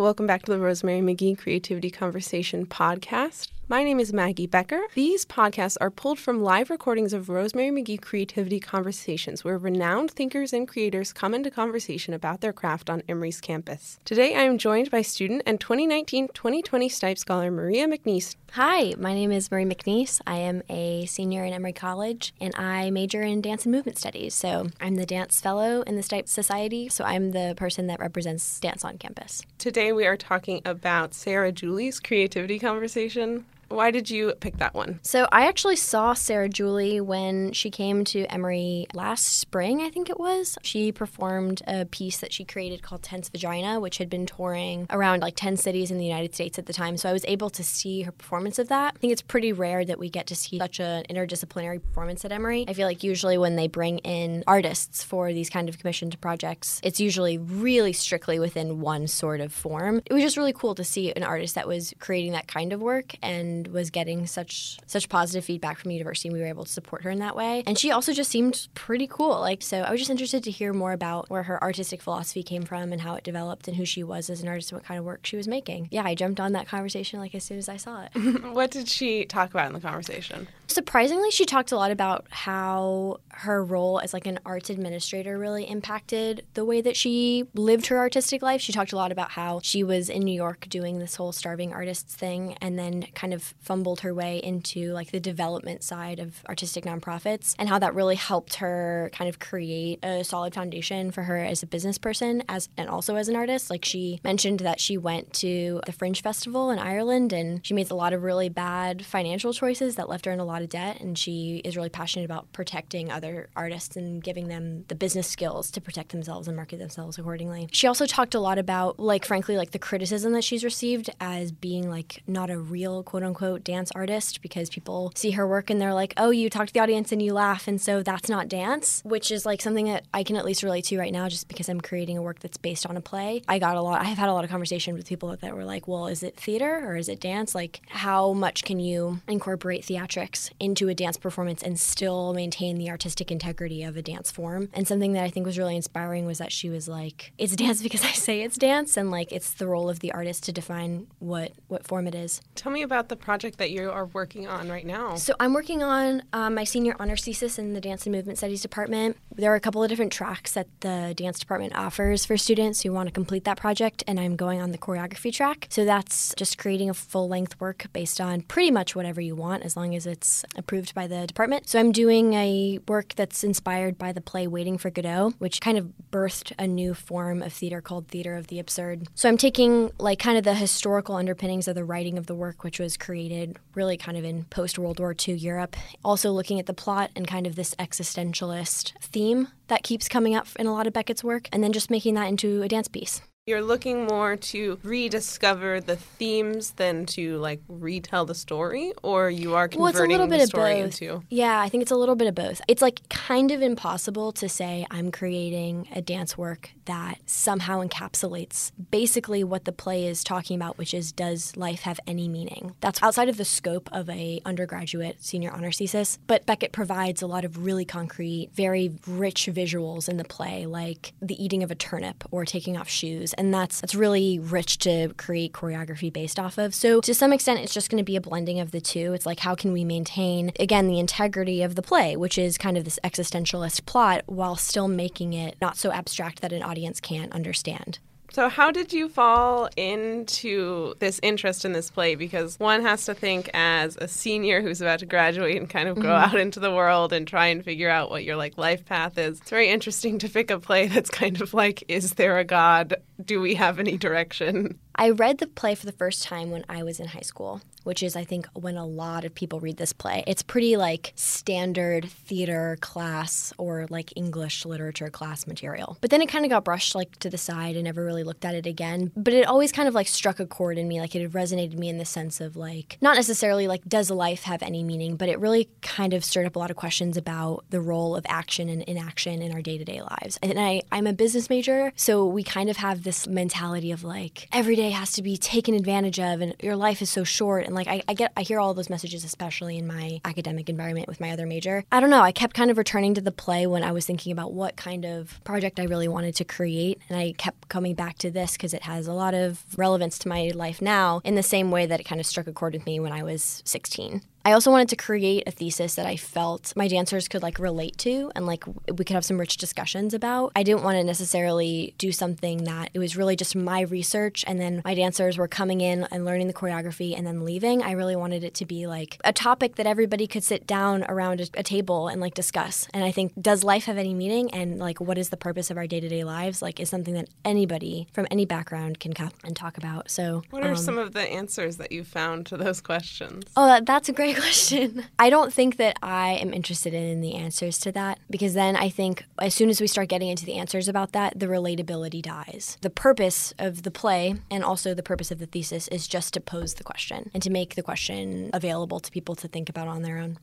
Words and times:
welcome 0.00 0.26
back 0.26 0.42
to 0.42 0.50
the 0.50 0.58
Rosemary 0.58 1.00
McGee 1.00 1.36
Creativity 1.36 1.90
Conversation 1.90 2.64
podcast. 2.64 3.48
My 3.70 3.84
name 3.84 4.00
is 4.00 4.12
Maggie 4.12 4.48
Becker. 4.48 4.80
These 4.94 5.24
podcasts 5.26 5.76
are 5.80 5.92
pulled 5.92 6.18
from 6.18 6.42
live 6.42 6.70
recordings 6.70 7.12
of 7.12 7.28
Rosemary 7.28 7.70
McGee 7.70 8.02
Creativity 8.02 8.58
Conversations, 8.58 9.44
where 9.44 9.58
renowned 9.58 10.10
thinkers 10.10 10.52
and 10.52 10.66
creators 10.66 11.12
come 11.12 11.34
into 11.34 11.52
conversation 11.52 12.12
about 12.12 12.40
their 12.40 12.52
craft 12.52 12.90
on 12.90 13.04
Emory's 13.08 13.40
campus. 13.40 14.00
Today, 14.04 14.34
I 14.34 14.42
am 14.42 14.58
joined 14.58 14.90
by 14.90 15.02
student 15.02 15.44
and 15.46 15.60
2019 15.60 16.30
2020 16.34 16.88
Stipe 16.88 17.16
Scholar 17.16 17.52
Maria 17.52 17.86
McNeese. 17.86 18.34
Hi, 18.54 18.92
my 18.98 19.14
name 19.14 19.30
is 19.30 19.52
Marie 19.52 19.64
McNeese. 19.66 20.20
I 20.26 20.38
am 20.38 20.64
a 20.68 21.06
senior 21.06 21.44
in 21.44 21.52
Emory 21.52 21.72
College 21.72 22.34
and 22.40 22.52
I 22.56 22.90
major 22.90 23.22
in 23.22 23.40
dance 23.40 23.66
and 23.66 23.72
movement 23.72 23.98
studies. 23.98 24.34
So 24.34 24.66
I'm 24.80 24.96
the 24.96 25.06
dance 25.06 25.40
fellow 25.40 25.82
in 25.82 25.94
the 25.94 26.02
Stipe 26.02 26.26
Society. 26.26 26.88
So 26.88 27.04
I'm 27.04 27.30
the 27.30 27.54
person 27.56 27.86
that 27.86 28.00
represents 28.00 28.58
dance 28.58 28.84
on 28.84 28.98
campus. 28.98 29.42
Today, 29.58 29.92
we 29.92 30.06
are 30.06 30.16
talking 30.16 30.60
about 30.64 31.14
Sara 31.14 31.52
Juli's 31.52 32.00
creativity 32.00 32.58
conversation. 32.58 33.44
Why 33.70 33.92
did 33.92 34.10
you 34.10 34.34
pick 34.40 34.56
that 34.58 34.74
one? 34.74 34.98
So 35.02 35.28
I 35.30 35.46
actually 35.46 35.76
saw 35.76 36.12
Sara 36.12 36.48
Juli 36.48 37.00
when 37.00 37.52
she 37.52 37.70
came 37.70 38.04
to 38.06 38.24
Emory 38.24 38.88
last 38.92 39.38
spring, 39.38 39.80
I 39.80 39.90
think 39.90 40.10
it 40.10 40.18
was. 40.18 40.58
She 40.62 40.90
performed 40.90 41.62
a 41.68 41.84
piece 41.84 42.18
that 42.18 42.32
she 42.32 42.44
created 42.44 42.82
called 42.82 43.04
Tense 43.04 43.28
Vagina, 43.28 43.78
which 43.78 43.98
had 43.98 44.10
been 44.10 44.26
touring 44.26 44.88
around 44.90 45.20
like 45.20 45.34
10 45.36 45.56
cities 45.56 45.92
in 45.92 45.98
the 45.98 46.04
United 46.04 46.34
States 46.34 46.58
at 46.58 46.66
the 46.66 46.72
time. 46.72 46.96
So 46.96 47.08
I 47.08 47.12
was 47.12 47.24
able 47.26 47.48
to 47.50 47.62
see 47.62 48.02
her 48.02 48.10
performance 48.10 48.58
of 48.58 48.68
that. 48.68 48.94
I 48.96 48.98
think 48.98 49.12
it's 49.12 49.22
pretty 49.22 49.52
rare 49.52 49.84
that 49.84 50.00
we 50.00 50.10
get 50.10 50.26
to 50.26 50.34
see 50.34 50.58
such 50.58 50.80
an 50.80 51.04
interdisciplinary 51.08 51.80
performance 51.80 52.24
at 52.24 52.32
Emory. 52.32 52.64
I 52.66 52.74
feel 52.74 52.88
like 52.88 53.04
usually 53.04 53.38
when 53.38 53.54
they 53.54 53.68
bring 53.68 53.98
in 53.98 54.42
artists 54.48 55.04
for 55.04 55.32
these 55.32 55.48
kind 55.48 55.68
of 55.68 55.78
commissioned 55.78 56.20
projects, 56.20 56.80
it's 56.82 56.98
usually 56.98 57.38
really 57.38 57.92
strictly 57.92 58.40
within 58.40 58.80
one 58.80 59.06
sort 59.06 59.40
of 59.40 59.52
form. 59.52 60.02
It 60.06 60.12
was 60.12 60.24
just 60.24 60.36
really 60.36 60.52
cool 60.52 60.74
to 60.74 60.82
see 60.82 61.12
an 61.12 61.22
artist 61.22 61.54
that 61.54 61.68
was 61.68 61.94
creating 62.00 62.32
that 62.32 62.48
kind 62.48 62.72
of 62.72 62.80
work 62.80 63.14
and 63.22 63.59
was 63.68 63.90
getting 63.90 64.26
such 64.26 64.78
such 64.86 65.08
positive 65.08 65.44
feedback 65.44 65.78
from 65.78 65.90
university 65.90 66.28
and 66.28 66.34
we 66.34 66.40
were 66.40 66.46
able 66.46 66.64
to 66.64 66.70
support 66.72 67.02
her 67.02 67.10
in 67.10 67.18
that 67.18 67.36
way. 67.36 67.62
And 67.66 67.78
she 67.78 67.90
also 67.90 68.12
just 68.12 68.30
seemed 68.30 68.68
pretty 68.74 69.06
cool. 69.06 69.40
Like 69.40 69.62
so 69.62 69.82
i 69.82 69.90
was 69.90 70.00
just 70.00 70.10
interested 70.10 70.42
to 70.44 70.50
hear 70.50 70.72
more 70.72 70.92
about 70.92 71.30
where 71.30 71.44
her 71.44 71.62
artistic 71.62 72.02
philosophy 72.02 72.42
came 72.42 72.62
from 72.62 72.92
and 72.92 73.00
how 73.00 73.14
it 73.14 73.24
developed 73.24 73.68
and 73.68 73.76
who 73.76 73.84
she 73.84 74.02
was 74.02 74.30
as 74.30 74.42
an 74.42 74.48
artist 74.48 74.72
and 74.72 74.78
what 74.80 74.86
kind 74.86 74.98
of 74.98 75.04
work 75.04 75.26
she 75.26 75.36
was 75.36 75.48
making. 75.48 75.88
Yeah 75.90 76.04
i 76.04 76.14
jumped 76.14 76.40
on 76.40 76.52
that 76.52 76.66
conversation 76.68 77.20
like 77.20 77.34
as 77.34 77.44
soon 77.44 77.58
as 77.58 77.68
i 77.68 77.76
saw 77.76 78.04
it. 78.04 78.10
What 78.60 78.70
did 78.70 78.88
she 78.88 79.24
talk 79.24 79.50
about 79.50 79.68
in 79.68 79.72
the 79.74 79.80
conversation 79.80 80.48
surprisingly 80.70 81.30
she 81.30 81.44
talked 81.44 81.72
a 81.72 81.76
lot 81.76 81.90
about 81.90 82.26
how 82.30 83.18
her 83.30 83.64
role 83.64 83.98
as 84.00 84.12
like 84.12 84.26
an 84.26 84.38
arts 84.44 84.70
administrator 84.70 85.38
really 85.38 85.64
impacted 85.64 86.44
the 86.54 86.64
way 86.64 86.80
that 86.80 86.96
she 86.96 87.44
lived 87.54 87.86
her 87.86 87.98
artistic 87.98 88.42
life 88.42 88.60
she 88.60 88.72
talked 88.72 88.92
a 88.92 88.96
lot 88.96 89.12
about 89.12 89.30
how 89.32 89.60
she 89.62 89.82
was 89.82 90.08
in 90.08 90.22
new 90.22 90.34
york 90.34 90.66
doing 90.68 90.98
this 90.98 91.16
whole 91.16 91.32
starving 91.32 91.72
artists 91.72 92.14
thing 92.14 92.56
and 92.60 92.78
then 92.78 93.02
kind 93.14 93.32
of 93.32 93.54
fumbled 93.60 94.00
her 94.00 94.14
way 94.14 94.38
into 94.38 94.92
like 94.92 95.10
the 95.10 95.20
development 95.20 95.82
side 95.82 96.18
of 96.18 96.42
artistic 96.48 96.84
nonprofits 96.84 97.54
and 97.58 97.68
how 97.68 97.78
that 97.78 97.94
really 97.94 98.16
helped 98.16 98.56
her 98.56 99.10
kind 99.12 99.28
of 99.28 99.38
create 99.38 99.98
a 100.02 100.24
solid 100.24 100.54
foundation 100.54 101.10
for 101.10 101.22
her 101.22 101.38
as 101.38 101.62
a 101.62 101.66
business 101.66 101.98
person 101.98 102.42
as 102.48 102.68
and 102.76 102.88
also 102.88 103.16
as 103.16 103.28
an 103.28 103.36
artist. 103.36 103.70
Like 103.70 103.84
she 103.84 104.20
mentioned 104.24 104.60
that 104.60 104.80
she 104.80 104.96
went 104.96 105.32
to 105.34 105.80
the 105.86 105.92
Fringe 105.92 106.22
Festival 106.22 106.70
in 106.70 106.78
Ireland 106.78 107.32
and 107.32 107.64
she 107.66 107.74
made 107.74 107.90
a 107.90 107.94
lot 107.94 108.12
of 108.12 108.22
really 108.22 108.48
bad 108.48 109.04
financial 109.04 109.52
choices 109.52 109.96
that 109.96 110.08
left 110.08 110.26
her 110.26 110.32
in 110.32 110.40
a 110.40 110.44
lot 110.44 110.59
of 110.60 110.68
debt 110.68 111.00
and 111.00 111.18
she 111.18 111.60
is 111.64 111.76
really 111.76 111.88
passionate 111.88 112.24
about 112.24 112.52
protecting 112.52 113.10
other 113.10 113.48
artists 113.56 113.96
and 113.96 114.22
giving 114.22 114.48
them 114.48 114.84
the 114.88 114.94
business 114.94 115.26
skills 115.26 115.70
to 115.70 115.80
protect 115.80 116.12
themselves 116.12 116.48
and 116.48 116.56
market 116.56 116.78
themselves 116.78 117.18
accordingly. 117.18 117.68
She 117.72 117.86
also 117.86 118.06
talked 118.06 118.34
a 118.34 118.40
lot 118.40 118.58
about 118.58 118.98
like 118.98 119.24
frankly 119.24 119.56
like 119.56 119.70
the 119.70 119.78
criticism 119.78 120.32
that 120.32 120.44
she's 120.44 120.64
received 120.64 121.10
as 121.20 121.52
being 121.52 121.88
like 121.90 122.22
not 122.26 122.50
a 122.50 122.58
real 122.58 123.02
quote 123.02 123.22
unquote 123.22 123.64
dance 123.64 123.90
artist 123.92 124.42
because 124.42 124.70
people 124.70 125.12
see 125.14 125.32
her 125.32 125.46
work 125.46 125.70
and 125.70 125.80
they're 125.80 125.94
like, 125.94 126.14
oh, 126.16 126.30
you 126.30 126.50
talk 126.50 126.66
to 126.66 126.72
the 126.72 126.80
audience 126.80 127.12
and 127.12 127.22
you 127.22 127.32
laugh, 127.32 127.68
and 127.68 127.80
so 127.80 128.02
that's 128.02 128.28
not 128.28 128.48
dance, 128.48 129.02
which 129.04 129.30
is 129.30 129.46
like 129.46 129.60
something 129.60 129.86
that 129.86 130.04
I 130.12 130.22
can 130.22 130.36
at 130.36 130.44
least 130.44 130.62
relate 130.62 130.84
to 130.86 130.98
right 130.98 131.12
now 131.12 131.28
just 131.28 131.48
because 131.48 131.68
I'm 131.68 131.80
creating 131.80 132.18
a 132.18 132.22
work 132.22 132.40
that's 132.40 132.56
based 132.56 132.86
on 132.86 132.96
a 132.96 133.00
play. 133.00 133.42
I 133.48 133.58
got 133.58 133.76
a 133.76 133.82
lot, 133.82 134.00
I 134.00 134.04
have 134.04 134.18
had 134.18 134.28
a 134.28 134.32
lot 134.32 134.44
of 134.44 134.50
conversations 134.50 134.96
with 134.96 135.06
people 135.06 135.36
that 135.36 135.54
were 135.54 135.64
like, 135.64 135.88
well, 135.88 136.06
is 136.06 136.22
it 136.22 136.36
theater 136.36 136.82
or 136.84 136.96
is 136.96 137.08
it 137.08 137.20
dance? 137.20 137.54
Like, 137.54 137.80
how 137.88 138.32
much 138.32 138.64
can 138.64 138.80
you 138.80 139.20
incorporate 139.28 139.82
theatrics 139.82 140.49
into 140.58 140.88
a 140.88 140.94
dance 140.94 141.16
performance 141.16 141.62
and 141.62 141.78
still 141.78 142.32
maintain 142.32 142.78
the 142.78 142.90
artistic 142.90 143.30
integrity 143.30 143.82
of 143.82 143.96
a 143.96 144.02
dance 144.02 144.30
form? 144.30 144.68
And 144.72 144.86
something 144.88 145.12
that 145.12 145.24
I 145.24 145.30
think 145.30 145.46
was 145.46 145.58
really 145.58 145.76
inspiring 145.76 146.26
was 146.26 146.38
that 146.38 146.52
she 146.52 146.68
was 146.68 146.88
like, 146.88 147.32
it's 147.38 147.56
dance 147.56 147.82
because 147.82 148.04
I 148.04 148.12
say 148.12 148.42
it's 148.42 148.56
dance, 148.56 148.96
and 148.96 149.10
like 149.10 149.32
it's 149.32 149.52
the 149.54 149.66
role 149.66 149.88
of 149.88 150.00
the 150.00 150.12
artist 150.12 150.44
to 150.44 150.52
define 150.52 151.06
what 151.18 151.52
what 151.68 151.86
form 151.86 152.06
it 152.06 152.14
is. 152.14 152.40
Tell 152.54 152.72
me 152.72 152.82
about 152.82 153.08
the 153.08 153.16
project 153.16 153.58
that 153.58 153.70
you 153.70 153.90
are 153.90 154.06
working 154.06 154.46
on 154.46 154.68
right 154.68 154.86
now? 154.86 155.14
So 155.16 155.34
I'm 155.40 155.52
working 155.52 155.82
on 155.82 156.22
um, 156.32 156.54
my 156.54 156.64
senior 156.64 156.96
honors 156.98 157.24
thesis 157.24 157.58
in 157.58 157.74
the 157.74 157.80
Dance 157.80 158.06
and 158.06 158.14
Movement 158.14 158.38
Studies 158.38 158.62
department. 158.62 159.16
There 159.34 159.52
are 159.52 159.56
a 159.56 159.60
couple 159.60 159.82
of 159.82 159.88
different 159.88 160.12
tracks 160.12 160.52
that 160.52 160.66
the 160.80 161.14
dance 161.16 161.38
department 161.38 161.76
offers 161.76 162.24
for 162.24 162.36
students 162.36 162.82
who 162.82 162.92
want 162.92 163.08
to 163.08 163.12
complete 163.12 163.44
that 163.44 163.56
project, 163.56 164.02
and 164.06 164.18
I'm 164.18 164.36
going 164.36 164.60
on 164.60 164.72
the 164.72 164.78
choreography 164.78 165.32
track. 165.32 165.66
So 165.70 165.84
that's 165.84 166.34
just 166.36 166.58
creating 166.58 166.90
a 166.90 166.94
full 166.94 167.28
length 167.28 167.60
work 167.60 167.86
based 167.92 168.20
on 168.20 168.42
pretty 168.42 168.70
much 168.70 168.96
whatever 168.96 169.20
you 169.20 169.34
want, 169.34 169.62
as 169.62 169.76
long 169.76 169.94
as 169.94 170.06
it's 170.06 170.39
approved 170.56 170.94
by 170.94 171.06
the 171.06 171.26
department. 171.26 171.68
So 171.68 171.78
I'm 171.78 171.92
doing 171.92 172.34
a 172.34 172.78
work 172.88 173.14
that's 173.16 173.44
inspired 173.44 173.98
by 173.98 174.12
the 174.12 174.20
play 174.20 174.46
Waiting 174.46 174.78
for 174.78 174.90
Godot, 174.90 175.34
which 175.38 175.60
kind 175.60 175.78
of 175.78 175.92
birthed 176.10 176.52
a 176.58 176.66
new 176.66 176.94
form 176.94 177.42
of 177.42 177.52
theater 177.52 177.80
called 177.80 178.08
Theater 178.08 178.36
of 178.36 178.48
the 178.48 178.58
Absurd. 178.58 179.08
So 179.14 179.28
I'm 179.28 179.36
taking 179.36 179.90
like 179.98 180.18
kind 180.18 180.38
of 180.38 180.44
the 180.44 180.54
historical 180.54 181.16
underpinnings 181.16 181.68
of 181.68 181.74
the 181.74 181.84
writing 181.84 182.18
of 182.18 182.26
the 182.26 182.34
work, 182.34 182.64
which 182.64 182.78
was 182.78 182.96
created 182.96 183.58
really 183.74 183.96
kind 183.96 184.16
of 184.16 184.24
in 184.24 184.44
post 184.44 184.78
World 184.78 184.98
War 185.00 185.14
II 185.28 185.34
Europe. 185.34 185.76
Also 186.04 186.32
looking 186.32 186.58
at 186.58 186.66
the 186.66 186.74
plot 186.74 187.10
and 187.16 187.26
kind 187.26 187.46
of 187.46 187.56
this 187.56 187.74
existentialist 187.76 188.92
theme 189.00 189.48
that 189.68 189.82
keeps 189.82 190.08
coming 190.08 190.34
up 190.34 190.48
in 190.56 190.66
a 190.66 190.72
lot 190.72 190.86
of 190.86 190.92
Beckett's 190.92 191.22
work, 191.22 191.48
and 191.52 191.62
then 191.62 191.72
just 191.72 191.90
making 191.90 192.14
that 192.14 192.28
into 192.28 192.62
a 192.62 192.68
dance 192.68 192.88
piece. 192.88 193.22
You're 193.46 193.62
looking 193.62 194.04
more 194.04 194.36
to 194.36 194.78
rediscover 194.82 195.80
the 195.80 195.96
themes 195.96 196.72
than 196.72 197.06
to 197.06 197.38
like 197.38 197.62
retell 197.68 198.26
the 198.26 198.34
story, 198.34 198.92
or 199.02 199.30
you 199.30 199.54
are 199.54 199.66
converting 199.66 199.80
well, 199.80 199.88
it's 199.88 199.98
a 199.98 200.04
little 200.04 200.26
bit 200.26 200.40
the 200.40 200.46
story 200.46 200.80
of 200.80 200.90
both. 200.90 201.02
into. 201.02 201.24
Yeah, 201.30 201.58
I 201.58 201.70
think 201.70 201.80
it's 201.80 201.90
a 201.90 201.96
little 201.96 202.16
bit 202.16 202.28
of 202.28 202.34
both. 202.34 202.60
It's 202.68 202.82
like 202.82 203.00
kind 203.08 203.50
of 203.50 203.62
impossible 203.62 204.32
to 204.32 204.48
say 204.48 204.86
I'm 204.90 205.10
creating 205.10 205.88
a 205.92 206.02
dance 206.02 206.36
work 206.36 206.70
that 206.84 207.18
somehow 207.24 207.82
encapsulates 207.82 208.72
basically 208.90 209.42
what 209.42 209.64
the 209.64 209.72
play 209.72 210.06
is 210.06 210.22
talking 210.22 210.54
about, 210.54 210.76
which 210.76 210.92
is 210.92 211.10
does 211.10 211.56
life 211.56 211.80
have 211.80 211.98
any 212.06 212.28
meaning? 212.28 212.74
That's 212.80 213.02
outside 213.02 213.30
of 213.30 213.38
the 213.38 213.46
scope 213.46 213.88
of 213.90 214.10
a 214.10 214.42
undergraduate 214.44 215.24
senior 215.24 215.50
honor 215.50 215.72
thesis. 215.72 216.18
But 216.26 216.44
Beckett 216.44 216.72
provides 216.72 217.22
a 217.22 217.26
lot 217.26 217.46
of 217.46 217.64
really 217.64 217.86
concrete, 217.86 218.50
very 218.52 218.92
rich 219.06 219.46
visuals 219.46 220.10
in 220.10 220.18
the 220.18 220.24
play, 220.24 220.66
like 220.66 221.14
the 221.22 221.42
eating 221.42 221.62
of 221.62 221.70
a 221.70 221.74
turnip 221.74 222.22
or 222.30 222.44
taking 222.44 222.76
off 222.76 222.88
shoes 222.88 223.34
and 223.40 223.54
that's 223.54 223.80
that's 223.80 223.94
really 223.94 224.38
rich 224.38 224.76
to 224.78 225.14
create 225.16 225.52
choreography 225.52 226.12
based 226.12 226.38
off 226.38 226.58
of. 226.58 226.74
So 226.74 227.00
to 227.00 227.14
some 227.14 227.32
extent, 227.32 227.60
it's 227.60 227.72
just 227.72 227.90
going 227.90 227.98
to 227.98 228.04
be 228.04 228.16
a 228.16 228.20
blending 228.20 228.60
of 228.60 228.70
the 228.70 228.82
two. 228.82 229.14
It's 229.14 229.24
like 229.24 229.40
how 229.40 229.54
can 229.54 229.72
we 229.72 229.82
maintain 229.82 230.52
again 230.60 230.86
the 230.86 230.98
integrity 230.98 231.62
of 231.62 231.74
the 231.74 231.82
play, 231.82 232.16
which 232.16 232.36
is 232.36 232.58
kind 232.58 232.76
of 232.76 232.84
this 232.84 232.98
existentialist 233.02 233.86
plot, 233.86 234.22
while 234.26 234.56
still 234.56 234.88
making 234.88 235.32
it 235.32 235.56
not 235.60 235.78
so 235.78 235.90
abstract 235.90 236.42
that 236.42 236.52
an 236.52 236.62
audience 236.62 237.00
can't 237.00 237.32
understand. 237.32 237.98
So, 238.32 238.48
how 238.48 238.70
did 238.70 238.92
you 238.92 239.08
fall 239.08 239.68
into 239.76 240.94
this 241.00 241.18
interest 241.22 241.64
in 241.64 241.72
this 241.72 241.90
play? 241.90 242.14
Because 242.14 242.58
one 242.60 242.82
has 242.82 243.04
to 243.06 243.14
think 243.14 243.50
as 243.54 243.96
a 243.96 244.06
senior 244.06 244.62
who's 244.62 244.80
about 244.80 245.00
to 245.00 245.06
graduate 245.06 245.56
and 245.56 245.68
kind 245.68 245.88
of 245.88 245.96
go 245.96 246.02
mm-hmm. 246.02 246.34
out 246.34 246.38
into 246.38 246.60
the 246.60 246.72
world 246.72 247.12
and 247.12 247.26
try 247.26 247.46
and 247.46 247.64
figure 247.64 247.90
out 247.90 248.08
what 248.08 248.22
your 248.22 248.36
like 248.36 248.56
life 248.56 248.84
path 248.84 249.18
is. 249.18 249.40
It's 249.40 249.50
very 249.50 249.68
interesting 249.68 250.18
to 250.20 250.28
pick 250.28 250.50
a 250.50 250.60
play 250.60 250.86
that's 250.86 251.10
kind 251.10 251.40
of 251.40 251.54
like, 251.54 251.82
is 251.88 252.14
there 252.14 252.38
a 252.38 252.44
God? 252.44 252.94
Do 253.24 253.40
we 253.40 253.54
have 253.56 253.80
any 253.80 253.96
direction? 253.96 254.78
I 255.00 255.08
read 255.08 255.38
the 255.38 255.46
play 255.46 255.74
for 255.74 255.86
the 255.86 255.92
first 255.92 256.22
time 256.22 256.50
when 256.50 256.62
I 256.68 256.82
was 256.82 257.00
in 257.00 257.08
high 257.08 257.22
school 257.22 257.62
which 257.84 258.02
is 258.02 258.16
I 258.16 258.24
think 258.24 258.46
when 258.54 258.76
a 258.76 258.86
lot 258.86 259.24
of 259.24 259.34
people 259.34 259.60
read 259.60 259.76
this 259.76 259.92
play. 259.92 260.24
It's 260.26 260.42
pretty 260.42 260.76
like 260.76 261.12
standard 261.16 262.08
theater 262.08 262.76
class 262.80 263.52
or 263.58 263.86
like 263.90 264.12
English 264.16 264.64
literature 264.64 265.10
class 265.10 265.46
material. 265.46 265.98
But 266.00 266.10
then 266.10 266.22
it 266.22 266.28
kind 266.28 266.44
of 266.44 266.50
got 266.50 266.64
brushed 266.64 266.94
like 266.94 267.18
to 267.20 267.30
the 267.30 267.38
side 267.38 267.76
and 267.76 267.84
never 267.84 268.04
really 268.04 268.24
looked 268.24 268.44
at 268.44 268.54
it 268.54 268.66
again. 268.66 269.12
But 269.16 269.34
it 269.34 269.46
always 269.46 269.72
kind 269.72 269.88
of 269.88 269.94
like 269.94 270.08
struck 270.08 270.40
a 270.40 270.46
chord 270.46 270.78
in 270.78 270.88
me. 270.88 271.00
Like 271.00 271.14
it 271.14 271.22
had 271.22 271.32
resonated 271.32 271.78
me 271.78 271.88
in 271.88 271.98
the 271.98 272.04
sense 272.04 272.40
of 272.40 272.56
like 272.56 272.98
not 273.00 273.16
necessarily 273.16 273.66
like 273.66 273.84
does 273.86 274.10
life 274.10 274.42
have 274.42 274.62
any 274.62 274.82
meaning, 274.82 275.16
but 275.16 275.28
it 275.28 275.38
really 275.38 275.68
kind 275.82 276.14
of 276.14 276.24
stirred 276.24 276.46
up 276.46 276.56
a 276.56 276.58
lot 276.58 276.70
of 276.70 276.76
questions 276.76 277.16
about 277.16 277.64
the 277.70 277.80
role 277.80 278.16
of 278.16 278.24
action 278.28 278.68
and 278.68 278.82
inaction 278.82 279.42
in 279.42 279.52
our 279.52 279.62
day-to-day 279.62 280.02
lives. 280.02 280.38
And 280.42 280.58
I 280.58 280.82
I'm 280.92 281.06
a 281.06 281.12
business 281.12 281.48
major, 281.48 281.92
so 281.96 282.26
we 282.26 282.42
kind 282.42 282.68
of 282.70 282.76
have 282.76 283.02
this 283.02 283.26
mentality 283.26 283.92
of 283.92 284.04
like 284.04 284.48
every 284.52 284.76
day 284.76 284.89
has 284.90 285.12
to 285.12 285.22
be 285.22 285.36
taken 285.36 285.74
advantage 285.74 286.18
of 286.18 286.40
and 286.40 286.54
your 286.60 286.76
life 286.76 287.02
is 287.02 287.10
so 287.10 287.24
short 287.24 287.66
and 287.66 287.74
like 287.74 287.88
I, 287.88 288.02
I 288.08 288.14
get 288.14 288.32
I 288.36 288.42
hear 288.42 288.60
all 288.60 288.74
those 288.74 288.90
messages 288.90 289.24
especially 289.24 289.78
in 289.78 289.86
my 289.86 290.20
academic 290.24 290.68
environment 290.68 291.08
with 291.08 291.20
my 291.20 291.30
other 291.30 291.46
major. 291.46 291.84
I 291.92 292.00
don't 292.00 292.10
know, 292.10 292.22
I 292.22 292.32
kept 292.32 292.54
kind 292.54 292.70
of 292.70 292.78
returning 292.78 293.14
to 293.14 293.20
the 293.20 293.32
play 293.32 293.66
when 293.66 293.82
I 293.82 293.92
was 293.92 294.06
thinking 294.06 294.32
about 294.32 294.52
what 294.52 294.76
kind 294.76 295.04
of 295.04 295.42
project 295.44 295.80
I 295.80 295.84
really 295.84 296.08
wanted 296.08 296.34
to 296.36 296.44
create 296.44 297.00
and 297.08 297.18
I 297.18 297.32
kept 297.32 297.68
coming 297.68 297.94
back 297.94 298.18
to 298.18 298.30
this 298.30 298.52
because 298.52 298.74
it 298.74 298.82
has 298.82 299.06
a 299.06 299.12
lot 299.12 299.34
of 299.34 299.64
relevance 299.76 300.18
to 300.20 300.28
my 300.28 300.52
life 300.54 300.80
now 300.80 301.20
in 301.24 301.34
the 301.34 301.42
same 301.42 301.70
way 301.70 301.86
that 301.86 302.00
it 302.00 302.04
kind 302.04 302.20
of 302.20 302.26
struck 302.26 302.46
a 302.46 302.52
chord 302.52 302.74
with 302.74 302.86
me 302.86 303.00
when 303.00 303.12
I 303.12 303.22
was 303.22 303.62
16. 303.64 304.22
I 304.44 304.52
also 304.52 304.70
wanted 304.70 304.88
to 304.88 304.96
create 304.96 305.44
a 305.46 305.50
thesis 305.50 305.96
that 305.96 306.06
I 306.06 306.16
felt 306.16 306.72
my 306.74 306.88
dancers 306.88 307.28
could 307.28 307.42
like 307.42 307.58
relate 307.58 307.98
to 307.98 308.32
and 308.34 308.46
like 308.46 308.64
we 308.66 309.04
could 309.04 309.10
have 309.10 309.24
some 309.24 309.38
rich 309.38 309.58
discussions 309.58 310.14
about. 310.14 310.52
I 310.56 310.62
didn't 310.62 310.82
want 310.82 310.96
to 310.96 311.04
necessarily 311.04 311.94
do 311.98 312.10
something 312.10 312.64
that 312.64 312.90
it 312.94 312.98
was 312.98 313.18
really 313.18 313.36
just 313.36 313.54
my 313.54 313.82
research 313.82 314.42
and 314.46 314.58
then 314.58 314.80
my 314.82 314.94
dancers 314.94 315.36
were 315.36 315.46
coming 315.46 315.82
in 315.82 316.04
and 316.10 316.24
learning 316.24 316.46
the 316.46 316.54
choreography 316.54 317.16
and 317.16 317.26
then 317.26 317.44
leaving. 317.44 317.82
I 317.82 317.92
really 317.92 318.16
wanted 318.16 318.42
it 318.42 318.54
to 318.54 318.64
be 318.64 318.86
like 318.86 319.18
a 319.24 319.32
topic 319.32 319.76
that 319.76 319.86
everybody 319.86 320.26
could 320.26 320.42
sit 320.42 320.66
down 320.66 321.04
around 321.04 321.42
a, 321.42 321.46
a 321.54 321.62
table 321.62 322.08
and 322.08 322.18
like 322.18 322.32
discuss. 322.32 322.88
And 322.94 323.04
I 323.04 323.12
think 323.12 323.34
does 323.40 323.62
life 323.62 323.84
have 323.84 323.98
any 323.98 324.14
meaning 324.14 324.50
and 324.54 324.78
like 324.78 325.02
what 325.02 325.18
is 325.18 325.28
the 325.28 325.36
purpose 325.36 325.70
of 325.70 325.76
our 325.76 325.86
day-to-day 325.86 326.24
lives 326.24 326.62
like 326.62 326.80
is 326.80 326.88
something 326.88 327.12
that 327.12 327.28
anybody 327.44 328.08
from 328.14 328.26
any 328.30 328.46
background 328.46 329.00
can 329.00 329.12
come 329.12 329.32
and 329.44 329.54
talk 329.54 329.76
about. 329.76 330.10
So 330.10 330.44
What 330.48 330.64
are 330.64 330.70
um, 330.70 330.76
some 330.76 330.96
of 330.96 331.12
the 331.12 331.20
answers 331.20 331.76
that 331.76 331.92
you 331.92 332.04
found 332.04 332.46
to 332.46 332.56
those 332.56 332.80
questions? 332.80 333.44
Oh, 333.54 333.66
that, 333.66 333.84
that's 333.84 334.08
a 334.08 334.12
great 334.12 334.29
great 334.32 334.42
question. 334.42 335.04
I 335.18 335.30
don't 335.30 335.52
think 335.52 335.76
that 335.76 335.96
I 336.02 336.32
am 336.32 336.52
interested 336.52 336.94
in 336.94 337.20
the 337.20 337.34
answers 337.34 337.78
to 337.80 337.92
that 337.92 338.18
because 338.30 338.54
then 338.54 338.76
I 338.76 338.88
think 338.88 339.24
as 339.38 339.54
soon 339.54 339.70
as 339.70 339.80
we 339.80 339.86
start 339.86 340.08
getting 340.08 340.28
into 340.28 340.44
the 340.44 340.54
answers 340.54 340.88
about 340.88 341.12
that, 341.12 341.38
the 341.38 341.46
relatability 341.46 342.22
dies. 342.22 342.78
The 342.80 342.90
purpose 342.90 343.54
of 343.58 343.82
the 343.82 343.90
play 343.90 344.36
and 344.50 344.64
also 344.64 344.94
the 344.94 345.02
purpose 345.02 345.30
of 345.30 345.38
the 345.38 345.46
thesis 345.46 345.88
is 345.88 346.08
just 346.08 346.34
to 346.34 346.40
pose 346.40 346.74
the 346.74 346.84
question 346.84 347.30
and 347.34 347.42
to 347.42 347.50
make 347.50 347.74
the 347.74 347.82
question 347.82 348.50
available 348.52 349.00
to 349.00 349.10
people 349.10 349.34
to 349.36 349.48
think 349.48 349.68
about 349.68 349.88
on 349.88 350.02
their 350.02 350.18
own. 350.18 350.38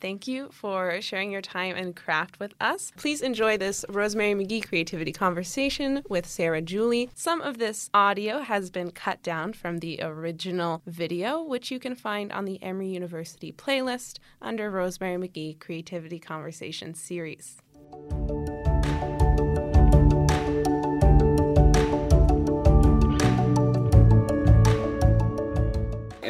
Thank 0.00 0.26
you 0.26 0.48
for 0.50 1.00
sharing 1.00 1.30
your 1.30 1.42
time 1.42 1.76
and 1.76 1.94
craft 1.94 2.40
with 2.40 2.54
us. 2.60 2.90
Please 2.96 3.20
enjoy 3.20 3.58
this 3.58 3.84
Rosemary 3.88 4.34
McGee 4.34 4.66
creativity 4.66 5.12
conversation 5.12 6.02
with 6.08 6.26
Sara 6.26 6.62
Juli. 6.62 7.10
Some 7.14 7.40
of 7.42 7.58
this 7.58 7.90
audio 7.92 8.40
has 8.40 8.70
been 8.70 8.90
cut 8.92 9.22
down 9.22 9.52
from 9.52 9.78
the 9.78 10.00
original 10.02 10.82
video, 10.86 11.42
which 11.42 11.70
you 11.70 11.78
can 11.78 11.94
find 11.94 12.32
on 12.32 12.46
the 12.46 12.62
Emory 12.62 12.88
University 12.88 13.52
playlist 13.52 14.18
under 14.40 14.70
Rosemary 14.70 15.16
McGee 15.16 15.60
Creativity 15.60 16.18
Conversation 16.18 16.94
Series. 16.94 17.58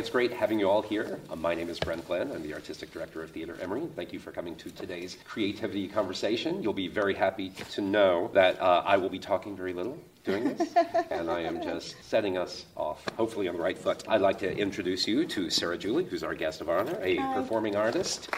It's 0.01 0.09
great 0.09 0.33
having 0.33 0.59
you 0.59 0.67
all 0.67 0.81
here. 0.81 1.21
Uh, 1.29 1.37
my 1.37 1.55
name 1.55 1.69
is 1.69 1.79
Brent 1.79 2.07
Glenn. 2.07 2.33
I'm 2.33 2.43
the 2.43 2.55
Artistic 2.55 2.91
Director 2.91 3.23
of 3.23 3.33
Theater 3.33 3.59
Emory. 3.61 3.87
Thank 3.95 4.15
you 4.15 4.19
for 4.19 4.33
coming 4.33 4.57
to 4.57 4.71
today's 4.71 5.19
creativity 5.27 5.87
conversation. 5.89 6.63
You'll 6.63 6.73
be 6.73 6.89
very 6.89 7.13
happy 7.13 7.51
to 7.51 7.83
know 7.83 8.31
that 8.33 8.59
uh, 8.63 8.83
I 8.87 8.97
will 8.97 9.11
be 9.11 9.19
talking 9.19 9.55
very 9.55 9.75
little 9.75 9.99
doing 10.25 10.45
this, 10.55 10.75
and 11.11 11.31
I 11.31 11.41
am 11.41 11.63
just 11.63 12.03
setting 12.05 12.37
us 12.37 12.67
off, 12.77 13.05
hopefully 13.17 13.49
on 13.49 13.57
the 13.57 13.63
right 13.63 13.79
foot. 13.79 14.05
I'd 14.09 14.21
like 14.21 14.39
to 14.41 14.57
introduce 14.57 15.07
you 15.07 15.27
to 15.27 15.51
Sara 15.51 15.79
Juli, 15.79 16.05
who's 16.05 16.23
our 16.23 16.35
guest 16.35 16.61
of 16.61 16.69
honor, 16.69 16.99
a 17.03 17.17
Hi. 17.17 17.35
performing 17.35 17.77
artist 17.77 18.29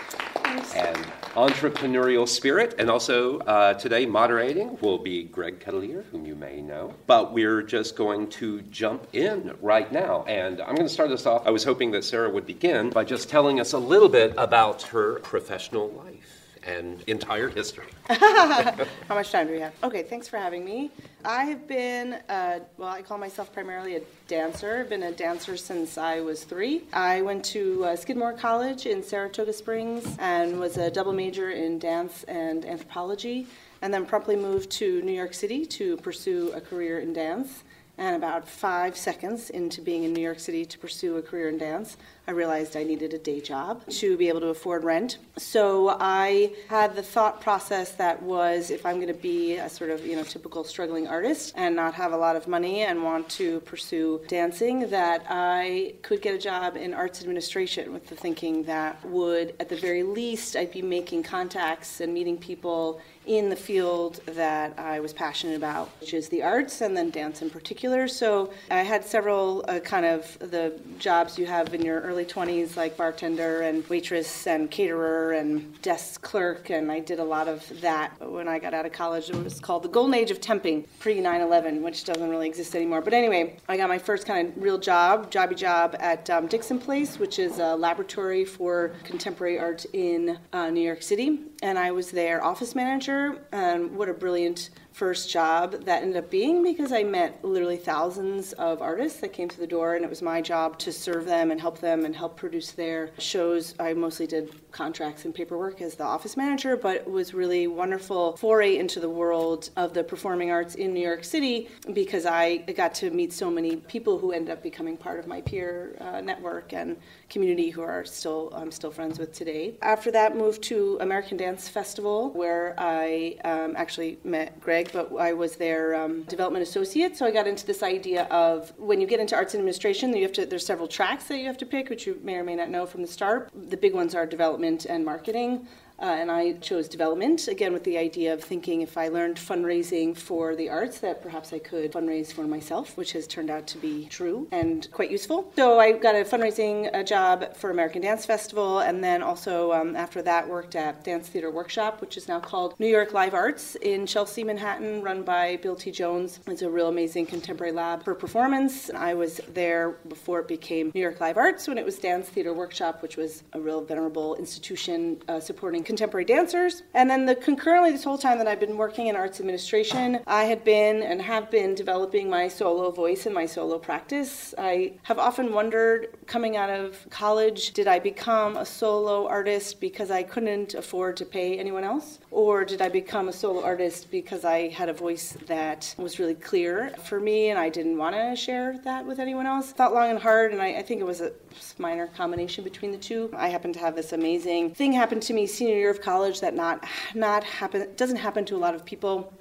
and 0.75 0.97
entrepreneurial 1.35 2.29
spirit. 2.29 2.75
And 2.79 2.91
also 2.91 3.39
uh, 3.41 3.75
today 3.75 4.07
moderating 4.07 4.79
will 4.81 4.99
be 4.99 5.25
Greg 5.25 5.61
Catellier, 5.61 6.05
whom 6.11 6.27
you 6.27 6.35
may 6.35 6.61
know. 6.61 6.95
But 7.07 7.33
we're 7.33 7.63
just 7.63 7.97
going 7.97 8.29
to 8.31 8.61
jump 8.63 9.09
in 9.13 9.57
right 9.61 9.91
now. 9.91 10.25
And 10.25 10.61
I'm 10.61 10.75
going 10.75 10.87
to 10.87 10.93
start 10.93 11.11
us 11.11 11.27
off. 11.27 11.47
I 11.47 11.51
was 11.51 11.65
hoping 11.65 11.91
that 11.93 12.05
Sara 12.05 12.31
would 12.31 12.47
begin 12.47 12.91
by 12.91 13.05
just 13.05 13.29
telling 13.29 13.61
us 13.61 13.73
a 13.73 13.79
little 13.79 14.09
bit 14.09 14.35
about 14.37 14.83
her 14.83 15.21
professional 15.21 15.89
life 15.91 16.22
and 16.67 17.03
entire 17.07 17.49
history. 17.49 17.87
How 18.09 18.87
much 19.11 19.31
time 19.31 19.47
do 19.47 19.53
we 19.53 19.61
have? 19.61 19.73
Okay, 19.83 20.03
thanks 20.03 20.29
for 20.29 20.37
having 20.37 20.65
me. 20.65 20.91
I 21.25 21.45
have 21.45 21.69
been, 21.69 22.15
uh, 22.29 22.61
well, 22.77 22.89
I 22.89 23.03
call 23.03 23.19
myself 23.19 23.53
primarily 23.53 23.97
a 23.97 24.03
dancer. 24.29 24.81
I've 24.81 24.89
been 24.89 25.05
a 25.05 25.13
dancer 25.13 25.57
since 25.57 25.99
I 25.99 26.21
was 26.21 26.45
three. 26.45 26.85
I 26.93 27.23
went 27.23 27.45
to 27.47 27.85
uh, 27.85 27.97
Skidmore 27.97 28.33
College 28.33 28.87
in 28.87 29.03
Saratoga 29.03 29.53
Springs 29.53 30.17
and 30.19 30.59
was 30.59 30.77
a 30.77 30.91
double 30.91 31.13
major 31.13 31.51
in 31.51 31.79
dance 31.79 32.25
and 32.25 32.65
anthropology, 32.65 33.47
and 33.83 33.93
then 33.93 34.07
promptly 34.07 34.37
moved 34.37 34.71
to 34.73 35.03
New 35.03 35.13
York 35.13 35.35
City 35.35 35.65
to 35.67 35.97
pursue 35.99 36.53
a 36.53 36.61
career 36.61 37.01
in 37.01 37.13
dance. 37.13 37.63
And 37.99 38.17
about 38.17 38.49
five 38.49 38.97
seconds 38.97 39.51
into 39.51 39.83
being 39.83 40.05
in 40.05 40.15
New 40.15 40.23
York 40.23 40.41
City 40.41 40.65
to 40.65 40.79
pursue 40.79 41.19
a 41.19 41.23
career 41.23 41.51
in 41.51 41.59
dance, 41.59 41.99
I 42.27 42.31
realized 42.31 42.77
I 42.77 42.85
needed 42.85 43.15
a 43.15 43.19
day 43.19 43.41
job 43.41 43.85
to 43.89 44.17
be 44.17 44.29
able 44.29 44.41
to 44.41 44.49
afford 44.49 44.85
rent. 44.85 45.19
So 45.39 45.97
I 46.01 46.53
had 46.69 46.95
the 46.95 47.03
thought 47.03 47.41
process 47.41 47.93
that 47.93 48.23
was 48.23 48.71
if 48.71 48.87
I'm 48.87 48.97
going 48.97 49.09
to 49.09 49.15
be 49.15 49.57
a 49.57 49.69
sort 49.69 49.91
of, 49.91 50.07
you 50.07 50.15
know, 50.15 50.23
typical 50.23 50.63
struggling 50.63 51.09
artist 51.09 51.53
and 51.57 51.75
not 51.75 51.95
have 51.95 52.13
a 52.13 52.17
lot 52.17 52.37
of 52.37 52.47
money 52.47 52.83
and 52.83 53.03
want 53.03 53.29
to 53.31 53.61
pursue 53.61 54.21
dancing, 54.29 54.89
that 54.91 55.25
I 55.29 55.95
could 56.03 56.23
get 56.23 56.35
a 56.35 56.39
job 56.39 56.77
in 56.77 56.95
arts 56.95 57.21
administration 57.21 57.93
with 57.93 58.07
the 58.07 58.15
thinking 58.15 58.63
that 58.65 59.05
would, 59.05 59.55
at 59.59 59.69
the 59.69 59.77
very 59.77 60.05
least, 60.05 60.55
I'd 60.55 60.73
be 60.73 60.83
making 60.83 61.25
contacts 61.25 62.01
and 62.01 62.15
meeting 62.15 62.39
people 62.39 63.01
in 63.27 63.49
the 63.49 63.57
field 63.57 64.21
that 64.27 64.77
I 64.79 64.99
was 64.99 65.13
passionate 65.13 65.57
about, 65.57 65.89
which 66.01 66.13
is 66.13 66.29
the 66.29 66.43
arts 66.43 66.81
and 66.81 66.97
then 66.97 67.11
dance 67.11 67.41
in 67.41 67.51
particular. 67.51 68.09
So 68.09 68.53
I 68.71 68.83
had 68.83 69.05
several 69.05 69.65
uh, 69.69 69.79
kind 69.79 70.05
of 70.05 70.39
the 70.41 70.79
jobs 70.99 71.39
you 71.39 71.47
have 71.47 71.73
in 71.73 71.83
your 71.83 72.01
early 72.01 72.12
20s, 72.13 72.77
like 72.77 72.97
bartender 72.97 73.63
and 73.63 73.87
waitress 73.89 74.47
and 74.47 74.71
caterer 74.71 75.33
and 75.33 75.81
desk 75.83 76.23
clerk, 76.23 76.71
and 76.71 76.93
I 76.93 77.01
did 77.01 77.19
a 77.19 77.25
lot 77.25 77.49
of 77.49 77.81
that 77.81 78.13
when 78.21 78.49
I 78.49 78.59
got 78.59 78.75
out 78.75 78.87
of 78.87 78.93
college. 78.93 79.31
It 79.31 79.43
was 79.43 79.59
called 79.59 79.83
the 79.83 79.89
golden 79.89 80.15
age 80.15 80.31
of 80.31 80.41
temping, 80.41 80.87
pre 80.99 81.21
9 81.21 81.41
11, 81.41 81.83
which 81.83 82.05
doesn't 82.05 82.29
really 82.29 82.49
exist 82.49 82.77
anymore. 82.77 83.01
But 83.01 83.15
anyway, 83.15 83.57
I 83.69 83.77
got 83.77 83.89
my 83.89 83.99
first 83.99 84.27
kind 84.27 84.49
of 84.49 84.63
real 84.63 84.79
job, 84.79 85.31
jobby 85.31 85.57
job 85.57 85.97
at 85.99 86.29
um, 86.31 86.47
Dixon 86.47 86.79
Place, 86.79 87.19
which 87.19 87.39
is 87.39 87.59
a 87.59 87.75
laboratory 87.75 88.45
for 88.45 88.93
contemporary 89.05 89.59
art 89.59 89.85
in 89.93 90.39
uh, 90.53 90.71
New 90.71 90.83
York 90.83 91.03
City. 91.03 91.41
And 91.63 91.79
I 91.79 91.93
was 91.93 92.11
their 92.11 92.45
office 92.45 92.75
manager, 92.75 93.39
and 93.53 93.97
what 93.97 94.09
a 94.09 94.15
brilliant 94.15 94.71
first 94.93 95.31
job 95.31 95.85
that 95.85 96.03
ended 96.03 96.17
up 96.17 96.31
being 96.31 96.63
because 96.63 96.93
I 96.93 97.03
met 97.03 97.45
literally 97.45 97.77
thousands 97.77 98.53
of 98.55 98.83
artists 98.83 99.21
that 99.21 99.33
came 99.33 99.49
to 99.49 99.59
the 99.59 99.67
door, 99.67 99.95
and 99.95 100.05
it 100.05 100.09
was 100.09 100.23
my 100.23 100.41
job 100.41 100.79
to 100.81 100.93
serve 100.93 101.25
them 101.25 101.51
and 101.51 101.61
help 101.61 101.81
them 101.81 102.05
and 102.05 102.15
help 102.15 102.37
produce 102.37 102.73
their 102.73 103.11
shows. 103.19 103.75
I 103.81 103.95
mostly 103.95 104.27
did 104.27 104.71
contracts 104.71 105.25
and 105.25 105.35
paperwork 105.35 105.81
as 105.81 105.95
the 105.95 106.05
office 106.05 106.37
manager, 106.37 106.77
but 106.77 106.97
it 106.97 107.11
was 107.11 107.35
really 107.35 107.67
wonderful 107.67 108.37
foray 108.37 108.77
into 108.77 109.01
the 109.01 109.09
world 109.09 109.71
of 109.77 109.95
the 109.95 110.05
performing 110.05 110.51
arts 110.51 110.75
in 110.75 110.93
New 110.93 111.01
York 111.01 111.25
City 111.25 111.69
because 111.93 112.27
I 112.27 112.59
got 112.59 112.95
to 112.97 113.11
meet 113.11 113.33
so 113.33 113.51
many 113.51 113.77
people 113.77 114.19
who 114.19 114.33
ended 114.33 114.51
up 114.51 114.63
becoming 114.63 114.97
part 114.97 115.19
of 115.19 115.27
my 115.27 115.41
peer 115.41 115.97
uh, 116.01 116.21
network 116.21 116.73
and 116.73 116.97
community 117.29 117.71
who 117.71 117.83
are 117.83 118.05
still 118.05 118.53
I'm 118.55 118.71
still 118.71 118.91
friends 118.91 119.19
with 119.19 119.33
today. 119.33 119.75
After 119.83 120.11
that, 120.13 120.37
moved 120.37 120.63
to 120.65 120.99
American 121.01 121.37
Dance 121.37 121.69
Festival 121.69 122.31
where 122.33 122.75
I 122.79 123.37
um, 123.45 123.75
actually 123.77 124.19
met 124.25 124.61
Greg 124.61 124.82
but 124.91 125.15
I 125.17 125.33
was 125.33 125.57
their 125.57 125.95
um, 125.95 126.23
development 126.23 126.63
associate. 126.63 127.17
So 127.17 127.27
I 127.27 127.31
got 127.31 127.47
into 127.47 127.67
this 127.67 127.83
idea 127.83 128.25
of 128.25 128.73
when 128.79 129.01
you 129.01 129.07
get 129.07 129.21
into 129.21 129.37
arts 129.37 129.55
administration, 129.55 130.17
you 130.17 130.23
have 130.23 130.33
to 130.33 130.47
there's 130.47 130.65
several 130.65 130.89
tracks 130.89 131.25
that 131.27 131.39
you 131.39 131.47
have 131.47 131.59
to 131.59 131.67
pick, 131.67 131.91
which 131.91 132.07
you 132.07 132.19
may 132.23 132.37
or 132.37 132.45
may 132.45 132.57
not 132.57 132.71
know 132.71 132.87
from 132.87 133.03
the 133.03 133.09
start. 133.09 133.51
The 133.69 133.77
big 133.77 133.95
ones 133.95 134.15
are 134.15 134.27
development 134.27 134.87
and 134.87 135.05
marketing. 135.05 135.69
Uh, 136.03 136.07
and 136.07 136.33
I 136.33 136.55
chose 136.55 136.89
development, 136.89 137.47
again, 137.47 137.73
with 137.73 137.85
the 137.85 137.97
idea 137.97 138.35
of 138.35 138.43
thinking 138.43 138.81
if 138.81 138.99
I 138.99 139.07
learned 139.07 139.37
fundraising 139.37 140.17
for 140.17 140.57
the 140.57 140.69
arts, 140.69 140.99
that 140.99 141.23
perhaps 141.23 141.53
I 141.53 141.61
could 141.61 141.93
fundraise 141.93 142.33
for 142.33 142.43
myself, 142.43 142.97
which 142.97 143.13
has 143.13 143.29
turned 143.29 143.51
out 143.51 143.69
to 143.69 143.79
be 143.79 144.07
true 144.07 144.49
and 144.51 144.91
quite 144.91 145.13
useful. 145.13 145.53
So 145.55 145.79
I 145.79 145.93
got 145.93 146.17
a 146.17 146.25
fundraising 146.25 146.93
uh, 146.93 147.05
job 147.05 147.55
for 147.55 147.71
American 147.71 148.03
Dance 148.03 148.27
Festival, 148.27 148.81
and 148.81 149.03
then 149.03 149.23
also 149.23 149.71
um, 149.73 149.95
after 149.95 150.23
that 150.23 150.49
worked 150.49 150.75
at 150.75 151.05
Dance 151.05 151.29
Theater 151.29 151.53
Workshop, 151.53 152.01
which 152.01 152.17
is 152.17 152.27
now 152.27 152.41
called 152.41 152.75
New 152.81 152.89
York 152.89 153.13
Live 153.13 153.33
Arts 153.33 153.77
in 153.77 154.05
Chelsea, 154.05 154.43
Manhattan, 154.43 155.03
run 155.03 155.23
by 155.23 155.57
Bill 155.63 155.77
T. 155.77 155.93
Jones. 155.93 156.41
It's 156.49 156.63
a 156.63 156.71
real 156.71 156.89
amazing 156.89 157.27
contemporary 157.27 157.73
lab 157.73 158.03
for 158.03 158.17
performance. 158.17 158.91
I 158.91 159.15
was 159.15 159.41
there 159.55 159.99
before 160.09 160.41
it 160.41 160.49
became 160.49 160.91
New 160.97 161.01
York 161.01 161.21
Live 161.21 161.37
Arts 161.37 161.69
when 161.69 161.79
it 161.79 161.85
was 161.85 162.01
Dance 162.01 162.29
Theater 162.29 162.53
Workshop, 162.53 163.03
which 163.03 163.17
was 163.17 163.45
a 163.53 163.61
real 163.61 163.85
venerable 163.85 164.35
institution 164.35 165.23
uh, 165.29 165.39
supporting 165.39 165.85
contemporary 165.93 166.25
dancers. 166.25 166.85
And 166.95 167.11
then 167.11 167.27
the 167.27 167.35
concurrently 167.35 167.91
this 167.93 168.03
whole 168.03 168.17
time 168.17 168.39
that 168.39 168.49
I've 168.49 168.59
been 168.59 168.79
working 168.79 169.09
in 169.09 169.15
arts 169.15 169.41
administration, 169.41 170.21
I 170.27 170.45
had 170.45 170.65
been 170.65 171.03
and 171.03 171.21
have 171.21 171.51
been 171.51 171.75
developing 171.75 172.31
my 172.31 172.49
solo 172.49 172.91
voice 172.91 173.27
and 173.27 173.35
my 173.35 173.45
solo 173.45 173.79
practice. 173.79 174.55
I 174.57 174.95
have 175.03 175.19
often 175.19 175.53
wondered 175.53 176.17
coming 176.27 176.57
out 176.57 176.71
of 176.71 177.07
college, 177.11 177.73
did 177.73 177.89
I 177.89 177.99
become 177.99 178.57
a 178.57 178.65
solo 178.65 179.29
artist 179.29 179.83
because 179.83 180.11
I 180.11 180.23
couldn't 180.23 180.73
afford 180.73 181.19
to 181.19 181.27
pay 181.27 181.59
anyone 181.59 181.85
else? 181.85 182.21
Or 182.31 182.65
did 182.65 182.81
I 182.81 182.89
become 182.89 183.29
a 183.29 183.33
solo 183.33 183.63
artist 183.63 184.11
because 184.11 184.47
I 184.47 184.69
had 184.69 184.89
a 184.89 184.95
voice 184.95 185.37
that 185.47 185.95
was 185.99 186.19
really 186.19 186.37
clear 186.37 186.95
for 187.05 187.21
me 187.21 187.51
and 187.51 187.59
I 187.59 187.69
didn't 187.69 187.99
want 187.99 188.17
to 188.17 188.35
share 188.35 188.79
that 188.85 189.05
with 189.05 189.19
anyone 189.19 189.45
else? 189.45 189.73
Thought 189.73 189.93
long 189.93 190.09
and 190.09 190.19
hard, 190.19 190.53
and 190.53 190.63
I, 190.63 190.69
I 190.69 190.83
think 190.83 191.03
it 191.03 191.07
was 191.07 191.21
a 191.21 191.33
minor 191.79 192.07
combination 192.07 192.65
between 192.65 192.93
the 192.93 192.99
two. 192.99 193.31
I 193.37 193.49
happened 193.49 193.75
to 193.75 193.81
have 193.81 193.95
this 193.95 194.15
amazing 194.15 194.73
thing 194.73 194.93
happen 194.93 195.21
to 195.21 195.35
me 195.35 195.47
senior 195.47 195.72
year 195.77 195.91
of 195.91 196.01
college 196.01 196.41
that 196.41 196.55
not 196.55 196.85
not 197.15 197.45
happen 197.45 197.89
doesn't 197.97 198.17
happen 198.17 198.45
to 198.47 198.57
a 198.57 198.59
lot 198.59 198.75
of 198.75 198.85
people. 198.85 199.33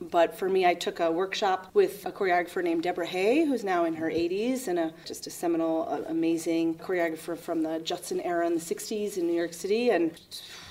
But 0.00 0.38
for 0.38 0.48
me, 0.48 0.64
I 0.64 0.74
took 0.74 1.00
a 1.00 1.10
workshop 1.10 1.70
with 1.74 2.06
a 2.06 2.12
choreographer 2.12 2.62
named 2.62 2.84
Deborah 2.84 3.06
Hay, 3.06 3.44
who's 3.44 3.64
now 3.64 3.84
in 3.84 3.94
her 3.94 4.08
80s 4.08 4.68
and 4.68 4.78
a, 4.78 4.92
just 5.04 5.26
a 5.26 5.30
seminal, 5.30 5.88
uh, 5.90 6.02
amazing 6.08 6.76
choreographer 6.76 7.36
from 7.36 7.62
the 7.62 7.80
Judson 7.80 8.20
era 8.20 8.46
in 8.46 8.54
the 8.54 8.60
60s 8.60 9.18
in 9.18 9.26
New 9.26 9.32
York 9.32 9.52
City, 9.52 9.90
and 9.90 10.12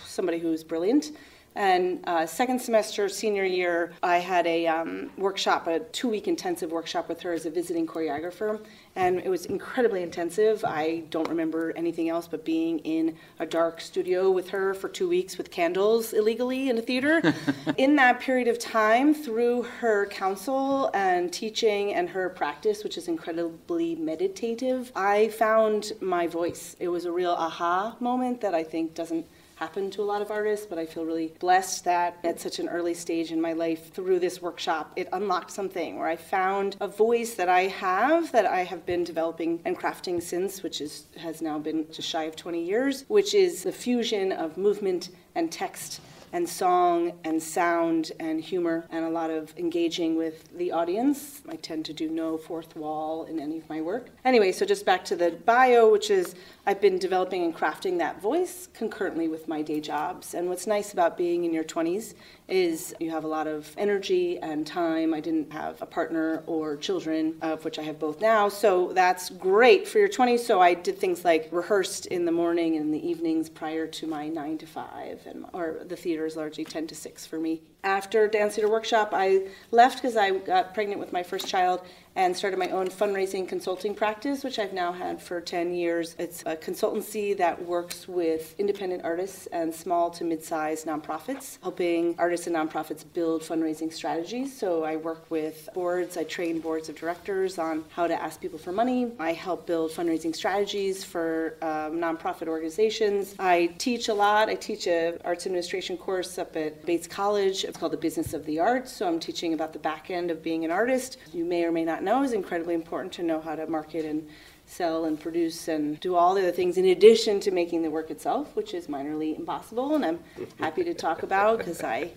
somebody 0.05 0.39
who's 0.39 0.63
brilliant. 0.63 1.11
And 1.57 2.07
uh, 2.07 2.27
second 2.27 2.61
semester, 2.61 3.09
senior 3.09 3.43
year, 3.43 3.91
I 4.03 4.19
had 4.19 4.45
a 4.45 4.67
um, 4.67 5.09
workshop, 5.17 5.65
a 5.65 5.79
two 5.79 6.07
week 6.07 6.27
intensive 6.27 6.71
workshop 6.71 7.09
with 7.09 7.19
her 7.21 7.33
as 7.33 7.47
a 7.47 7.49
visiting 7.49 7.87
choreographer. 7.87 8.63
And 8.97 9.19
it 9.19 9.29
was 9.29 9.45
incredibly 9.45 10.01
intensive. 10.01 10.65
I 10.65 11.03
don't 11.11 11.29
remember 11.29 11.71
anything 11.75 12.09
else 12.09 12.27
but 12.27 12.43
being 12.43 12.79
in 12.79 13.15
a 13.37 13.45
dark 13.45 13.79
studio 13.79 14.31
with 14.31 14.49
her 14.49 14.73
for 14.73 14.89
two 14.89 15.07
weeks 15.07 15.37
with 15.37 15.51
candles 15.51 16.13
illegally 16.13 16.67
in 16.69 16.79
a 16.79 16.81
theater. 16.81 17.21
in 17.77 17.95
that 17.97 18.19
period 18.19 18.47
of 18.47 18.57
time, 18.57 19.13
through 19.13 19.61
her 19.81 20.07
counsel 20.07 20.89
and 20.95 21.31
teaching 21.31 21.93
and 21.93 22.09
her 22.09 22.27
practice, 22.29 22.83
which 22.83 22.97
is 22.97 23.07
incredibly 23.07 23.95
meditative, 23.95 24.91
I 24.95 25.27
found 25.27 25.93
my 26.01 26.25
voice. 26.25 26.75
It 26.79 26.87
was 26.87 27.05
a 27.05 27.11
real 27.11 27.33
aha 27.33 27.95
moment 27.99 28.41
that 28.41 28.55
I 28.55 28.63
think 28.63 28.95
doesn't 28.95 29.27
happen 29.57 29.89
to 29.89 30.01
a 30.01 30.05
lot 30.05 30.21
of 30.21 30.29
artists, 30.29 30.67
but 30.67 30.77
I 30.77 30.85
feel 30.85 31.03
really 31.03 31.33
blessed 31.39 31.83
that 31.85 32.17
at 32.23 32.39
such 32.39 32.59
an 32.59 32.69
early 32.69 32.93
stage 32.93 33.31
in 33.31 33.41
my 33.41 33.53
life, 33.53 33.91
through 33.91 34.19
this 34.19 34.39
workshop, 34.41 34.93
it 34.95 35.09
unlocked 35.11 35.51
something 35.51 35.97
where 35.97 36.07
I 36.07 36.15
found 36.15 36.77
a 36.79 36.87
voice 36.87 37.33
that 37.33 37.49
I 37.49 37.61
have 37.61 38.31
that 38.31 38.45
I 38.45 38.63
have 38.63 38.85
been 38.85 39.03
developing 39.03 39.59
and 39.65 39.77
crafting 39.77 40.21
since, 40.21 40.61
which 40.61 40.79
is 40.79 41.07
has 41.17 41.41
now 41.41 41.57
been 41.57 41.87
just 41.91 42.07
shy 42.07 42.23
of 42.23 42.35
20 42.35 42.63
years, 42.63 43.03
which 43.07 43.33
is 43.33 43.63
the 43.63 43.71
fusion 43.71 44.31
of 44.31 44.57
movement 44.57 45.09
and 45.33 45.51
text 45.51 46.01
and 46.33 46.47
song 46.47 47.13
and 47.23 47.41
sound 47.41 48.11
and 48.19 48.41
humor 48.41 48.85
and 48.89 49.05
a 49.05 49.09
lot 49.09 49.29
of 49.29 49.53
engaging 49.57 50.15
with 50.15 50.55
the 50.57 50.71
audience. 50.71 51.41
I 51.47 51.55
tend 51.55 51.85
to 51.85 51.93
do 51.93 52.09
no 52.09 52.37
fourth 52.37 52.75
wall 52.75 53.23
in 53.25 53.39
any 53.39 53.57
of 53.57 53.69
my 53.69 53.81
work. 53.81 54.09
Anyway, 54.25 54.51
so 54.51 54.65
just 54.65 54.85
back 54.85 55.05
to 55.05 55.15
the 55.15 55.31
bio, 55.31 55.89
which 55.91 56.11
is 56.11 56.35
I've 56.67 56.81
been 56.81 56.99
developing 56.99 57.45
and 57.45 57.55
crafting 57.55 57.97
that 57.99 58.21
voice 58.21 58.67
concurrently 58.73 59.29
with 59.29 59.47
my 59.47 59.61
day 59.61 59.79
jobs. 59.79 60.33
And 60.33 60.49
what's 60.49 60.67
nice 60.67 60.91
about 60.91 61.17
being 61.17 61.45
in 61.45 61.53
your 61.53 61.63
20s 61.63 62.13
is 62.49 62.93
you 62.99 63.09
have 63.09 63.23
a 63.23 63.27
lot 63.27 63.47
of 63.47 63.73
energy 63.77 64.37
and 64.39 64.67
time. 64.67 65.13
I 65.13 65.21
didn't 65.21 65.53
have 65.53 65.81
a 65.81 65.85
partner 65.85 66.43
or 66.45 66.75
children, 66.75 67.35
of 67.41 67.63
which 67.63 67.79
I 67.79 67.83
have 67.83 67.99
both 67.99 68.19
now. 68.19 68.49
So 68.49 68.91
that's 68.91 69.29
great 69.29 69.87
for 69.87 69.99
your 69.99 70.09
20s. 70.09 70.39
So 70.39 70.59
I 70.59 70.73
did 70.73 70.99
things 70.99 71.23
like 71.23 71.47
rehearsed 71.53 72.07
in 72.07 72.25
the 72.25 72.33
morning 72.33 72.75
and 72.75 72.93
the 72.93 73.07
evenings 73.07 73.47
prior 73.47 73.87
to 73.87 74.05
my 74.05 74.27
9 74.27 74.57
to 74.57 74.67
5, 74.67 75.21
and, 75.25 75.45
or 75.53 75.77
the 75.85 75.95
theater 75.95 76.25
is 76.25 76.35
largely 76.35 76.65
10 76.65 76.87
to 76.87 76.95
6 76.95 77.25
for 77.25 77.39
me. 77.39 77.61
After 77.85 78.27
Dance 78.27 78.55
Theater 78.55 78.69
Workshop, 78.69 79.11
I 79.13 79.47
left 79.71 80.01
because 80.01 80.17
I 80.17 80.31
got 80.31 80.73
pregnant 80.73 80.99
with 80.99 81.13
my 81.13 81.23
first 81.23 81.47
child 81.47 81.81
and 82.17 82.35
started 82.35 82.57
my 82.57 82.69
own 82.69 82.87
fundraising 82.87 83.47
consulting 83.47 83.93
practice, 83.93 84.43
which 84.43 84.57
I've 84.57 84.73
now 84.73 84.91
had 84.91 85.21
for 85.21 85.39
10 85.39 85.75
years. 85.75 86.15
It's 86.17 86.41
a 86.47 86.55
consultancy 86.55 87.37
that 87.37 87.63
works 87.63 88.07
with 88.07 88.59
independent 88.59 89.05
artists 89.05 89.45
and 89.47 89.73
small 89.73 90.09
to 90.11 90.23
mid 90.23 90.43
sized 90.43 90.87
nonprofits, 90.87 91.59
helping 91.61 92.15
artists 92.17 92.47
and 92.47 92.55
nonprofits 92.55 93.05
build 93.13 93.43
fundraising 93.43 93.93
strategies. 93.93 94.57
So 94.57 94.83
I 94.83 94.95
work 94.95 95.29
with 95.29 95.69
boards, 95.75 96.17
I 96.17 96.23
train 96.23 96.59
boards 96.59 96.89
of 96.89 96.95
directors 96.95 97.59
on 97.59 97.85
how 97.89 98.07
to 98.07 98.19
ask 98.19 98.41
people 98.41 98.57
for 98.57 98.71
money. 98.71 99.11
I 99.19 99.33
help 99.33 99.67
build 99.67 99.91
fundraising 99.91 100.35
strategies 100.35 101.03
for 101.03 101.55
um, 101.61 101.99
nonprofit 101.99 102.47
organizations. 102.47 103.35
I 103.37 103.75
teach 103.77 104.09
a 104.09 104.13
lot. 104.15 104.49
I 104.49 104.55
teach 104.55 104.87
an 104.87 105.19
arts 105.23 105.45
administration 105.45 105.97
course 105.97 106.39
up 106.39 106.55
at 106.55 106.83
Bates 106.83 107.07
College. 107.07 107.63
It's 107.63 107.77
called 107.77 107.93
the 107.93 107.97
Business 107.97 108.33
of 108.33 108.43
the 108.47 108.59
Arts. 108.59 108.91
So 108.91 109.07
I'm 109.07 109.19
teaching 109.19 109.53
about 109.53 109.71
the 109.71 109.79
back 109.79 110.09
end 110.09 110.31
of 110.31 110.41
being 110.41 110.65
an 110.65 110.71
artist. 110.71 111.17
You 111.31 111.45
may 111.45 111.63
or 111.63 111.71
may 111.71 111.85
not 111.85 112.06
know 112.07 112.23
is 112.23 112.31
incredibly 112.31 112.73
important 112.73 113.11
to 113.13 113.21
know 113.21 113.41
how 113.41 113.53
to 113.53 113.67
market 113.67 114.05
and 114.05 114.27
sell 114.65 115.05
and 115.05 115.19
produce 115.19 115.67
and 115.67 115.99
do 115.99 116.15
all 116.15 116.33
the 116.33 116.41
other 116.41 116.51
things 116.51 116.77
in 116.77 116.85
addition 116.85 117.39
to 117.41 117.51
making 117.51 117.81
the 117.81 117.91
work 117.91 118.09
itself, 118.09 118.55
which 118.55 118.73
is 118.73 118.87
minorly 118.87 119.37
impossible. 119.37 119.95
And 119.95 120.05
I'm 120.05 120.19
happy 120.57 120.83
to 120.85 120.93
talk 120.93 121.23
about 121.23 121.57
because 121.57 121.83
I 121.83 122.11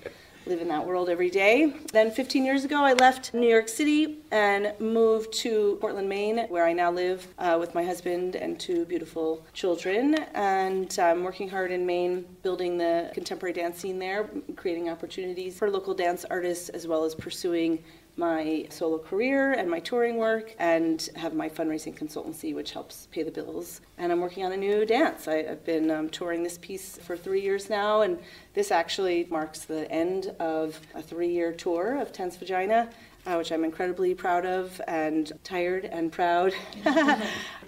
live 0.46 0.60
in 0.60 0.68
that 0.68 0.86
world 0.86 1.08
every 1.08 1.28
day. 1.28 1.74
Then 1.92 2.10
15 2.10 2.44
years 2.44 2.64
ago, 2.64 2.82
I 2.82 2.94
left 2.94 3.34
New 3.34 3.48
York 3.48 3.68
City 3.68 4.18
and 4.30 4.72
moved 4.78 5.32
to 5.34 5.76
Portland, 5.80 6.08
Maine, 6.08 6.46
where 6.48 6.64
I 6.64 6.72
now 6.72 6.90
live 6.90 7.26
uh, 7.38 7.56
with 7.60 7.74
my 7.74 7.84
husband 7.84 8.36
and 8.36 8.58
two 8.58 8.84
beautiful 8.86 9.44
children. 9.52 10.14
And 10.34 10.96
I'm 10.98 11.24
working 11.24 11.48
hard 11.48 11.72
in 11.72 11.84
Maine, 11.84 12.24
building 12.42 12.78
the 12.78 13.10
contemporary 13.12 13.52
dance 13.52 13.78
scene 13.78 13.98
there, 13.98 14.30
creating 14.56 14.88
opportunities 14.88 15.58
for 15.58 15.68
local 15.70 15.94
dance 15.94 16.24
artists, 16.30 16.68
as 16.70 16.86
well 16.86 17.04
as 17.04 17.14
pursuing 17.14 17.82
my 18.20 18.66
solo 18.68 18.98
career 18.98 19.52
and 19.52 19.68
my 19.68 19.80
touring 19.80 20.18
work 20.18 20.54
and 20.58 21.08
have 21.16 21.34
my 21.34 21.48
fundraising 21.48 21.98
consultancy, 21.98 22.54
which 22.54 22.72
helps 22.72 23.08
pay 23.10 23.22
the 23.22 23.30
bills. 23.30 23.80
And 23.96 24.12
I'm 24.12 24.20
working 24.20 24.44
on 24.44 24.52
a 24.52 24.56
new 24.56 24.84
dance. 24.84 25.26
I, 25.26 25.42
have 25.42 25.64
been 25.64 25.90
um, 25.90 26.10
touring 26.10 26.42
this 26.42 26.58
piece 26.58 26.98
for 26.98 27.16
three 27.16 27.40
years 27.40 27.70
now, 27.70 28.02
and 28.02 28.18
this 28.52 28.70
actually 28.70 29.26
marks 29.30 29.64
the 29.64 29.90
end 29.90 30.34
of 30.38 30.78
a 30.94 31.02
three 31.02 31.32
year 31.32 31.50
tour 31.50 31.96
of 31.96 32.12
Tense 32.12 32.36
Vagina. 32.36 32.90
Uh, 33.26 33.34
which 33.34 33.52
I'm 33.52 33.64
incredibly 33.64 34.14
proud 34.14 34.46
of 34.46 34.80
and 34.88 35.30
tired 35.44 35.84
and 35.84 36.10
proud. 36.10 36.54
I've 36.86 37.18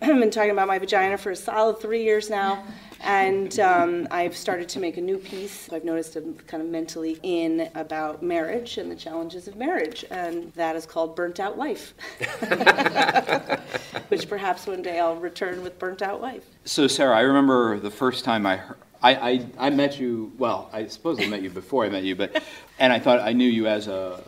been 0.01 0.31
talking 0.31 0.51
about 0.51 0.67
my 0.67 0.79
vagina 0.79 1.19
for 1.19 1.33
a 1.33 1.37
solid 1.37 1.79
three 1.79 2.03
years 2.05 2.31
now. 2.31 2.65
And 3.03 3.59
um, 3.59 4.07
I've 4.11 4.37
started 4.37 4.69
to 4.71 4.81
make 4.81 4.97
a 4.97 5.01
new 5.01 5.19
piece. 5.19 5.73
I've 5.73 5.85
noticed 5.85 6.15
I'm 6.17 6.35
kind 6.35 6.63
of 6.63 6.69
mentally 6.69 7.19
in 7.23 7.69
about 7.75 8.23
marriage 8.23 8.79
and 8.79 8.91
the 8.91 8.97
challenges 8.97 9.49
of 9.49 9.57
marriage, 9.57 10.05
and 10.11 10.53
that 10.55 10.77
is 10.77 10.87
called 10.87 11.17
Burnt 11.17 11.41
Out 11.41 11.57
Wife, 11.57 11.95
which 14.09 14.29
perhaps 14.29 14.67
one 14.67 14.83
day 14.83 15.01
I'll 15.01 15.17
return 15.17 15.63
with 15.63 15.79
Burnt 15.79 16.01
Out 16.01 16.21
Wife. 16.21 16.45
So, 16.65 16.87
Sara, 16.87 17.17
I 17.17 17.23
remember 17.23 17.81
the 17.81 17.91
first 17.91 18.25
time 18.25 18.47
I 18.47 18.57
heard. 18.57 18.79
I, 19.03 19.15
I, 19.15 19.47
I 19.59 19.71
met 19.71 19.99
you, 19.99 20.33
well, 20.39 20.71
I 20.73 20.87
suppose 20.87 21.19
I 21.21 21.27
met 21.27 21.43
you 21.43 21.51
before 21.51 21.85
I 21.85 21.89
met 21.89 22.05
you, 22.05 22.15
but, 22.15 22.41
and 22.79 22.93
I 22.93 23.01
thought 23.01 23.19
I 23.19 23.33
knew 23.33 23.49
you 23.49 23.67
as 23.67 23.89
a, 23.89 24.23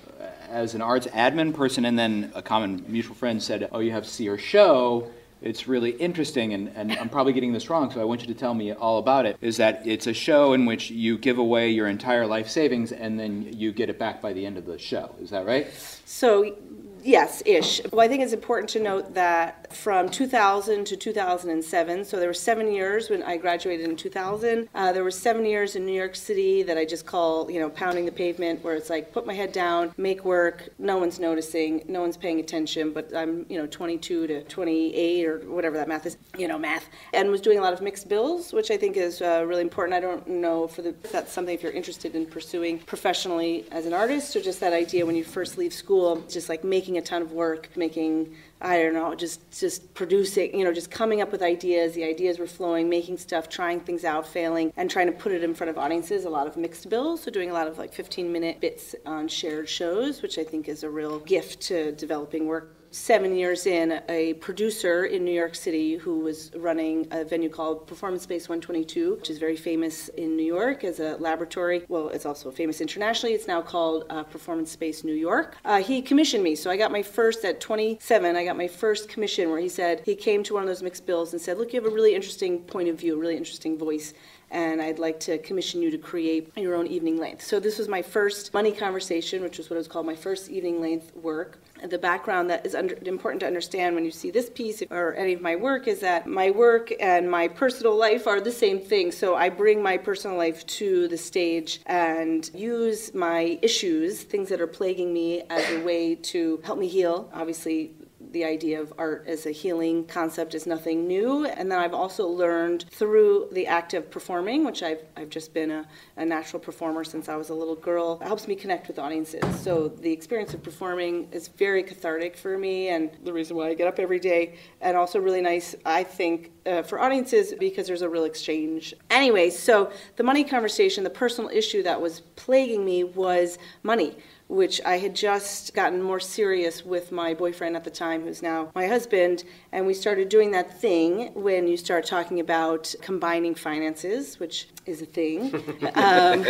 as 0.48 0.74
an 0.74 0.82
arts 0.82 1.06
admin 1.08 1.54
person, 1.54 1.84
and 1.84 1.98
then 1.98 2.32
a 2.34 2.42
common 2.42 2.84
mutual 2.88 3.14
friend 3.14 3.42
said, 3.42 3.68
"Oh, 3.72 3.80
you 3.80 3.92
have 3.92 4.04
to 4.04 4.08
see 4.08 4.24
your 4.24 4.38
show." 4.38 5.10
It's 5.42 5.68
really 5.68 5.90
interesting, 5.90 6.54
and, 6.54 6.70
and 6.74 6.92
I'm 6.92 7.08
probably 7.08 7.32
getting 7.32 7.52
this 7.52 7.68
wrong, 7.68 7.90
so 7.90 8.00
I 8.00 8.04
want 8.04 8.22
you 8.22 8.26
to 8.28 8.34
tell 8.34 8.54
me 8.54 8.72
all 8.72 8.98
about 8.98 9.26
it, 9.26 9.36
is 9.40 9.56
that 9.58 9.86
it's 9.86 10.06
a 10.06 10.14
show 10.14 10.52
in 10.54 10.64
which 10.64 10.90
you 10.90 11.18
give 11.18 11.38
away 11.38 11.70
your 11.70 11.86
entire 11.86 12.26
life 12.26 12.48
savings 12.48 12.92
and 12.92 13.18
then 13.18 13.52
you 13.52 13.72
get 13.72 13.90
it 13.90 13.98
back 13.98 14.22
by 14.22 14.32
the 14.32 14.46
end 14.46 14.56
of 14.56 14.64
the 14.64 14.78
show. 14.78 15.14
Is 15.20 15.30
that 15.30 15.44
right? 15.44 15.70
So 16.06 16.56
Yes, 17.04 17.42
ish. 17.44 17.82
Well, 17.92 18.00
I 18.00 18.08
think 18.08 18.22
it's 18.22 18.32
important 18.32 18.70
to 18.70 18.80
note 18.80 19.12
that 19.12 19.74
from 19.74 20.08
2000 20.08 20.86
to 20.86 20.96
2007, 20.96 22.02
so 22.02 22.18
there 22.18 22.28
were 22.28 22.32
seven 22.32 22.72
years 22.72 23.10
when 23.10 23.22
I 23.22 23.36
graduated 23.36 23.90
in 23.90 23.94
2000. 23.94 24.70
Uh, 24.74 24.90
there 24.90 25.04
were 25.04 25.10
seven 25.10 25.44
years 25.44 25.76
in 25.76 25.84
New 25.84 25.92
York 25.92 26.16
City 26.16 26.62
that 26.62 26.78
I 26.78 26.86
just 26.86 27.04
call, 27.04 27.50
you 27.50 27.60
know, 27.60 27.68
pounding 27.68 28.06
the 28.06 28.12
pavement, 28.12 28.64
where 28.64 28.74
it's 28.74 28.88
like 28.88 29.12
put 29.12 29.26
my 29.26 29.34
head 29.34 29.52
down, 29.52 29.92
make 29.98 30.24
work. 30.24 30.70
No 30.78 30.96
one's 30.96 31.20
noticing, 31.20 31.84
no 31.88 32.00
one's 32.00 32.16
paying 32.16 32.40
attention, 32.40 32.90
but 32.94 33.14
I'm, 33.14 33.44
you 33.50 33.58
know, 33.58 33.66
22 33.66 34.26
to 34.26 34.42
28 34.44 35.26
or 35.26 35.38
whatever 35.40 35.76
that 35.76 35.88
math 35.88 36.06
is, 36.06 36.16
you 36.38 36.48
know, 36.48 36.56
math, 36.56 36.88
and 37.12 37.30
was 37.30 37.42
doing 37.42 37.58
a 37.58 37.60
lot 37.60 37.74
of 37.74 37.82
mixed 37.82 38.08
bills, 38.08 38.50
which 38.54 38.70
I 38.70 38.78
think 38.78 38.96
is 38.96 39.20
uh, 39.20 39.44
really 39.46 39.60
important. 39.60 39.94
I 39.94 40.00
don't 40.00 40.26
know 40.26 40.66
for 40.68 40.80
the 40.80 40.94
if 41.04 41.12
that's 41.12 41.32
something 41.34 41.54
if 41.54 41.62
you're 41.62 41.72
interested 41.72 42.14
in 42.14 42.24
pursuing 42.24 42.78
professionally 42.78 43.66
as 43.70 43.84
an 43.84 43.92
artist, 43.92 44.34
or 44.36 44.40
just 44.40 44.58
that 44.60 44.72
idea 44.72 45.04
when 45.04 45.16
you 45.16 45.24
first 45.24 45.58
leave 45.58 45.74
school, 45.74 46.24
just 46.30 46.48
like 46.48 46.64
making 46.64 46.93
making 46.94 47.06
a 47.06 47.10
ton 47.10 47.22
of 47.22 47.32
work, 47.32 47.68
making 47.76 48.34
I 48.60 48.82
don't 48.82 48.94
know, 48.94 49.14
just 49.14 49.40
just 49.60 49.92
producing, 49.94 50.56
you 50.58 50.64
know, 50.64 50.72
just 50.72 50.90
coming 50.90 51.20
up 51.20 51.32
with 51.32 51.42
ideas. 51.42 51.94
The 51.94 52.04
ideas 52.04 52.38
were 52.38 52.46
flowing, 52.46 52.88
making 52.88 53.18
stuff, 53.18 53.48
trying 53.48 53.80
things 53.80 54.04
out, 54.04 54.26
failing, 54.26 54.72
and 54.76 54.90
trying 54.90 55.06
to 55.06 55.12
put 55.12 55.32
it 55.32 55.42
in 55.42 55.54
front 55.54 55.70
of 55.70 55.76
audiences. 55.76 56.24
A 56.24 56.30
lot 56.30 56.46
of 56.46 56.56
mixed 56.56 56.88
bills, 56.88 57.22
so 57.22 57.30
doing 57.30 57.50
a 57.50 57.52
lot 57.52 57.66
of 57.66 57.78
like 57.78 57.92
15 57.92 58.32
minute 58.32 58.60
bits 58.60 58.94
on 59.04 59.28
shared 59.28 59.68
shows, 59.68 60.22
which 60.22 60.38
I 60.38 60.44
think 60.44 60.68
is 60.68 60.82
a 60.82 60.90
real 60.90 61.18
gift 61.18 61.60
to 61.62 61.92
developing 61.92 62.46
work 62.46 62.76
seven 62.94 63.34
years 63.34 63.66
in, 63.66 64.00
a 64.08 64.34
producer 64.34 65.06
in 65.06 65.24
New 65.24 65.32
York 65.32 65.56
City 65.56 65.96
who 65.96 66.20
was 66.20 66.52
running 66.54 67.08
a 67.10 67.24
venue 67.24 67.48
called 67.48 67.88
Performance 67.88 68.22
Space 68.22 68.48
122, 68.48 69.16
which 69.16 69.30
is 69.30 69.38
very 69.38 69.56
famous 69.56 70.08
in 70.10 70.36
New 70.36 70.44
York 70.44 70.84
as 70.84 71.00
a 71.00 71.16
laboratory. 71.16 71.84
Well, 71.88 72.08
it's 72.10 72.24
also 72.24 72.52
famous 72.52 72.80
internationally. 72.80 73.34
It's 73.34 73.48
now 73.48 73.60
called 73.60 74.04
uh, 74.10 74.22
Performance 74.22 74.70
Space 74.70 75.02
New 75.02 75.14
York. 75.14 75.56
Uh, 75.64 75.82
he 75.82 76.02
commissioned 76.02 76.44
me, 76.44 76.54
so 76.54 76.70
I 76.70 76.76
got 76.76 76.92
my 76.92 77.02
first 77.02 77.44
at 77.44 77.60
27. 77.60 78.36
I 78.36 78.44
got 78.44 78.56
my 78.56 78.68
first 78.68 79.08
commission 79.08 79.50
where 79.50 79.58
he 79.58 79.68
said 79.68 80.02
he 80.04 80.14
came 80.14 80.44
to 80.44 80.54
one 80.54 80.62
of 80.62 80.68
those 80.68 80.82
mixed 80.82 81.04
bills 81.04 81.32
and 81.32 81.42
said, 81.42 81.58
"Look, 81.58 81.72
you 81.72 81.80
have 81.82 81.90
a 81.90 81.94
really 81.94 82.14
interesting 82.14 82.60
point 82.60 82.88
of 82.88 82.98
view, 82.98 83.16
a 83.16 83.18
really 83.18 83.36
interesting 83.36 83.76
voice." 83.76 84.14
And 84.50 84.80
I'd 84.80 84.98
like 84.98 85.20
to 85.20 85.38
commission 85.38 85.82
you 85.82 85.90
to 85.90 85.98
create 85.98 86.56
your 86.56 86.74
own 86.74 86.86
evening 86.86 87.18
length. 87.18 87.42
So 87.42 87.60
this 87.60 87.78
was 87.78 87.88
my 87.88 88.02
first 88.02 88.52
money 88.54 88.72
conversation, 88.72 89.42
which 89.42 89.58
was 89.58 89.70
what 89.70 89.76
it 89.76 89.78
was 89.78 89.88
called 89.88 90.06
my 90.06 90.14
first 90.14 90.48
evening 90.50 90.80
length 90.80 91.14
work. 91.16 91.60
The 91.84 91.98
background 91.98 92.48
that 92.50 92.64
is 92.64 92.74
under, 92.74 92.96
important 93.04 93.40
to 93.40 93.46
understand 93.46 93.94
when 93.94 94.04
you 94.04 94.10
see 94.10 94.30
this 94.30 94.48
piece 94.48 94.82
or 94.90 95.14
any 95.14 95.34
of 95.34 95.40
my 95.40 95.56
work 95.56 95.86
is 95.86 96.00
that 96.00 96.26
my 96.26 96.50
work 96.50 96.92
and 97.00 97.30
my 97.30 97.48
personal 97.48 97.96
life 97.96 98.26
are 98.26 98.40
the 98.40 98.52
same 98.52 98.80
thing. 98.80 99.12
So 99.12 99.34
I 99.34 99.48
bring 99.48 99.82
my 99.82 99.98
personal 99.98 100.36
life 100.36 100.64
to 100.66 101.08
the 101.08 101.18
stage 101.18 101.80
and 101.86 102.50
use 102.54 103.12
my 103.12 103.58
issues, 103.60 104.22
things 104.22 104.48
that 104.48 104.60
are 104.60 104.66
plaguing 104.66 105.12
me, 105.12 105.42
as 105.50 105.68
a 105.70 105.82
way 105.82 106.14
to 106.14 106.60
help 106.64 106.78
me 106.78 106.88
heal. 106.88 107.30
Obviously, 107.34 107.92
the 108.34 108.44
idea 108.44 108.80
of 108.80 108.92
art 108.98 109.24
as 109.28 109.46
a 109.46 109.52
healing 109.52 110.04
concept 110.06 110.56
is 110.56 110.66
nothing 110.66 111.06
new. 111.06 111.46
And 111.46 111.70
then 111.70 111.78
I've 111.78 111.94
also 111.94 112.26
learned 112.26 112.84
through 112.90 113.48
the 113.52 113.68
act 113.68 113.94
of 113.94 114.10
performing, 114.10 114.64
which 114.64 114.82
I've, 114.82 115.02
I've 115.16 115.30
just 115.30 115.54
been 115.54 115.70
a, 115.70 115.86
a 116.16 116.24
natural 116.24 116.58
performer 116.58 117.04
since 117.04 117.28
I 117.28 117.36
was 117.36 117.50
a 117.50 117.54
little 117.54 117.76
girl, 117.76 118.18
it 118.20 118.26
helps 118.26 118.48
me 118.48 118.56
connect 118.56 118.88
with 118.88 118.98
audiences. 118.98 119.44
So 119.60 119.86
the 119.88 120.10
experience 120.10 120.52
of 120.52 120.64
performing 120.64 121.28
is 121.30 121.46
very 121.46 121.84
cathartic 121.84 122.36
for 122.36 122.58
me 122.58 122.88
and 122.88 123.10
the 123.22 123.32
reason 123.32 123.56
why 123.56 123.68
I 123.68 123.74
get 123.74 123.86
up 123.86 124.00
every 124.00 124.18
day. 124.18 124.56
And 124.80 124.96
also 124.96 125.20
really 125.20 125.40
nice, 125.40 125.76
I 125.86 126.02
think, 126.02 126.50
uh, 126.66 126.82
for 126.82 126.98
audiences 127.00 127.54
because 127.58 127.86
there's 127.86 128.02
a 128.02 128.08
real 128.08 128.24
exchange. 128.24 128.94
Anyway, 129.10 129.50
so 129.50 129.92
the 130.16 130.24
money 130.24 130.42
conversation, 130.42 131.04
the 131.04 131.10
personal 131.10 131.50
issue 131.50 131.84
that 131.84 132.00
was 132.00 132.20
plaguing 132.34 132.84
me 132.84 133.04
was 133.04 133.58
money 133.84 134.16
which 134.48 134.80
I 134.84 134.98
had 134.98 135.14
just 135.14 135.74
gotten 135.74 136.02
more 136.02 136.20
serious 136.20 136.84
with 136.84 137.12
my 137.12 137.34
boyfriend 137.34 137.76
at 137.76 137.84
the 137.84 137.90
time, 137.90 138.22
who's 138.22 138.42
now 138.42 138.70
my 138.74 138.86
husband. 138.86 139.44
And 139.72 139.86
we 139.86 139.94
started 139.94 140.28
doing 140.28 140.50
that 140.52 140.80
thing 140.80 141.32
when 141.34 141.66
you 141.66 141.76
start 141.76 142.04
talking 142.04 142.40
about 142.40 142.94
combining 143.00 143.54
finances, 143.54 144.38
which 144.38 144.68
is 144.86 145.02
a 145.02 145.06
thing 145.06 145.54
um, 145.94 146.44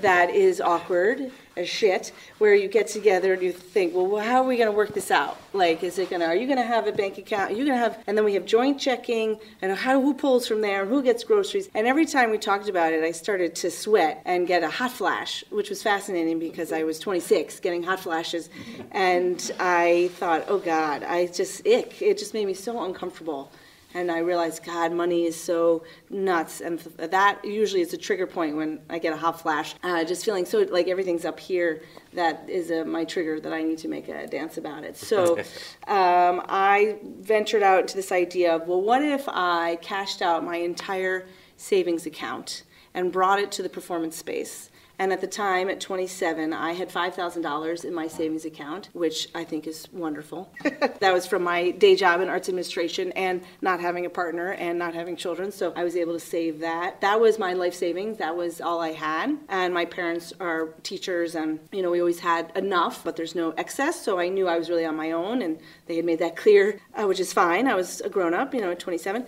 that 0.00 0.30
is 0.30 0.60
awkward 0.60 1.30
as 1.56 1.68
shit, 1.68 2.12
where 2.38 2.54
you 2.54 2.68
get 2.68 2.86
together 2.86 3.32
and 3.32 3.42
you 3.42 3.52
think, 3.52 3.94
well, 3.94 4.16
how 4.18 4.42
are 4.42 4.46
we 4.46 4.56
going 4.56 4.70
to 4.70 4.76
work 4.76 4.94
this 4.94 5.10
out? 5.10 5.38
Like, 5.52 5.82
is 5.82 5.98
it 5.98 6.10
going 6.10 6.20
to, 6.20 6.26
are 6.26 6.36
you 6.36 6.46
going 6.46 6.58
to 6.58 6.64
have 6.64 6.86
a 6.86 6.92
bank 6.92 7.18
account? 7.18 7.52
Are 7.52 7.54
you 7.54 7.64
going 7.64 7.76
to 7.76 7.82
have, 7.82 8.02
and 8.06 8.16
then 8.16 8.24
we 8.24 8.34
have 8.34 8.46
joint 8.46 8.80
checking, 8.80 9.38
and 9.60 9.76
how, 9.76 10.00
who 10.00 10.14
pulls 10.14 10.46
from 10.46 10.60
there, 10.60 10.86
who 10.86 11.02
gets 11.02 11.24
groceries? 11.24 11.68
And 11.74 11.86
every 11.86 12.06
time 12.06 12.30
we 12.30 12.38
talked 12.38 12.68
about 12.68 12.92
it, 12.92 13.02
I 13.04 13.12
started 13.12 13.54
to 13.56 13.70
sweat 13.70 14.22
and 14.24 14.46
get 14.46 14.62
a 14.62 14.70
hot 14.70 14.92
flash, 14.92 15.44
which 15.50 15.68
was 15.70 15.82
fascinating 15.82 16.38
because 16.38 16.72
I 16.72 16.84
was 16.84 16.98
26 16.98 17.60
getting 17.60 17.82
hot 17.82 18.00
flashes. 18.00 18.48
And 18.90 19.50
I 19.60 20.10
thought, 20.14 20.44
oh 20.48 20.58
God, 20.58 21.02
I 21.02 21.26
just, 21.26 21.66
ick. 21.66 22.00
It 22.00 22.18
just 22.18 22.34
made 22.34 22.46
me 22.46 22.54
so 22.54 22.82
uncomfortable 22.84 23.50
and 23.94 24.10
I 24.10 24.18
realized, 24.18 24.64
God, 24.64 24.92
money 24.92 25.24
is 25.24 25.40
so 25.40 25.84
nuts, 26.10 26.60
and 26.60 26.78
that 26.96 27.44
usually 27.44 27.82
is 27.82 27.92
a 27.92 27.96
trigger 27.96 28.26
point 28.26 28.56
when 28.56 28.80
I 28.88 28.98
get 28.98 29.12
a 29.12 29.16
hot 29.16 29.40
flash. 29.40 29.74
Uh, 29.82 30.04
just 30.04 30.24
feeling 30.24 30.44
so 30.44 30.60
like 30.70 30.88
everything's 30.88 31.24
up 31.24 31.38
here. 31.38 31.82
That 32.14 32.48
is 32.48 32.70
a, 32.70 32.84
my 32.84 33.04
trigger 33.04 33.40
that 33.40 33.52
I 33.52 33.62
need 33.62 33.78
to 33.78 33.88
make 33.88 34.08
a 34.08 34.26
dance 34.26 34.56
about 34.56 34.84
it. 34.84 34.96
So 34.96 35.38
um, 35.86 36.42
I 36.48 36.98
ventured 37.20 37.62
out 37.62 37.80
into 37.82 37.96
this 37.96 38.12
idea 38.12 38.56
of, 38.56 38.66
well, 38.66 38.80
what 38.80 39.02
if 39.02 39.28
I 39.28 39.76
cashed 39.82 40.22
out 40.22 40.44
my 40.44 40.56
entire 40.56 41.26
savings 41.56 42.06
account 42.06 42.64
and 42.94 43.12
brought 43.12 43.38
it 43.38 43.52
to 43.52 43.62
the 43.62 43.68
performance 43.68 44.16
space? 44.16 44.70
And 45.02 45.12
at 45.12 45.20
the 45.20 45.26
time, 45.26 45.68
at 45.68 45.80
27, 45.80 46.52
I 46.52 46.74
had 46.74 46.88
$5,000 46.88 47.84
in 47.84 47.92
my 47.92 48.06
savings 48.06 48.44
account, 48.44 48.88
which 48.92 49.26
I 49.34 49.42
think 49.42 49.66
is 49.66 49.88
wonderful. 49.92 50.54
that 51.00 51.12
was 51.12 51.26
from 51.26 51.42
my 51.42 51.72
day 51.72 51.96
job 51.96 52.20
in 52.20 52.28
arts 52.28 52.48
administration 52.48 53.10
and 53.16 53.42
not 53.60 53.80
having 53.80 54.06
a 54.06 54.10
partner 54.10 54.52
and 54.52 54.78
not 54.78 54.94
having 54.94 55.16
children. 55.16 55.50
So 55.50 55.72
I 55.74 55.82
was 55.82 55.96
able 55.96 56.12
to 56.12 56.20
save 56.20 56.60
that. 56.60 57.00
That 57.00 57.20
was 57.20 57.36
my 57.36 57.52
life 57.52 57.74
savings. 57.74 58.18
That 58.18 58.36
was 58.36 58.60
all 58.60 58.80
I 58.80 58.92
had. 58.92 59.38
And 59.48 59.74
my 59.74 59.86
parents 59.86 60.34
are 60.38 60.68
teachers, 60.84 61.34
and, 61.34 61.58
you 61.72 61.82
know, 61.82 61.90
we 61.90 61.98
always 61.98 62.20
had 62.20 62.52
enough, 62.54 63.02
but 63.02 63.16
there's 63.16 63.34
no 63.34 63.50
excess. 63.56 64.00
So 64.00 64.20
I 64.20 64.28
knew 64.28 64.46
I 64.46 64.56
was 64.56 64.70
really 64.70 64.86
on 64.86 64.94
my 64.94 65.10
own, 65.10 65.42
and 65.42 65.58
they 65.86 65.96
had 65.96 66.04
made 66.04 66.20
that 66.20 66.36
clear, 66.36 66.78
uh, 66.94 67.08
which 67.08 67.18
is 67.18 67.32
fine. 67.32 67.66
I 67.66 67.74
was 67.74 68.00
a 68.02 68.08
grown 68.08 68.34
up, 68.34 68.54
you 68.54 68.60
know, 68.60 68.70
at 68.70 68.78
27 68.78 69.26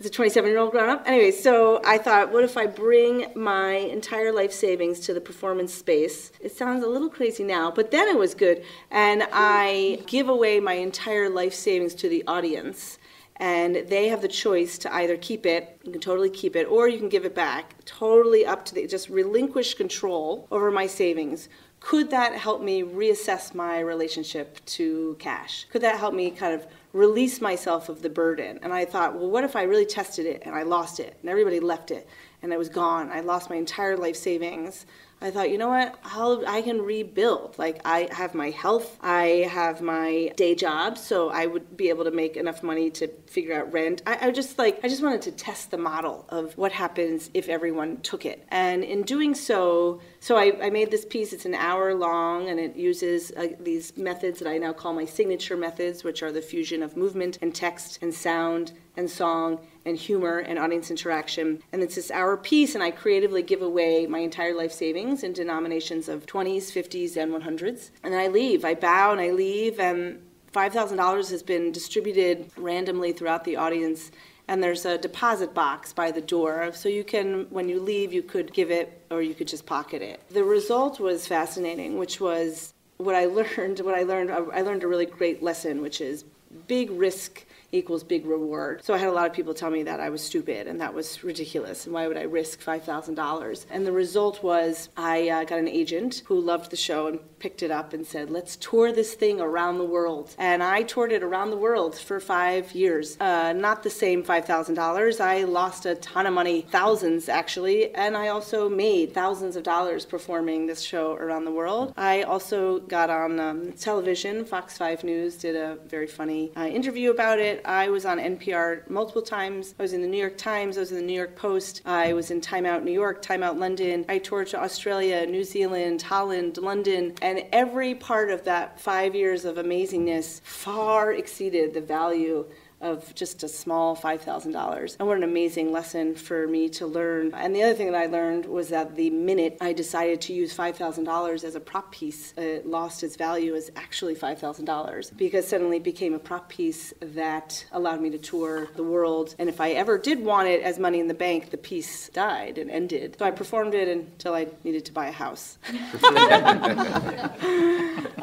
as 0.00 0.06
a 0.06 0.10
27 0.10 0.50
year 0.50 0.58
old 0.58 0.70
grown 0.70 0.88
up. 0.88 1.02
Anyway, 1.06 1.30
so 1.30 1.80
I 1.84 1.98
thought, 1.98 2.32
what 2.32 2.44
if 2.44 2.56
I 2.56 2.66
bring 2.66 3.26
my 3.34 3.74
entire 3.74 4.32
life 4.32 4.52
savings 4.52 5.00
to 5.00 5.14
the 5.14 5.20
performance 5.20 5.72
space? 5.72 6.32
It 6.40 6.52
sounds 6.52 6.84
a 6.84 6.88
little 6.88 7.08
crazy 7.08 7.44
now, 7.44 7.70
but 7.70 7.90
then 7.90 8.08
it 8.08 8.18
was 8.18 8.34
good. 8.34 8.64
And 8.90 9.26
I 9.32 10.02
give 10.06 10.28
away 10.28 10.60
my 10.60 10.74
entire 10.74 11.28
life 11.28 11.54
savings 11.54 11.94
to 11.96 12.08
the 12.08 12.24
audience. 12.26 12.98
And 13.36 13.76
they 13.88 14.08
have 14.08 14.22
the 14.22 14.28
choice 14.28 14.78
to 14.78 14.94
either 14.94 15.16
keep 15.16 15.44
it, 15.44 15.80
you 15.82 15.90
can 15.90 16.00
totally 16.00 16.30
keep 16.30 16.54
it, 16.54 16.66
or 16.66 16.88
you 16.88 16.98
can 16.98 17.08
give 17.08 17.24
it 17.24 17.34
back. 17.34 17.74
Totally 17.84 18.46
up 18.46 18.64
to 18.66 18.74
the, 18.74 18.86
just 18.86 19.08
relinquish 19.08 19.74
control 19.74 20.46
over 20.52 20.70
my 20.70 20.86
savings 20.86 21.48
could 21.84 22.10
that 22.10 22.32
help 22.32 22.62
me 22.62 22.82
reassess 22.82 23.54
my 23.54 23.78
relationship 23.78 24.58
to 24.64 25.16
cash? 25.18 25.66
Could 25.70 25.82
that 25.82 25.98
help 25.98 26.14
me 26.14 26.30
kind 26.30 26.54
of 26.54 26.66
release 26.94 27.40
myself 27.40 27.88
of 27.88 28.00
the 28.00 28.08
burden. 28.08 28.58
And 28.62 28.72
I 28.72 28.84
thought, 28.86 29.14
well, 29.14 29.28
what 29.28 29.44
if 29.44 29.56
I 29.56 29.64
really 29.64 29.84
tested 29.84 30.24
it 30.24 30.42
and 30.46 30.54
I 30.54 30.62
lost 30.62 31.00
it 31.00 31.18
and 31.20 31.28
everybody 31.28 31.60
left 31.60 31.90
it 31.90 32.08
and 32.40 32.52
it 32.52 32.58
was 32.58 32.70
gone? 32.70 33.10
I 33.10 33.20
lost 33.20 33.50
my 33.50 33.56
entire 33.56 33.96
life 33.96 34.16
savings. 34.16 34.86
I 35.24 35.30
thought, 35.30 35.48
you 35.48 35.56
know 35.56 35.70
what? 35.70 35.98
I'll, 36.04 36.46
I 36.46 36.60
can 36.60 36.82
rebuild. 36.82 37.58
Like, 37.58 37.80
I 37.86 38.08
have 38.12 38.34
my 38.34 38.50
health, 38.50 38.98
I 39.00 39.48
have 39.50 39.80
my 39.80 40.30
day 40.36 40.54
job, 40.54 40.98
so 40.98 41.30
I 41.30 41.46
would 41.46 41.78
be 41.78 41.88
able 41.88 42.04
to 42.04 42.10
make 42.10 42.36
enough 42.36 42.62
money 42.62 42.90
to 42.90 43.08
figure 43.26 43.58
out 43.58 43.72
rent. 43.72 44.02
I, 44.06 44.28
I 44.28 44.30
just 44.32 44.58
like, 44.58 44.80
I 44.84 44.88
just 44.88 45.02
wanted 45.02 45.22
to 45.22 45.32
test 45.32 45.70
the 45.70 45.78
model 45.78 46.26
of 46.28 46.54
what 46.58 46.72
happens 46.72 47.30
if 47.32 47.48
everyone 47.48 48.02
took 48.02 48.26
it. 48.26 48.44
And 48.50 48.84
in 48.84 49.00
doing 49.00 49.34
so, 49.34 50.02
so 50.20 50.36
I, 50.36 50.52
I 50.62 50.68
made 50.68 50.90
this 50.90 51.06
piece, 51.06 51.32
it's 51.32 51.46
an 51.46 51.54
hour 51.54 51.94
long, 51.94 52.50
and 52.50 52.60
it 52.60 52.76
uses 52.76 53.32
uh, 53.32 53.48
these 53.58 53.96
methods 53.96 54.40
that 54.40 54.48
I 54.48 54.58
now 54.58 54.74
call 54.74 54.92
my 54.92 55.06
signature 55.06 55.56
methods, 55.56 56.04
which 56.04 56.22
are 56.22 56.32
the 56.32 56.42
fusion 56.42 56.82
of 56.82 56.98
movement 56.98 57.38
and 57.40 57.54
text 57.54 57.98
and 58.02 58.12
sound 58.12 58.72
and 58.94 59.10
song 59.10 59.58
and 59.86 59.96
humor 59.96 60.38
and 60.38 60.58
audience 60.58 60.90
interaction. 60.90 61.62
And 61.72 61.82
it's 61.82 61.94
this 61.94 62.10
hour 62.10 62.36
piece, 62.36 62.74
and 62.74 62.82
I 62.82 62.90
creatively 62.90 63.42
give 63.42 63.62
away 63.62 64.06
my 64.06 64.18
entire 64.18 64.54
life 64.54 64.72
savings 64.72 65.22
in 65.22 65.32
denominations 65.32 66.08
of 66.08 66.26
20s, 66.26 66.72
50s, 66.72 67.16
and 67.16 67.32
100s. 67.32 67.90
And 68.02 68.12
then 68.12 68.20
I 68.20 68.28
leave. 68.28 68.64
I 68.64 68.74
bow 68.74 69.12
and 69.12 69.20
I 69.20 69.30
leave, 69.30 69.78
and 69.78 70.22
$5,000 70.52 71.30
has 71.30 71.42
been 71.42 71.72
distributed 71.72 72.50
randomly 72.56 73.12
throughout 73.12 73.44
the 73.44 73.56
audience. 73.56 74.10
And 74.46 74.62
there's 74.62 74.84
a 74.84 74.98
deposit 74.98 75.54
box 75.54 75.92
by 75.92 76.10
the 76.10 76.20
door. 76.20 76.70
So 76.74 76.88
you 76.88 77.02
can, 77.02 77.46
when 77.50 77.68
you 77.68 77.80
leave, 77.80 78.12
you 78.12 78.22
could 78.22 78.52
give 78.52 78.70
it 78.70 79.02
or 79.10 79.22
you 79.22 79.34
could 79.34 79.48
just 79.48 79.66
pocket 79.66 80.02
it. 80.02 80.20
The 80.30 80.44
result 80.44 81.00
was 81.00 81.26
fascinating, 81.26 81.98
which 81.98 82.20
was 82.20 82.74
what 82.98 83.14
I 83.14 83.24
learned. 83.56 83.80
What 83.80 83.94
I 83.94 84.02
learned, 84.02 84.30
I 84.30 84.60
learned 84.60 84.84
a 84.84 84.86
really 84.86 85.06
great 85.06 85.42
lesson, 85.42 85.80
which 85.80 86.00
is 86.00 86.24
big 86.68 86.90
risk 86.90 87.44
equals 87.74 88.04
big 88.04 88.24
reward. 88.24 88.84
So 88.84 88.94
I 88.94 88.98
had 88.98 89.08
a 89.08 89.12
lot 89.12 89.26
of 89.26 89.32
people 89.32 89.54
tell 89.54 89.70
me 89.70 89.82
that 89.82 90.00
I 90.00 90.10
was 90.10 90.22
stupid 90.22 90.66
and 90.66 90.80
that 90.80 90.94
was 90.94 91.22
ridiculous 91.24 91.84
and 91.84 91.94
why 91.94 92.06
would 92.06 92.16
I 92.16 92.22
risk 92.22 92.62
$5,000? 92.62 93.66
And 93.70 93.86
the 93.86 93.92
result 93.92 94.42
was 94.42 94.88
I 94.96 95.28
uh, 95.28 95.44
got 95.44 95.58
an 95.58 95.68
agent 95.68 96.22
who 96.26 96.40
loved 96.40 96.70
the 96.70 96.76
show 96.76 97.08
and 97.08 97.18
picked 97.38 97.62
it 97.62 97.70
up 97.70 97.92
and 97.92 98.06
said, 98.06 98.30
let's 98.30 98.56
tour 98.56 98.92
this 98.92 99.14
thing 99.14 99.40
around 99.40 99.78
the 99.78 99.84
world. 99.84 100.34
And 100.38 100.62
I 100.62 100.82
toured 100.82 101.12
it 101.12 101.22
around 101.22 101.50
the 101.50 101.56
world 101.56 101.98
for 101.98 102.20
five 102.20 102.72
years. 102.72 103.18
Uh, 103.20 103.52
not 103.52 103.82
the 103.82 103.90
same 103.90 104.22
$5,000. 104.22 105.20
I 105.20 105.44
lost 105.44 105.84
a 105.84 105.96
ton 105.96 106.26
of 106.26 106.32
money, 106.32 106.62
thousands 106.62 107.28
actually, 107.28 107.94
and 107.94 108.16
I 108.16 108.28
also 108.28 108.68
made 108.68 109.12
thousands 109.12 109.56
of 109.56 109.62
dollars 109.62 110.06
performing 110.06 110.66
this 110.66 110.80
show 110.80 111.14
around 111.14 111.44
the 111.44 111.50
world. 111.50 111.92
I 111.96 112.22
also 112.22 112.80
got 112.80 113.10
on 113.10 113.40
um, 113.40 113.72
television. 113.72 114.44
Fox 114.44 114.78
5 114.78 115.04
News 115.04 115.36
did 115.36 115.56
a 115.56 115.76
very 115.86 116.06
funny 116.06 116.52
uh, 116.56 116.66
interview 116.66 117.10
about 117.10 117.38
it. 117.38 117.63
I 117.64 117.88
was 117.88 118.04
on 118.04 118.18
NPR 118.18 118.88
multiple 118.88 119.22
times. 119.22 119.74
I 119.78 119.82
was 119.82 119.92
in 119.92 120.02
the 120.02 120.08
New 120.08 120.18
York 120.18 120.36
Times, 120.36 120.76
I 120.76 120.80
was 120.80 120.92
in 120.92 120.98
the 120.98 121.04
New 121.04 121.14
York 121.14 121.36
Post, 121.36 121.82
I 121.84 122.12
was 122.12 122.30
in 122.30 122.40
Time 122.40 122.66
Out 122.66 122.84
New 122.84 122.92
York, 122.92 123.22
Time 123.22 123.42
Out 123.42 123.58
London. 123.58 124.04
I 124.08 124.18
toured 124.18 124.48
to 124.48 124.62
Australia, 124.62 125.26
New 125.26 125.44
Zealand, 125.44 126.02
Holland, 126.02 126.58
London, 126.58 127.14
and 127.22 127.44
every 127.52 127.94
part 127.94 128.30
of 128.30 128.44
that 128.44 128.80
five 128.80 129.14
years 129.14 129.44
of 129.44 129.56
amazingness 129.56 130.40
far 130.42 131.12
exceeded 131.12 131.74
the 131.74 131.80
value 131.80 132.46
of 132.84 133.14
just 133.14 133.42
a 133.42 133.48
small 133.48 133.96
$5,000. 133.96 134.96
And 134.98 135.08
what 135.08 135.16
an 135.16 135.22
amazing 135.22 135.72
lesson 135.72 136.14
for 136.14 136.46
me 136.46 136.68
to 136.70 136.86
learn. 136.86 137.32
And 137.34 137.56
the 137.56 137.62
other 137.62 137.74
thing 137.74 137.90
that 137.90 137.98
I 138.00 138.06
learned 138.06 138.46
was 138.46 138.68
that 138.68 138.94
the 138.94 139.10
minute 139.10 139.56
I 139.60 139.72
decided 139.72 140.20
to 140.22 140.32
use 140.32 140.56
$5,000 140.56 141.44
as 141.44 141.54
a 141.54 141.60
prop 141.60 141.92
piece, 141.92 142.32
it 142.36 142.66
lost 142.66 143.02
its 143.02 143.16
value 143.16 143.54
as 143.54 143.70
actually 143.76 144.14
$5,000 144.14 145.16
because 145.16 145.48
suddenly 145.48 145.78
it 145.78 145.84
became 145.84 146.14
a 146.14 146.18
prop 146.18 146.48
piece 146.48 146.92
that 147.00 147.64
allowed 147.72 148.00
me 148.00 148.10
to 148.10 148.18
tour 148.18 148.68
the 148.76 148.84
world. 148.84 149.34
And 149.38 149.48
if 149.48 149.60
I 149.60 149.70
ever 149.70 149.98
did 149.98 150.22
want 150.22 150.48
it 150.48 150.62
as 150.62 150.78
money 150.78 151.00
in 151.00 151.08
the 151.08 151.14
bank, 151.14 151.50
the 151.50 151.56
piece 151.56 152.10
died 152.10 152.58
and 152.58 152.70
ended. 152.70 153.16
So 153.18 153.24
I 153.24 153.30
performed 153.30 153.74
it 153.74 153.88
until 153.88 154.34
I 154.34 154.48
needed 154.62 154.84
to 154.86 154.92
buy 154.92 155.08
a 155.08 155.12
house. 155.12 155.58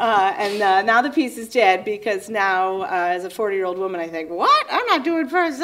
Uh, 0.01 0.33
and 0.39 0.63
uh, 0.63 0.81
now 0.81 0.99
the 0.99 1.11
piece 1.11 1.37
is 1.37 1.47
dead 1.47 1.85
because 1.85 2.27
now, 2.27 2.81
uh, 2.81 2.87
as 2.89 3.23
a 3.23 3.29
40 3.29 3.55
year 3.55 3.65
old 3.65 3.77
woman, 3.77 4.01
I 4.01 4.07
think, 4.07 4.31
what? 4.31 4.65
I'm 4.71 4.83
not 4.87 5.03
doing 5.03 5.29
first, 5.29 5.59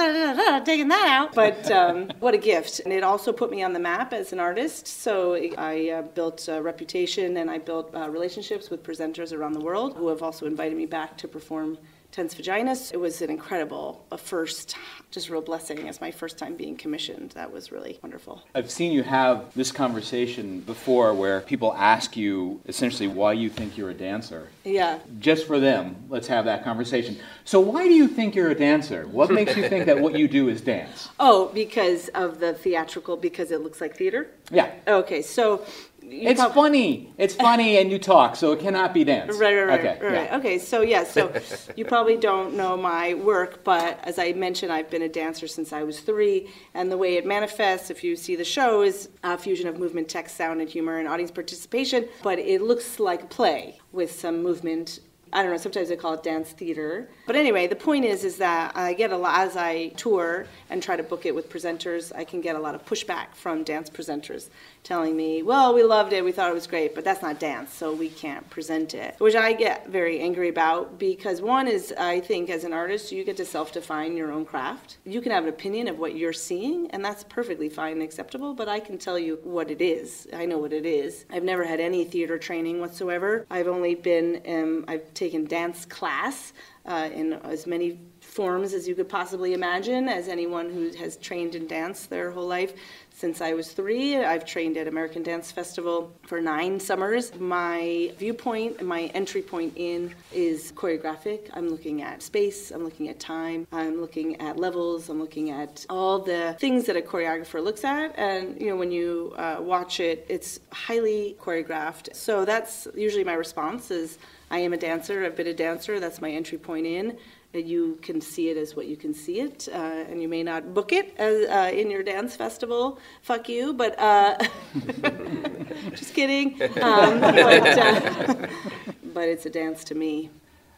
taking 0.63 0.89
that 0.89 1.07
out. 1.09 1.33
But 1.33 1.71
um, 1.71 2.11
what 2.19 2.35
a 2.35 2.37
gift. 2.37 2.81
And 2.81 2.93
it 2.93 3.03
also 3.03 3.33
put 3.33 3.49
me 3.49 3.63
on 3.63 3.73
the 3.73 3.79
map 3.79 4.13
as 4.13 4.33
an 4.33 4.39
artist. 4.39 4.85
So 4.85 5.33
I 5.57 5.89
uh, 5.89 6.01
built 6.03 6.47
a 6.49 6.61
reputation 6.61 7.37
and 7.37 7.49
I 7.49 7.57
built 7.57 7.95
uh, 7.95 8.11
relationships 8.11 8.69
with 8.69 8.83
presenters 8.83 9.35
around 9.35 9.53
the 9.53 9.59
world 9.59 9.97
who 9.97 10.07
have 10.09 10.21
also 10.21 10.45
invited 10.45 10.77
me 10.77 10.85
back 10.85 11.17
to 11.17 11.27
perform 11.27 11.79
Tense 12.17 12.33
Vaginas. 12.33 12.91
It 12.91 12.97
was 12.97 13.21
an 13.21 13.29
incredible, 13.29 14.03
a 14.11 14.17
first, 14.17 14.75
just 15.11 15.29
real 15.29 15.39
blessing 15.39 15.87
as 15.87 16.01
my 16.01 16.09
first 16.09 16.39
time 16.39 16.55
being 16.55 16.75
commissioned. 16.75 17.29
That 17.33 17.51
was 17.51 17.71
really 17.71 17.99
wonderful. 18.01 18.41
I've 18.55 18.71
seen 18.71 18.91
you 18.91 19.03
have 19.03 19.53
this 19.53 19.71
conversation 19.71 20.61
before 20.61 21.13
where 21.13 21.41
people 21.41 21.75
ask 21.75 22.17
you 22.17 22.59
essentially 22.65 23.07
why 23.07 23.33
you 23.33 23.51
think 23.51 23.77
you're 23.77 23.91
a 23.91 23.93
dancer. 23.93 24.47
Yeah. 24.63 24.97
Just 25.19 25.45
for 25.45 25.59
them, 25.59 25.95
let's 26.09 26.25
have 26.25 26.45
that 26.45 26.63
conversation. 26.63 27.19
So, 27.45 27.59
why 27.59 27.83
do 27.83 27.93
you 27.93 28.07
think 28.07 28.33
you're 28.33 28.49
a 28.49 28.55
dancer? 28.55 29.05
What 29.05 29.29
makes 29.29 29.55
you 29.55 29.69
think 29.69 29.85
that 29.85 29.99
what 29.99 30.17
you 30.17 30.27
do 30.27 30.49
is 30.49 30.59
dance? 30.59 31.09
Oh, 31.19 31.51
because 31.53 32.09
of 32.09 32.39
the 32.39 32.53
theatrical, 32.53 33.17
because 33.17 33.51
it 33.51 33.61
looks 33.61 33.81
like 33.81 33.97
theater? 33.97 34.27
Yeah. 34.51 34.71
Okay, 34.87 35.21
so. 35.21 35.65
It's 36.09 36.39
prob- 36.39 36.53
funny. 36.53 37.13
It's 37.17 37.35
funny, 37.35 37.77
and 37.79 37.91
you 37.91 37.99
talk, 37.99 38.35
so 38.35 38.51
it 38.53 38.59
cannot 38.59 38.93
be 38.93 39.03
dance. 39.03 39.37
Right, 39.37 39.55
right, 39.55 39.63
right, 39.63 39.79
Okay. 39.79 39.99
right. 40.01 40.01
right. 40.01 40.27
yeah. 40.31 40.37
Okay, 40.37 40.57
so 40.57 40.81
yeah, 40.81 41.03
so 41.03 41.31
you 41.75 41.85
probably 41.85 42.17
don't 42.17 42.55
know 42.55 42.77
my 42.77 43.13
work, 43.15 43.63
but 43.63 43.99
as 44.03 44.17
I 44.17 44.33
mentioned, 44.33 44.71
I've 44.71 44.89
been 44.89 45.01
a 45.01 45.09
dancer 45.09 45.47
since 45.47 45.73
I 45.73 45.83
was 45.83 45.99
three, 45.99 46.49
and 46.73 46.91
the 46.91 46.97
way 46.97 47.15
it 47.17 47.25
manifests, 47.25 47.89
if 47.89 48.03
you 48.03 48.15
see 48.15 48.35
the 48.35 48.45
show, 48.45 48.81
is 48.81 49.09
a 49.23 49.37
fusion 49.37 49.67
of 49.67 49.77
movement, 49.77 50.07
text, 50.09 50.37
sound, 50.37 50.61
and 50.61 50.69
humor, 50.69 50.97
and 50.97 51.07
audience 51.07 51.31
participation. 51.31 52.07
But 52.23 52.39
it 52.39 52.61
looks 52.61 52.99
like 52.99 53.23
a 53.23 53.27
play 53.27 53.79
with 53.91 54.11
some 54.11 54.41
movement. 54.41 54.99
I 55.33 55.41
don't 55.43 55.51
know. 55.51 55.57
Sometimes 55.57 55.89
they 55.89 55.97
call 55.97 56.13
it 56.13 56.23
dance 56.23 56.51
theater. 56.51 57.09
But 57.25 57.35
anyway, 57.35 57.67
the 57.67 57.75
point 57.75 58.05
is, 58.05 58.23
is 58.23 58.37
that 58.37 58.71
I 58.77 58.93
get 58.93 59.11
a 59.11 59.17
lot 59.17 59.41
as 59.41 59.57
I 59.57 59.89
tour 59.89 60.47
and 60.69 60.81
try 60.81 60.95
to 60.95 61.03
book 61.03 61.25
it 61.25 61.35
with 61.35 61.49
presenters. 61.51 62.13
I 62.15 62.23
can 62.23 62.39
get 62.39 62.55
a 62.55 62.59
lot 62.59 62.75
of 62.75 62.85
pushback 62.85 63.35
from 63.35 63.65
dance 63.65 63.89
presenters, 63.89 64.47
telling 64.87 65.17
me, 65.17 65.43
"Well, 65.43 65.73
we 65.73 65.83
loved 65.83 66.13
it, 66.13 66.23
we 66.23 66.31
thought 66.31 66.49
it 66.49 66.53
was 66.53 66.65
great, 66.65 66.95
but 66.95 67.03
that's 67.03 67.21
not 67.21 67.39
dance, 67.39 67.73
so 67.73 67.93
we 67.93 68.09
can't 68.09 68.49
present 68.49 68.93
it." 68.93 69.15
Which 69.19 69.35
I 69.35 69.51
get 69.51 69.87
very 69.87 70.19
angry 70.19 70.47
about 70.47 70.97
because 70.97 71.41
one 71.41 71.67
is, 71.67 71.93
I 71.97 72.21
think, 72.21 72.49
as 72.49 72.63
an 72.63 72.71
artist, 72.71 73.11
you 73.11 73.23
get 73.25 73.37
to 73.37 73.45
self-define 73.45 74.15
your 74.15 74.31
own 74.31 74.45
craft. 74.45 74.97
You 75.05 75.19
can 75.19 75.33
have 75.33 75.43
an 75.43 75.49
opinion 75.49 75.89
of 75.89 75.99
what 75.99 76.15
you're 76.15 76.31
seeing, 76.31 76.89
and 76.91 77.03
that's 77.03 77.25
perfectly 77.25 77.67
fine 77.67 77.93
and 77.93 78.01
acceptable. 78.01 78.53
But 78.53 78.69
I 78.69 78.79
can 78.79 78.97
tell 78.97 79.19
you 79.19 79.39
what 79.43 79.69
it 79.69 79.81
is. 79.81 80.27
I 80.33 80.45
know 80.45 80.57
what 80.57 80.71
it 80.71 80.85
is. 80.85 81.25
I've 81.29 81.43
never 81.43 81.65
had 81.65 81.79
any 81.79 82.05
theater 82.05 82.37
training 82.37 82.79
whatsoever. 82.79 83.45
I've 83.49 83.67
only 83.67 83.95
been, 83.95 84.41
um, 84.47 84.85
I've 84.87 85.13
taken 85.13 85.45
dance 85.45 85.85
class 85.85 86.53
uh, 86.85 87.09
in 87.13 87.33
as 87.33 87.67
many 87.67 87.99
forms 88.21 88.73
as 88.73 88.87
you 88.87 88.95
could 88.95 89.09
possibly 89.09 89.53
imagine, 89.53 90.07
as 90.07 90.27
anyone 90.27 90.69
who 90.69 90.89
has 90.97 91.17
trained 91.17 91.55
in 91.55 91.67
dance 91.67 92.05
their 92.05 92.31
whole 92.31 92.47
life. 92.47 92.73
Since 93.17 93.41
I 93.41 93.53
was 93.53 93.71
three, 93.71 94.15
I've 94.15 94.45
trained 94.45 94.77
at 94.77 94.87
American 94.87 95.23
Dance 95.23 95.51
Festival 95.51 96.15
for 96.27 96.39
nine 96.39 96.79
summers. 96.79 97.33
My 97.33 98.13
viewpoint 98.19 98.79
my 98.85 99.05
entry 99.15 99.41
point 99.41 99.73
in 99.75 100.13
is 100.31 100.71
choreographic. 100.73 101.49
I'm 101.53 101.67
looking 101.67 102.03
at 102.03 102.21
space, 102.21 102.69
I'm 102.69 102.83
looking 102.83 103.09
at 103.09 103.19
time, 103.19 103.65
I'm 103.71 103.99
looking 103.99 104.39
at 104.39 104.59
levels, 104.59 105.09
I'm 105.09 105.19
looking 105.19 105.49
at 105.49 105.83
all 105.89 106.19
the 106.19 106.55
things 106.59 106.85
that 106.85 106.95
a 106.95 107.01
choreographer 107.01 107.63
looks 107.63 107.83
at. 107.83 108.15
And, 108.19 108.61
you 108.61 108.67
know, 108.67 108.75
when 108.75 108.91
you 108.91 109.33
uh, 109.35 109.57
watch 109.61 109.99
it, 109.99 110.23
it's 110.29 110.59
highly 110.71 111.35
choreographed. 111.41 112.15
So 112.15 112.45
that's 112.45 112.87
usually 112.93 113.23
my 113.23 113.33
response 113.33 113.89
is, 113.89 114.19
I 114.51 114.59
am 114.59 114.73
a 114.73 114.77
dancer. 114.77 115.25
I've 115.25 115.35
been 115.35 115.47
a 115.47 115.55
dancer. 115.55 115.99
That's 115.99 116.21
my 116.21 116.29
entry 116.29 116.59
point 116.59 116.85
in. 116.85 117.17
You 117.53 117.97
can 118.01 118.21
see 118.21 118.49
it 118.49 118.57
as 118.57 118.75
what 118.75 118.87
you 118.87 118.97
can 118.97 119.13
see 119.13 119.39
it, 119.39 119.67
uh, 119.73 119.77
and 119.77 120.21
you 120.21 120.27
may 120.27 120.43
not 120.43 120.73
book 120.73 120.91
it 120.91 121.15
as, 121.17 121.47
uh, 121.47 121.71
in 121.73 121.89
your 121.89 122.03
dance 122.03 122.35
festival. 122.35 122.99
Fuck 123.21 123.49
you, 123.49 123.73
but 123.73 123.97
uh, 123.97 124.37
just 125.91 126.13
kidding. 126.13 126.61
Um, 126.81 127.19
but, 127.19 127.39
uh, 127.39 128.47
but 129.13 129.29
it's 129.29 129.45
a 129.45 129.49
dance 129.49 129.83
to 129.85 129.95
me. 129.95 130.29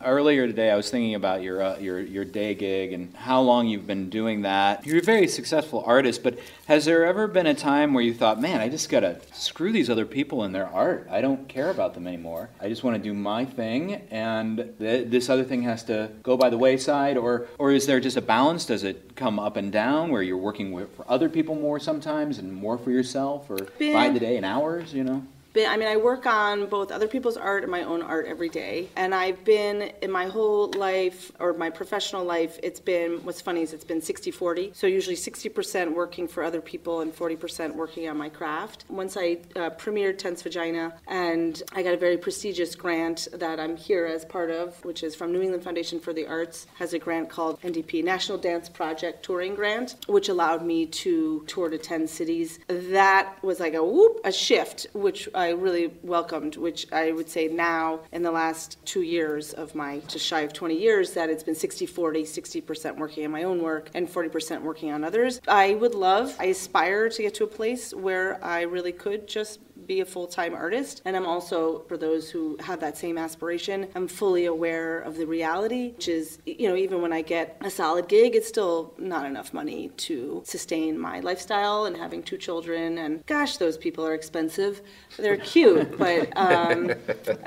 Earlier 0.02 0.48
today, 0.48 0.72
I 0.72 0.78
was 0.78 0.90
thinking 0.90 1.16
about 1.16 1.42
your, 1.42 1.62
uh, 1.62 1.78
your, 1.78 2.00
your 2.00 2.24
day 2.24 2.56
gig 2.56 2.94
and 2.94 3.14
how 3.18 3.42
long 3.42 3.68
you've 3.68 3.86
been 3.86 4.10
doing 4.10 4.44
that. 4.44 4.86
You're 4.88 5.00
a 5.00 5.02
very 5.02 5.28
successful 5.28 5.84
artist, 5.86 6.24
but 6.24 6.40
has 6.68 6.86
there 6.86 7.06
ever 7.06 7.28
been 7.28 7.46
a 7.46 7.54
time 7.54 7.94
where 7.94 8.02
you 8.02 8.14
thought, 8.14 8.40
man, 8.40 8.62
I 8.62 8.70
just 8.70 8.90
gotta 8.90 9.20
screw 9.34 9.74
these 9.74 9.90
other 9.90 10.06
people 10.06 10.44
and 10.44 10.56
their 10.56 10.68
art? 10.68 11.06
I 11.12 11.20
don't 11.20 11.50
care 11.50 11.70
about 11.70 11.96
them 11.96 12.08
anymore. 12.08 12.50
I 12.62 12.70
just 12.70 12.82
want 12.82 12.96
to 12.96 13.04
do 13.04 13.14
my 13.14 13.44
thing, 13.44 13.96
and 14.10 14.74
th- 14.80 15.10
this 15.10 15.30
other 15.30 15.44
thing 15.44 15.64
has 15.64 15.84
to 15.84 16.10
go 16.24 16.38
by 16.38 16.50
the 16.50 16.58
wayside? 16.58 17.18
Or, 17.18 17.48
or 17.58 17.74
is 17.74 17.86
there 17.86 18.00
just 18.00 18.16
a 18.16 18.22
balance? 18.22 18.64
Does 18.64 18.86
it 18.86 19.18
come 19.18 19.38
up 19.38 19.58
and 19.58 19.70
down 19.70 20.12
where 20.12 20.22
you're 20.22 20.38
working 20.38 20.72
with, 20.72 20.96
for 20.96 21.04
other 21.12 21.28
people 21.28 21.56
more 21.56 21.78
sometimes 21.78 22.38
and 22.38 22.54
more 22.54 22.78
for 22.78 22.92
yourself, 22.92 23.50
or 23.50 23.58
by 23.58 23.68
Been- 23.78 24.14
the 24.14 24.22
day 24.22 24.38
in 24.38 24.46
hours, 24.46 24.94
you 24.94 25.04
know? 25.04 25.26
Been, 25.60 25.70
I 25.70 25.76
mean, 25.76 25.90
I 25.90 25.98
work 25.98 26.26
on 26.26 26.68
both 26.68 26.90
other 26.90 27.08
people's 27.08 27.36
art 27.36 27.64
and 27.64 27.72
my 27.72 27.84
own 27.84 28.02
art 28.02 28.28
every 28.28 28.48
day. 28.48 28.88
And 28.96 29.14
I've 29.14 29.44
been, 29.44 29.92
in 30.02 30.10
my 30.10 30.28
whole 30.28 30.72
life, 30.78 31.34
or 31.38 31.52
my 31.54 31.70
professional 31.70 32.24
life, 32.24 32.58
it's 32.64 32.80
been, 32.80 33.18
what's 33.26 33.42
funny 33.42 33.62
is 33.62 33.74
it's 33.74 33.84
been 33.84 34.02
60 34.02 34.32
40. 34.32 34.72
So 34.74 34.88
usually 34.88 35.18
60% 35.18 35.94
working 35.94 36.30
for 36.30 36.44
other 36.44 36.62
people 36.62 37.02
and 37.02 37.14
40% 37.14 37.76
working 37.76 38.08
on 38.08 38.18
my 38.18 38.30
craft. 38.30 38.86
Once 38.90 39.18
I 39.18 39.40
uh, 39.56 39.72
premiered 39.72 40.18
Tense 40.18 40.42
Vagina, 40.42 40.94
and 41.08 41.62
I 41.74 41.84
got 41.84 41.94
a 41.94 41.98
very 41.98 42.18
prestigious 42.18 42.74
grant 42.74 43.28
that 43.34 43.60
I'm 43.60 43.76
here 43.76 44.06
as 44.06 44.24
part 44.24 44.52
of, 44.52 44.84
which 44.86 45.04
is 45.04 45.14
from 45.14 45.34
New 45.34 45.42
England 45.42 45.64
Foundation 45.64 46.00
for 46.00 46.14
the 46.14 46.26
Arts, 46.26 46.68
has 46.76 46.94
a 46.94 47.00
grant 47.00 47.30
called 47.30 47.60
NDP, 47.62 48.02
National 48.04 48.38
Dance 48.38 48.70
Project 48.70 49.26
Touring 49.26 49.56
Grant, 49.56 49.98
which 50.08 50.30
allowed 50.30 50.66
me 50.66 50.86
to 50.86 51.44
tour 51.48 51.68
to 51.68 51.78
10 51.78 52.08
cities. 52.08 52.60
That 52.68 53.36
was 53.44 53.60
like 53.60 53.74
a 53.74 53.84
whoop, 53.84 54.22
a 54.24 54.32
shift, 54.32 54.88
which 54.94 55.28
I 55.36 55.49
really 55.50 55.94
welcomed, 56.04 56.58
which 56.58 56.92
I 56.92 57.12
would 57.12 57.30
say 57.30 57.48
now 57.48 58.02
in 58.12 58.24
the 58.24 58.32
last 58.32 58.78
two 58.86 59.02
years 59.02 59.54
of 59.54 59.76
my 59.76 60.00
just 60.08 60.26
shy 60.26 60.42
of 60.42 60.54
20 60.54 60.76
years 60.76 61.14
that 61.14 61.30
it's 61.30 61.44
been 61.44 61.56
60 61.56 61.86
40, 61.86 62.24
60% 62.24 62.98
working 62.98 63.26
on 63.26 63.32
my 63.32 63.44
own 63.44 63.62
work 63.62 63.90
and 63.94 64.08
40% 64.08 64.62
working 64.62 64.92
on 64.92 65.04
others. 65.04 65.42
I 65.48 65.76
would 65.76 65.96
love, 65.96 66.36
I 66.40 66.46
aspire 66.46 67.10
to 67.10 67.22
get 67.22 67.34
to 67.36 67.44
a 67.44 67.48
place 67.48 67.94
where 67.94 68.44
I 68.44 68.62
really 68.62 68.92
could 68.92 69.28
just 69.28 69.60
be 69.90 70.00
a 70.02 70.06
full-time 70.06 70.54
artist. 70.54 71.02
And 71.06 71.18
i'm 71.18 71.26
also 71.26 71.84
for 71.90 71.98
those 71.98 72.30
who 72.30 72.58
have 72.62 72.80
that 72.80 72.96
same 72.98 73.18
aspiration 73.18 73.88
i'm 73.96 74.08
fully 74.08 74.46
aware 74.46 75.00
of 75.00 75.18
the 75.18 75.26
reality 75.26 75.92
which 75.98 76.08
is 76.08 76.38
you 76.46 76.68
know 76.70 76.76
even 76.76 77.02
when 77.02 77.12
i 77.12 77.22
get 77.22 77.58
a 77.62 77.72
solid 77.72 78.08
gig 78.08 78.36
it's 78.36 78.48
still 78.48 78.94
not 78.98 79.26
enough 79.26 79.54
money 79.54 79.90
to 80.08 80.44
sustain 80.46 80.98
my 80.98 81.20
lifestyle 81.22 81.86
and 81.86 81.98
having 81.98 82.22
two 82.22 82.38
children 82.38 83.00
and 83.00 83.26
gosh 83.26 83.58
those 83.58 83.78
people 83.78 84.06
are 84.06 84.14
expensive. 84.14 84.82
They're 85.18 85.38
cute 85.54 85.98
but 85.98 86.36
um, 86.38 86.92